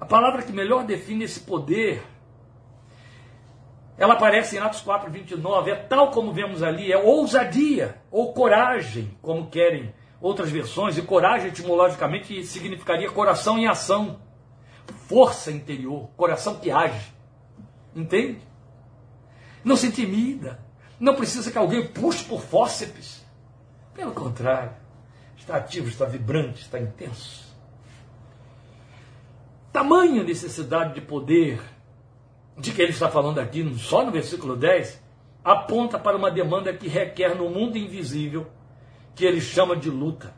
A 0.00 0.04
palavra 0.04 0.42
que 0.42 0.50
melhor 0.50 0.82
define 0.82 1.26
esse 1.26 1.38
poder, 1.38 2.02
ela 3.96 4.14
aparece 4.14 4.56
em 4.56 4.58
Atos 4.58 4.80
4, 4.80 5.08
29, 5.08 5.70
é 5.70 5.76
tal 5.76 6.10
como 6.10 6.32
vemos 6.32 6.64
ali, 6.64 6.90
é 6.90 6.98
ousadia 6.98 8.02
ou 8.10 8.32
coragem, 8.32 9.16
como 9.22 9.46
querem 9.46 9.94
outras 10.20 10.50
versões, 10.50 10.98
e 10.98 11.02
coragem 11.02 11.48
etimologicamente 11.48 12.44
significaria 12.44 13.10
coração 13.10 13.58
em 13.58 13.66
ação, 13.66 14.20
força 15.06 15.50
interior, 15.50 16.08
coração 16.16 16.56
que 16.56 16.70
age. 16.70 17.12
Entende? 17.94 18.40
Não 19.64 19.76
se 19.76 19.86
intimida, 19.88 20.60
não 20.98 21.14
precisa 21.14 21.50
que 21.50 21.58
alguém 21.58 21.86
puxe 21.86 22.24
por 22.24 22.42
fósseis. 22.42 23.24
Pelo 23.94 24.12
contrário, 24.12 24.72
está 25.36 25.56
ativo, 25.56 25.88
está 25.88 26.04
vibrante, 26.04 26.62
está 26.62 26.78
intenso. 26.78 27.50
Tamanha 29.72 30.22
necessidade 30.22 30.94
de 30.94 31.00
poder 31.00 31.60
de 32.56 32.72
que 32.72 32.82
ele 32.82 32.92
está 32.92 33.08
falando 33.08 33.38
aqui, 33.38 33.64
só 33.78 34.04
no 34.04 34.10
versículo 34.10 34.56
10, 34.56 35.02
aponta 35.42 35.98
para 35.98 36.16
uma 36.16 36.30
demanda 36.30 36.72
que 36.74 36.88
requer 36.88 37.34
no 37.34 37.48
mundo 37.48 37.78
invisível, 37.78 38.46
que 39.20 39.26
ele 39.26 39.42
chama 39.42 39.76
de 39.76 39.90
luta. 39.90 40.32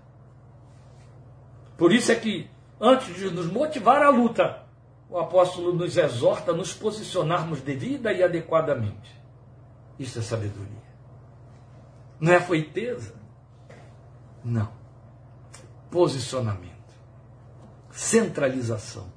Por 1.79 1.93
isso 1.93 2.11
é 2.11 2.17
que, 2.17 2.51
antes 2.81 3.15
de 3.15 3.31
nos 3.31 3.47
motivar 3.47 4.03
à 4.03 4.09
luta, 4.09 4.65
o 5.09 5.17
apóstolo 5.21 5.73
nos 5.73 5.97
exorta 5.97 6.51
a 6.51 6.55
nos 6.55 6.75
posicionarmos 6.75 7.61
devida 7.61 8.13
e 8.13 8.25
adequadamente. 8.25 9.23
Isso 10.01 10.19
é 10.19 10.23
sabedoria. 10.23 10.83
Não 12.19 12.33
é 12.33 12.41
foiteza? 12.41 13.15
Não. 14.45 14.73
Posicionamento. 15.89 16.73
Centralização. 17.89 19.13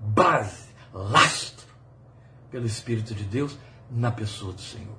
Base. 0.00 0.70
Lastro. 0.94 1.66
Pelo 2.50 2.64
Espírito 2.64 3.14
de 3.14 3.24
Deus 3.24 3.58
na 3.90 4.10
pessoa 4.10 4.54
do 4.54 4.62
Senhor. 4.62 4.96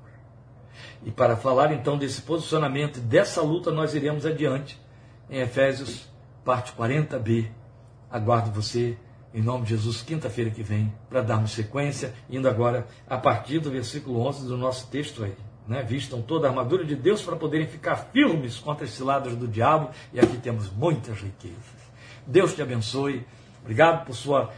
E 1.05 1.11
para 1.11 1.35
falar 1.35 1.71
então 1.71 1.97
desse 1.97 2.21
posicionamento 2.21 2.99
dessa 2.99 3.41
luta, 3.41 3.71
nós 3.71 3.93
iremos 3.93 4.25
adiante 4.25 4.79
em 5.29 5.39
Efésios, 5.39 6.07
parte 6.43 6.73
40b. 6.73 7.49
Aguardo 8.09 8.51
você, 8.51 8.97
em 9.33 9.41
nome 9.41 9.63
de 9.63 9.69
Jesus, 9.71 10.01
quinta-feira 10.01 10.49
que 10.49 10.63
vem, 10.63 10.93
para 11.09 11.21
darmos 11.21 11.51
sequência, 11.51 12.13
indo 12.29 12.47
agora 12.47 12.87
a 13.07 13.17
partir 13.17 13.59
do 13.59 13.69
versículo 13.69 14.19
11 14.21 14.47
do 14.47 14.57
nosso 14.57 14.87
texto 14.87 15.23
aí. 15.23 15.35
Né? 15.67 15.83
Vistam 15.83 16.21
toda 16.21 16.47
a 16.47 16.49
armadura 16.49 16.85
de 16.85 16.95
Deus 16.95 17.21
para 17.21 17.35
poderem 17.35 17.67
ficar 17.67 17.95
firmes 18.13 18.57
contra 18.57 18.85
as 18.85 18.91
ciladas 18.91 19.35
do 19.35 19.47
diabo, 19.47 19.89
e 20.13 20.19
aqui 20.19 20.37
temos 20.37 20.71
muitas 20.71 21.19
riquezas. 21.19 21.85
Deus 22.25 22.53
te 22.53 22.61
abençoe. 22.61 23.25
Obrigado 23.61 24.05
por 24.05 24.15
sua 24.15 24.51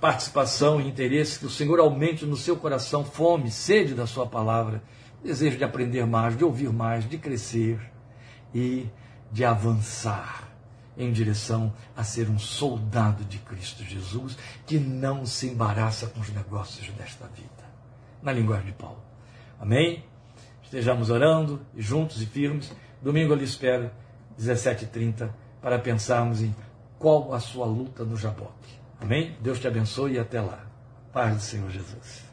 participação 0.00 0.80
e 0.80 0.88
interesse, 0.88 1.38
que 1.38 1.46
o 1.46 1.50
Senhor 1.50 1.78
aumente 1.78 2.24
no 2.24 2.36
seu 2.36 2.56
coração 2.56 3.04
fome, 3.04 3.50
sede 3.50 3.94
da 3.94 4.06
sua 4.06 4.26
palavra 4.26 4.82
desejo 5.22 5.58
de 5.58 5.64
aprender 5.64 6.06
mais, 6.06 6.36
de 6.36 6.44
ouvir 6.44 6.72
mais, 6.72 7.08
de 7.08 7.18
crescer 7.18 7.80
e 8.54 8.86
de 9.32 9.44
avançar 9.44 10.48
em 10.96 11.12
direção 11.12 11.72
a 11.94 12.02
ser 12.02 12.28
um 12.30 12.38
soldado 12.38 13.24
de 13.24 13.38
Cristo 13.38 13.84
Jesus 13.84 14.36
que 14.66 14.78
não 14.78 15.26
se 15.26 15.48
embaraça 15.48 16.06
com 16.06 16.20
os 16.20 16.30
negócios 16.30 16.88
desta 16.94 17.26
vida. 17.26 17.66
Na 18.22 18.32
linguagem 18.32 18.66
de 18.66 18.72
Paulo. 18.72 19.02
Amém? 19.60 20.04
Estejamos 20.62 21.10
orando 21.10 21.60
juntos 21.76 22.20
e 22.22 22.26
firmes. 22.26 22.72
Domingo 23.02 23.32
eu 23.32 23.36
lhe 23.36 23.44
espero, 23.44 23.90
17h30, 24.40 25.30
para 25.60 25.78
pensarmos 25.78 26.42
em 26.42 26.54
qual 26.98 27.32
a 27.34 27.40
sua 27.40 27.66
luta 27.66 28.04
no 28.04 28.16
Jaboque. 28.16 28.74
Amém? 29.00 29.36
Deus 29.40 29.60
te 29.60 29.68
abençoe 29.68 30.14
e 30.14 30.18
até 30.18 30.40
lá. 30.40 30.64
Paz 31.12 31.34
do 31.34 31.42
Senhor 31.42 31.70
Jesus. 31.70 32.25